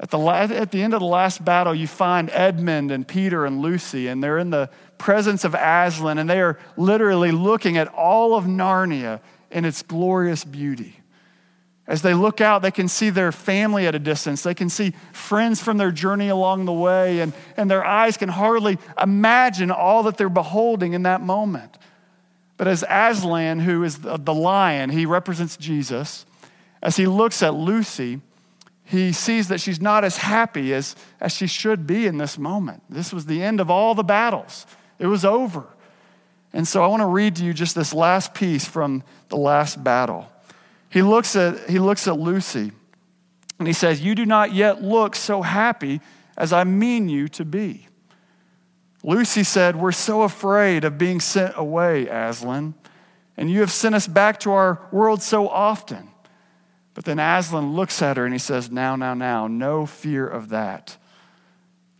At 0.00 0.10
the, 0.10 0.18
at 0.18 0.72
the 0.72 0.82
end 0.82 0.94
of 0.94 1.00
the 1.00 1.06
last 1.06 1.44
battle, 1.44 1.74
you 1.74 1.86
find 1.86 2.30
Edmund 2.30 2.90
and 2.90 3.06
Peter 3.06 3.44
and 3.44 3.60
Lucy, 3.60 4.08
and 4.08 4.24
they're 4.24 4.38
in 4.38 4.48
the 4.48 4.70
presence 4.96 5.44
of 5.44 5.54
Aslan, 5.54 6.16
and 6.16 6.28
they 6.28 6.40
are 6.40 6.58
literally 6.78 7.32
looking 7.32 7.76
at 7.76 7.86
all 7.88 8.34
of 8.34 8.44
Narnia 8.44 9.20
in 9.50 9.66
its 9.66 9.82
glorious 9.82 10.42
beauty. 10.42 10.99
As 11.90 12.02
they 12.02 12.14
look 12.14 12.40
out, 12.40 12.62
they 12.62 12.70
can 12.70 12.86
see 12.86 13.10
their 13.10 13.32
family 13.32 13.88
at 13.88 13.96
a 13.96 13.98
distance. 13.98 14.44
They 14.44 14.54
can 14.54 14.68
see 14.68 14.94
friends 15.10 15.60
from 15.60 15.76
their 15.76 15.90
journey 15.90 16.28
along 16.28 16.66
the 16.66 16.72
way, 16.72 17.18
and, 17.18 17.32
and 17.56 17.68
their 17.68 17.84
eyes 17.84 18.16
can 18.16 18.28
hardly 18.28 18.78
imagine 19.02 19.72
all 19.72 20.04
that 20.04 20.16
they're 20.16 20.28
beholding 20.28 20.92
in 20.92 21.02
that 21.02 21.20
moment. 21.20 21.76
But 22.56 22.68
as 22.68 22.84
Aslan, 22.88 23.58
who 23.58 23.82
is 23.82 23.98
the, 23.98 24.32
lion, 24.32 24.90
he 24.90 25.04
represents 25.04 25.56
Jesus, 25.56 26.24
as 26.80 26.96
he 26.96 27.08
looks 27.08 27.42
at 27.42 27.54
Lucy, 27.54 28.20
he 28.84 29.10
sees 29.10 29.48
that 29.48 29.60
she's 29.60 29.80
not 29.80 30.04
as 30.04 30.16
happy 30.16 30.72
as, 30.72 30.94
as 31.20 31.32
she 31.32 31.48
should 31.48 31.88
be 31.88 32.06
in 32.06 32.18
this 32.18 32.38
moment. 32.38 32.84
This 32.88 33.12
was 33.12 33.26
the 33.26 33.42
end 33.42 33.58
of 33.60 33.68
all 33.68 33.96
the 33.96 34.04
battles, 34.04 34.64
it 35.00 35.06
was 35.06 35.24
over. 35.24 35.64
And 36.52 36.68
so 36.68 36.84
I 36.84 36.86
want 36.86 37.00
to 37.00 37.06
read 37.06 37.34
to 37.36 37.44
you 37.44 37.52
just 37.52 37.74
this 37.74 37.92
last 37.92 38.32
piece 38.32 38.64
from 38.64 39.02
the 39.28 39.36
last 39.36 39.82
battle. 39.82 40.28
He 40.90 41.02
looks 41.02 41.36
at, 41.36 41.70
he 41.70 41.78
looks 41.78 42.06
at 42.08 42.18
Lucy 42.18 42.72
and 43.58 43.66
he 43.66 43.72
says, 43.72 44.02
You 44.02 44.14
do 44.14 44.26
not 44.26 44.52
yet 44.52 44.82
look 44.82 45.14
so 45.14 45.40
happy 45.40 46.00
as 46.36 46.52
I 46.52 46.64
mean 46.64 47.08
you 47.08 47.28
to 47.28 47.44
be. 47.44 47.86
Lucy 49.02 49.44
said, 49.44 49.76
We're 49.76 49.92
so 49.92 50.22
afraid 50.22 50.84
of 50.84 50.98
being 50.98 51.20
sent 51.20 51.54
away, 51.56 52.08
Aslan, 52.08 52.74
and 53.36 53.50
you 53.50 53.60
have 53.60 53.70
sent 53.70 53.94
us 53.94 54.08
back 54.08 54.40
to 54.40 54.50
our 54.50 54.80
world 54.90 55.22
so 55.22 55.48
often. 55.48 56.10
But 56.94 57.04
then 57.04 57.20
Aslan 57.20 57.74
looks 57.74 58.02
at 58.02 58.16
her 58.16 58.24
and 58.24 58.34
he 58.34 58.38
says, 58.38 58.70
Now, 58.70 58.96
now, 58.96 59.14
now, 59.14 59.46
no 59.46 59.86
fear 59.86 60.26
of 60.26 60.48
that. 60.48 60.96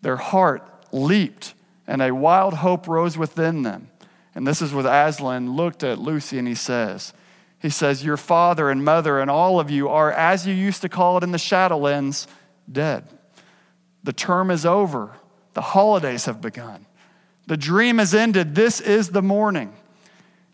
Their 0.02 0.16
heart 0.16 0.68
leaped 0.92 1.54
and 1.86 2.02
a 2.02 2.14
wild 2.14 2.54
hope 2.54 2.88
rose 2.88 3.16
within 3.16 3.62
them. 3.62 3.88
And 4.34 4.46
this 4.46 4.60
is 4.60 4.74
what 4.74 4.86
Aslan 4.86 5.54
looked 5.54 5.84
at 5.84 5.98
Lucy 5.98 6.38
and 6.38 6.48
he 6.48 6.54
says, 6.54 7.12
he 7.60 7.70
says, 7.70 8.04
Your 8.04 8.16
father 8.16 8.70
and 8.70 8.84
mother 8.84 9.20
and 9.20 9.30
all 9.30 9.60
of 9.60 9.70
you 9.70 9.88
are, 9.88 10.10
as 10.10 10.46
you 10.46 10.54
used 10.54 10.82
to 10.82 10.88
call 10.88 11.18
it 11.18 11.22
in 11.22 11.30
the 11.30 11.38
Shadowlands, 11.38 12.26
dead. 12.70 13.06
The 14.02 14.12
term 14.12 14.50
is 14.50 14.64
over. 14.64 15.12
The 15.54 15.60
holidays 15.60 16.24
have 16.24 16.40
begun. 16.40 16.86
The 17.46 17.56
dream 17.56 17.98
has 17.98 18.14
ended. 18.14 18.54
This 18.54 18.80
is 18.80 19.10
the 19.10 19.22
morning. 19.22 19.74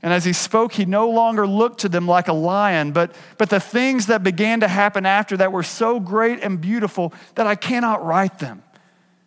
And 0.02 0.12
as 0.12 0.24
he 0.24 0.32
spoke, 0.32 0.72
he 0.72 0.84
no 0.84 1.08
longer 1.10 1.46
looked 1.46 1.80
to 1.80 1.88
them 1.88 2.06
like 2.06 2.28
a 2.28 2.32
lion, 2.32 2.92
but, 2.92 3.14
but 3.38 3.50
the 3.50 3.60
things 3.60 4.06
that 4.06 4.22
began 4.22 4.60
to 4.60 4.68
happen 4.68 5.06
after 5.06 5.36
that 5.38 5.52
were 5.52 5.62
so 5.62 6.00
great 6.00 6.42
and 6.42 6.60
beautiful 6.60 7.12
that 7.34 7.46
I 7.46 7.54
cannot 7.54 8.04
write 8.04 8.38
them. 8.38 8.62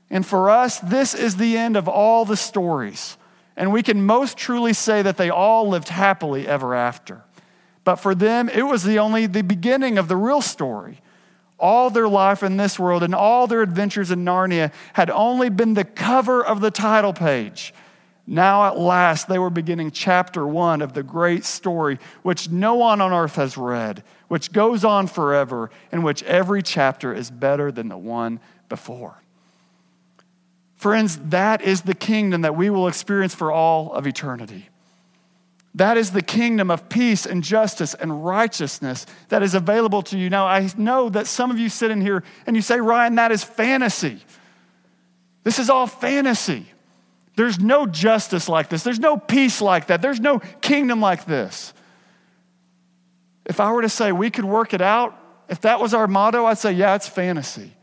And 0.10 0.26
for 0.26 0.50
us, 0.50 0.80
this 0.80 1.14
is 1.14 1.38
the 1.38 1.58
end 1.58 1.76
of 1.76 1.88
all 1.88 2.26
the 2.26 2.38
stories. 2.38 3.18
And 3.56 3.74
we 3.74 3.84
can 3.84 4.04
most 4.04 4.38
truly 4.38 4.74
say 4.74 5.02
that 5.02 5.18
they 5.18 5.30
all 5.30 5.68
lived 5.70 5.90
happily 5.90 6.48
ever 6.48 6.74
after. 6.74 7.24
But 7.90 7.96
for 7.96 8.14
them, 8.14 8.50
it 8.50 8.62
was 8.62 8.84
the 8.84 9.00
only 9.00 9.26
the 9.26 9.42
beginning 9.42 9.98
of 9.98 10.08
the 10.08 10.16
real 10.16 10.44
story. 10.44 11.02
All 11.58 11.90
their 11.90 12.08
life 12.08 12.44
in 12.44 12.56
this 12.56 12.78
world 12.78 13.02
and 13.02 13.16
all 13.16 13.48
their 13.48 13.64
adventures 13.64 14.12
in 14.12 14.24
Narnia 14.24 14.72
had 14.94 15.10
only 15.10 15.50
been 15.50 15.74
the 15.74 15.84
cover 15.84 16.46
of 16.46 16.62
the 16.62 16.70
title 16.70 17.14
page. 17.14 17.74
Now, 18.28 18.68
at 18.68 18.78
last, 18.78 19.28
they 19.28 19.40
were 19.40 19.50
beginning 19.50 19.90
chapter 19.90 20.46
one 20.46 20.84
of 20.84 20.94
the 20.94 21.02
great 21.02 21.46
story, 21.46 21.98
which 22.22 22.52
no 22.52 22.76
one 22.76 23.02
on 23.02 23.12
earth 23.12 23.38
has 23.38 23.58
read, 23.58 24.04
which 24.28 24.52
goes 24.52 24.86
on 24.86 25.08
forever, 25.08 25.72
in 25.92 26.04
which 26.04 26.22
every 26.26 26.62
chapter 26.62 27.12
is 27.12 27.32
better 27.32 27.72
than 27.72 27.90
the 27.90 27.98
one 27.98 28.40
before. 28.70 29.20
Friends, 30.76 31.18
that 31.30 31.64
is 31.64 31.82
the 31.82 31.96
kingdom 31.96 32.42
that 32.42 32.56
we 32.56 32.70
will 32.70 32.88
experience 32.88 33.34
for 33.34 33.52
all 33.52 33.92
of 33.94 34.06
eternity. 34.06 34.69
That 35.76 35.98
is 35.98 36.12
the 36.12 36.22
kingdom 36.22 36.72
of 36.72 36.90
peace 36.90 37.26
and 37.26 37.44
justice 37.44 37.94
and 37.94 38.26
righteousness 38.26 39.06
that 39.30 39.44
is 39.44 39.54
available 39.54 40.02
to 40.04 40.18
you. 40.18 40.30
Now, 40.30 40.48
I 40.48 40.68
know 40.78 41.10
that 41.10 41.28
some 41.28 41.52
of 41.52 41.60
you 41.60 41.70
sit 41.70 41.92
in 41.92 42.02
here 42.02 42.24
and 42.48 42.56
you 42.56 42.62
say, 42.62 42.80
Ryan, 42.80 43.16
that 43.16 43.32
is 43.32 43.44
fantasy. 43.44 44.20
This 45.44 45.60
is 45.60 45.70
all 45.70 45.88
fantasy. 45.88 46.66
There's 47.36 47.60
no 47.60 47.86
justice 47.86 48.50
like 48.50 48.70
this. 48.70 48.84
There's 48.84 49.00
no 49.00 49.18
peace 49.18 49.62
like 49.62 49.88
that. 49.88 50.02
There's 50.02 50.20
no 50.20 50.40
kingdom 50.62 51.00
like 51.00 51.26
this. 51.26 51.74
If 53.46 53.60
I 53.60 53.72
were 53.72 53.84
to 53.84 53.90
say 53.90 54.12
we 54.12 54.30
could 54.30 54.46
work 54.46 54.74
it 54.74 54.82
out, 54.82 55.18
if 55.48 55.62
that 55.62 55.80
was 55.80 55.94
our 55.94 56.08
motto, 56.08 56.46
I'd 56.46 56.58
say, 56.58 56.74
yeah, 56.74 56.96
it's 56.96 57.08
fantasy. 57.08 57.74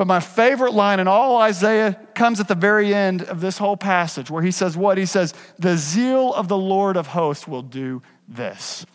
But 0.00 0.06
my 0.06 0.20
favorite 0.20 0.72
line 0.72 0.98
in 0.98 1.08
all 1.08 1.36
Isaiah 1.42 1.92
comes 2.14 2.40
at 2.40 2.48
the 2.48 2.54
very 2.54 2.94
end 2.94 3.20
of 3.24 3.42
this 3.42 3.58
whole 3.58 3.76
passage 3.76 4.30
where 4.30 4.42
he 4.42 4.50
says, 4.50 4.74
What? 4.74 4.96
He 4.96 5.04
says, 5.04 5.34
The 5.58 5.76
zeal 5.76 6.32
of 6.32 6.48
the 6.48 6.56
Lord 6.56 6.96
of 6.96 7.08
hosts 7.08 7.46
will 7.46 7.60
do 7.60 8.00
this. 8.26 8.86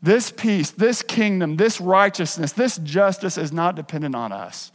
This 0.00 0.30
peace, 0.30 0.70
this 0.70 1.02
kingdom, 1.02 1.58
this 1.58 1.78
righteousness, 1.78 2.52
this 2.52 2.78
justice 2.78 3.36
is 3.36 3.52
not 3.52 3.76
dependent 3.76 4.14
on 4.14 4.32
us. 4.32 4.72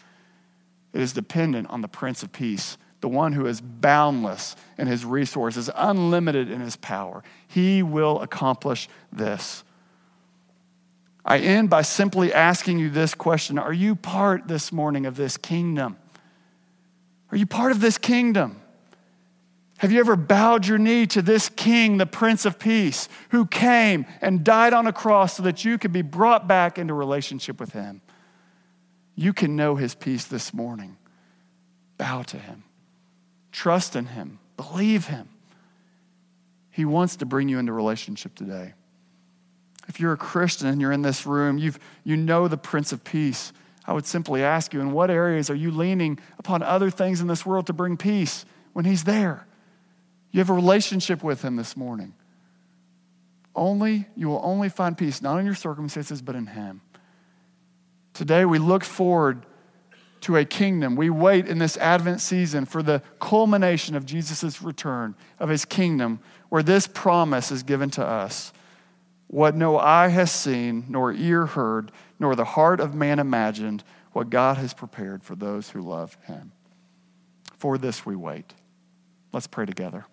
It 0.93 1.01
is 1.01 1.13
dependent 1.13 1.71
on 1.71 1.81
the 1.81 1.87
Prince 1.87 2.21
of 2.21 2.31
Peace, 2.31 2.77
the 2.99 3.09
one 3.09 3.33
who 3.33 3.47
is 3.47 3.59
boundless 3.59 4.55
in 4.77 4.85
his 4.85 5.03
resources, 5.03 5.67
unlimited 5.75 6.51
in 6.51 6.61
his 6.61 6.75
power. 6.75 7.23
He 7.47 7.81
will 7.81 8.21
accomplish 8.21 8.87
this. 9.11 9.63
I 11.23 11.39
end 11.39 11.69
by 11.69 11.83
simply 11.83 12.33
asking 12.33 12.79
you 12.79 12.89
this 12.89 13.13
question 13.13 13.57
Are 13.59 13.73
you 13.73 13.95
part 13.95 14.47
this 14.47 14.71
morning 14.71 15.05
of 15.05 15.15
this 15.15 15.37
kingdom? 15.37 15.97
Are 17.31 17.37
you 17.37 17.45
part 17.45 17.71
of 17.71 17.79
this 17.79 17.97
kingdom? 17.97 18.61
Have 19.77 19.91
you 19.91 19.99
ever 19.99 20.15
bowed 20.15 20.67
your 20.67 20.77
knee 20.77 21.07
to 21.07 21.23
this 21.23 21.49
king, 21.49 21.97
the 21.97 22.05
Prince 22.05 22.45
of 22.45 22.59
Peace, 22.59 23.09
who 23.29 23.47
came 23.47 24.05
and 24.21 24.43
died 24.43 24.73
on 24.73 24.85
a 24.85 24.93
cross 24.93 25.37
so 25.37 25.43
that 25.43 25.65
you 25.65 25.79
could 25.79 25.91
be 25.91 26.03
brought 26.03 26.47
back 26.47 26.77
into 26.77 26.93
relationship 26.93 27.59
with 27.59 27.73
him? 27.73 28.01
You 29.15 29.33
can 29.33 29.55
know 29.55 29.75
his 29.75 29.95
peace 29.95 30.25
this 30.25 30.53
morning. 30.53 30.97
Bow 31.97 32.21
to 32.23 32.37
him, 32.37 32.63
trust 33.51 33.95
in 33.95 34.05
him, 34.05 34.37
believe 34.55 35.07
him. 35.07 35.29
He 36.69 36.85
wants 36.85 37.15
to 37.17 37.25
bring 37.25 37.49
you 37.49 37.57
into 37.57 37.73
relationship 37.73 38.35
today. 38.35 38.73
If 39.87 39.99
you're 39.99 40.13
a 40.13 40.17
Christian 40.17 40.67
and 40.67 40.79
you're 40.79 40.91
in 40.91 41.01
this 41.01 41.25
room, 41.25 41.57
you've, 41.57 41.79
you 42.03 42.15
know 42.15 42.47
the 42.47 42.57
Prince 42.57 42.91
of 42.91 43.03
Peace. 43.03 43.51
I 43.85 43.93
would 43.93 44.05
simply 44.05 44.43
ask 44.43 44.73
you, 44.73 44.79
in 44.79 44.91
what 44.91 45.09
areas 45.09 45.49
are 45.49 45.55
you 45.55 45.71
leaning 45.71 46.19
upon 46.37 46.61
other 46.61 46.89
things 46.89 47.19
in 47.19 47.27
this 47.27 47.45
world 47.45 47.67
to 47.67 47.73
bring 47.73 47.97
peace 47.97 48.45
when 48.73 48.85
He's 48.85 49.03
there? 49.03 49.47
You 50.31 50.39
have 50.39 50.49
a 50.49 50.53
relationship 50.53 51.23
with 51.23 51.41
Him 51.41 51.55
this 51.55 51.75
morning. 51.75 52.13
Only, 53.55 54.07
you 54.15 54.29
will 54.29 54.39
only 54.43 54.69
find 54.69 54.97
peace, 54.97 55.21
not 55.21 55.37
in 55.39 55.45
your 55.45 55.55
circumstances, 55.55 56.21
but 56.21 56.35
in 56.35 56.45
Him. 56.45 56.81
Today, 58.13 58.45
we 58.45 58.59
look 58.59 58.83
forward 58.83 59.45
to 60.21 60.37
a 60.37 60.45
kingdom. 60.45 60.95
We 60.95 61.09
wait 61.09 61.47
in 61.47 61.57
this 61.57 61.75
Advent 61.77 62.21
season 62.21 62.65
for 62.65 62.83
the 62.83 63.01
culmination 63.19 63.95
of 63.95 64.05
Jesus' 64.05 64.61
return, 64.61 65.15
of 65.39 65.49
His 65.49 65.65
kingdom, 65.65 66.19
where 66.49 66.63
this 66.63 66.87
promise 66.87 67.51
is 67.51 67.63
given 67.63 67.89
to 67.91 68.05
us 68.05 68.53
what 69.31 69.55
no 69.55 69.79
eye 69.79 70.09
has 70.09 70.29
seen, 70.29 70.83
nor 70.89 71.13
ear 71.13 71.45
heard, 71.45 71.89
nor 72.19 72.35
the 72.35 72.43
heart 72.43 72.81
of 72.81 72.93
man 72.93 73.17
imagined, 73.17 73.81
what 74.11 74.29
God 74.29 74.57
has 74.57 74.73
prepared 74.73 75.23
for 75.23 75.35
those 75.35 75.69
who 75.69 75.81
love 75.81 76.17
him. 76.25 76.51
For 77.55 77.77
this 77.77 78.05
we 78.05 78.13
wait. 78.13 78.53
Let's 79.31 79.47
pray 79.47 79.65
together. 79.65 80.05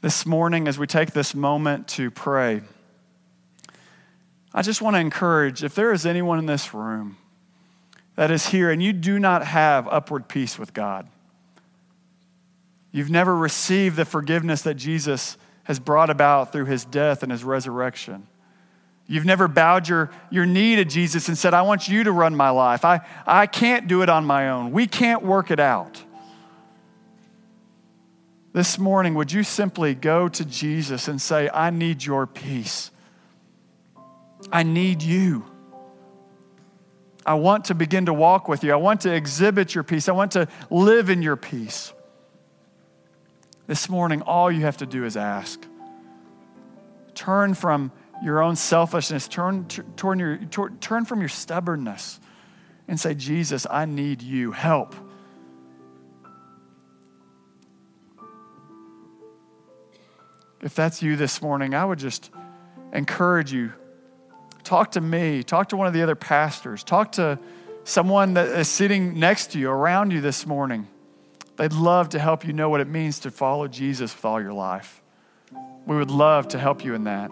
This 0.00 0.26
morning, 0.26 0.66
as 0.66 0.76
we 0.76 0.88
take 0.88 1.12
this 1.12 1.36
moment 1.36 1.86
to 1.90 2.10
pray, 2.10 2.62
I 4.52 4.62
just 4.62 4.82
want 4.82 4.96
to 4.96 5.00
encourage 5.00 5.62
if 5.62 5.76
there 5.76 5.92
is 5.92 6.04
anyone 6.04 6.40
in 6.40 6.46
this 6.46 6.74
room 6.74 7.16
that 8.16 8.32
is 8.32 8.48
here 8.48 8.72
and 8.72 8.82
you 8.82 8.92
do 8.92 9.20
not 9.20 9.46
have 9.46 9.86
upward 9.86 10.26
peace 10.26 10.58
with 10.58 10.74
God, 10.74 11.06
You've 12.96 13.10
never 13.10 13.36
received 13.36 13.96
the 13.96 14.06
forgiveness 14.06 14.62
that 14.62 14.76
Jesus 14.76 15.36
has 15.64 15.78
brought 15.78 16.08
about 16.08 16.50
through 16.50 16.64
his 16.64 16.86
death 16.86 17.22
and 17.22 17.30
his 17.30 17.44
resurrection. 17.44 18.26
You've 19.06 19.26
never 19.26 19.48
bowed 19.48 19.86
your, 19.86 20.10
your 20.30 20.46
knee 20.46 20.76
to 20.76 20.84
Jesus 20.86 21.28
and 21.28 21.36
said, 21.36 21.52
I 21.52 21.60
want 21.60 21.88
you 21.88 22.04
to 22.04 22.10
run 22.10 22.34
my 22.34 22.48
life. 22.48 22.86
I, 22.86 23.02
I 23.26 23.48
can't 23.48 23.86
do 23.86 24.00
it 24.00 24.08
on 24.08 24.24
my 24.24 24.48
own. 24.48 24.72
We 24.72 24.86
can't 24.86 25.22
work 25.22 25.50
it 25.50 25.60
out. 25.60 26.02
This 28.54 28.78
morning, 28.78 29.14
would 29.16 29.30
you 29.30 29.42
simply 29.42 29.94
go 29.94 30.28
to 30.28 30.44
Jesus 30.46 31.06
and 31.06 31.20
say, 31.20 31.50
I 31.52 31.68
need 31.68 32.02
your 32.02 32.26
peace? 32.26 32.90
I 34.50 34.62
need 34.62 35.02
you. 35.02 35.44
I 37.26 37.34
want 37.34 37.66
to 37.66 37.74
begin 37.74 38.06
to 38.06 38.14
walk 38.14 38.48
with 38.48 38.64
you. 38.64 38.72
I 38.72 38.76
want 38.76 39.02
to 39.02 39.12
exhibit 39.12 39.74
your 39.74 39.84
peace. 39.84 40.08
I 40.08 40.12
want 40.12 40.32
to 40.32 40.48
live 40.70 41.10
in 41.10 41.20
your 41.20 41.36
peace. 41.36 41.92
This 43.66 43.88
morning, 43.88 44.22
all 44.22 44.50
you 44.50 44.62
have 44.62 44.76
to 44.78 44.86
do 44.86 45.04
is 45.04 45.16
ask. 45.16 45.66
Turn 47.14 47.54
from 47.54 47.90
your 48.22 48.40
own 48.40 48.56
selfishness, 48.56 49.26
turn, 49.26 49.66
turn, 49.96 50.18
your, 50.18 50.38
turn 50.80 51.04
from 51.04 51.20
your 51.20 51.28
stubbornness, 51.28 52.20
and 52.86 52.98
say, 52.98 53.14
Jesus, 53.14 53.66
I 53.68 53.84
need 53.84 54.22
you. 54.22 54.52
Help. 54.52 54.94
If 60.62 60.74
that's 60.74 61.02
you 61.02 61.16
this 61.16 61.42
morning, 61.42 61.74
I 61.74 61.84
would 61.84 61.98
just 61.98 62.30
encourage 62.92 63.52
you 63.52 63.72
talk 64.62 64.92
to 64.92 65.00
me, 65.00 65.42
talk 65.42 65.68
to 65.68 65.76
one 65.76 65.86
of 65.86 65.92
the 65.92 66.02
other 66.02 66.16
pastors, 66.16 66.82
talk 66.82 67.12
to 67.12 67.38
someone 67.84 68.34
that 68.34 68.48
is 68.48 68.68
sitting 68.68 69.18
next 69.18 69.52
to 69.52 69.58
you, 69.58 69.70
around 69.70 70.12
you 70.12 70.20
this 70.20 70.46
morning. 70.46 70.88
They'd 71.56 71.72
love 71.72 72.10
to 72.10 72.18
help 72.18 72.46
you 72.46 72.52
know 72.52 72.68
what 72.68 72.80
it 72.80 72.88
means 72.88 73.20
to 73.20 73.30
follow 73.30 73.66
Jesus 73.66 74.14
with 74.14 74.24
all 74.24 74.40
your 74.40 74.52
life. 74.52 75.02
We 75.86 75.96
would 75.96 76.10
love 76.10 76.48
to 76.48 76.58
help 76.58 76.84
you 76.84 76.94
in 76.94 77.04
that. 77.04 77.30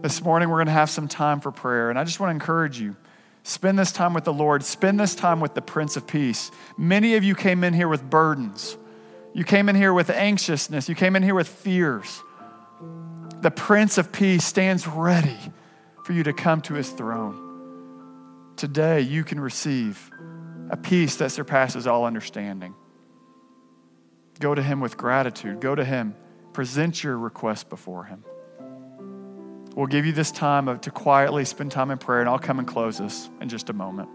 This 0.00 0.22
morning, 0.22 0.48
we're 0.48 0.58
going 0.58 0.66
to 0.66 0.72
have 0.72 0.90
some 0.90 1.08
time 1.08 1.40
for 1.40 1.50
prayer, 1.50 1.90
and 1.90 1.98
I 1.98 2.04
just 2.04 2.20
want 2.20 2.30
to 2.30 2.34
encourage 2.34 2.80
you. 2.80 2.94
Spend 3.42 3.78
this 3.78 3.90
time 3.90 4.14
with 4.14 4.24
the 4.24 4.32
Lord. 4.32 4.62
Spend 4.62 5.00
this 5.00 5.14
time 5.14 5.40
with 5.40 5.54
the 5.54 5.62
Prince 5.62 5.96
of 5.96 6.06
Peace. 6.06 6.50
Many 6.76 7.16
of 7.16 7.24
you 7.24 7.34
came 7.34 7.64
in 7.64 7.74
here 7.74 7.88
with 7.88 8.08
burdens. 8.08 8.76
You 9.34 9.42
came 9.42 9.68
in 9.68 9.74
here 9.74 9.92
with 9.92 10.10
anxiousness. 10.10 10.88
You 10.88 10.94
came 10.94 11.16
in 11.16 11.22
here 11.22 11.34
with 11.34 11.48
fears. 11.48 12.22
The 13.40 13.50
Prince 13.50 13.98
of 13.98 14.12
Peace 14.12 14.44
stands 14.44 14.86
ready 14.86 15.36
for 16.04 16.12
you 16.12 16.22
to 16.24 16.32
come 16.32 16.60
to 16.62 16.74
his 16.74 16.90
throne. 16.90 18.54
Today, 18.56 19.00
you 19.00 19.24
can 19.24 19.40
receive 19.40 20.10
a 20.70 20.76
peace 20.76 21.16
that 21.16 21.30
surpasses 21.30 21.86
all 21.86 22.04
understanding. 22.04 22.74
Go 24.40 24.54
to 24.54 24.62
Him 24.62 24.80
with 24.80 24.96
gratitude. 24.96 25.60
Go 25.60 25.74
to 25.74 25.84
Him. 25.84 26.14
Present 26.52 27.02
your 27.02 27.18
request 27.18 27.68
before 27.68 28.04
Him. 28.04 28.24
We'll 29.74 29.86
give 29.86 30.06
you 30.06 30.12
this 30.12 30.30
time 30.30 30.78
to 30.78 30.90
quietly 30.90 31.44
spend 31.44 31.70
time 31.70 31.90
in 31.90 31.98
prayer, 31.98 32.20
and 32.20 32.28
I'll 32.28 32.38
come 32.38 32.58
and 32.58 32.66
close 32.66 32.98
this 32.98 33.30
in 33.40 33.48
just 33.48 33.70
a 33.70 33.72
moment. 33.72 34.08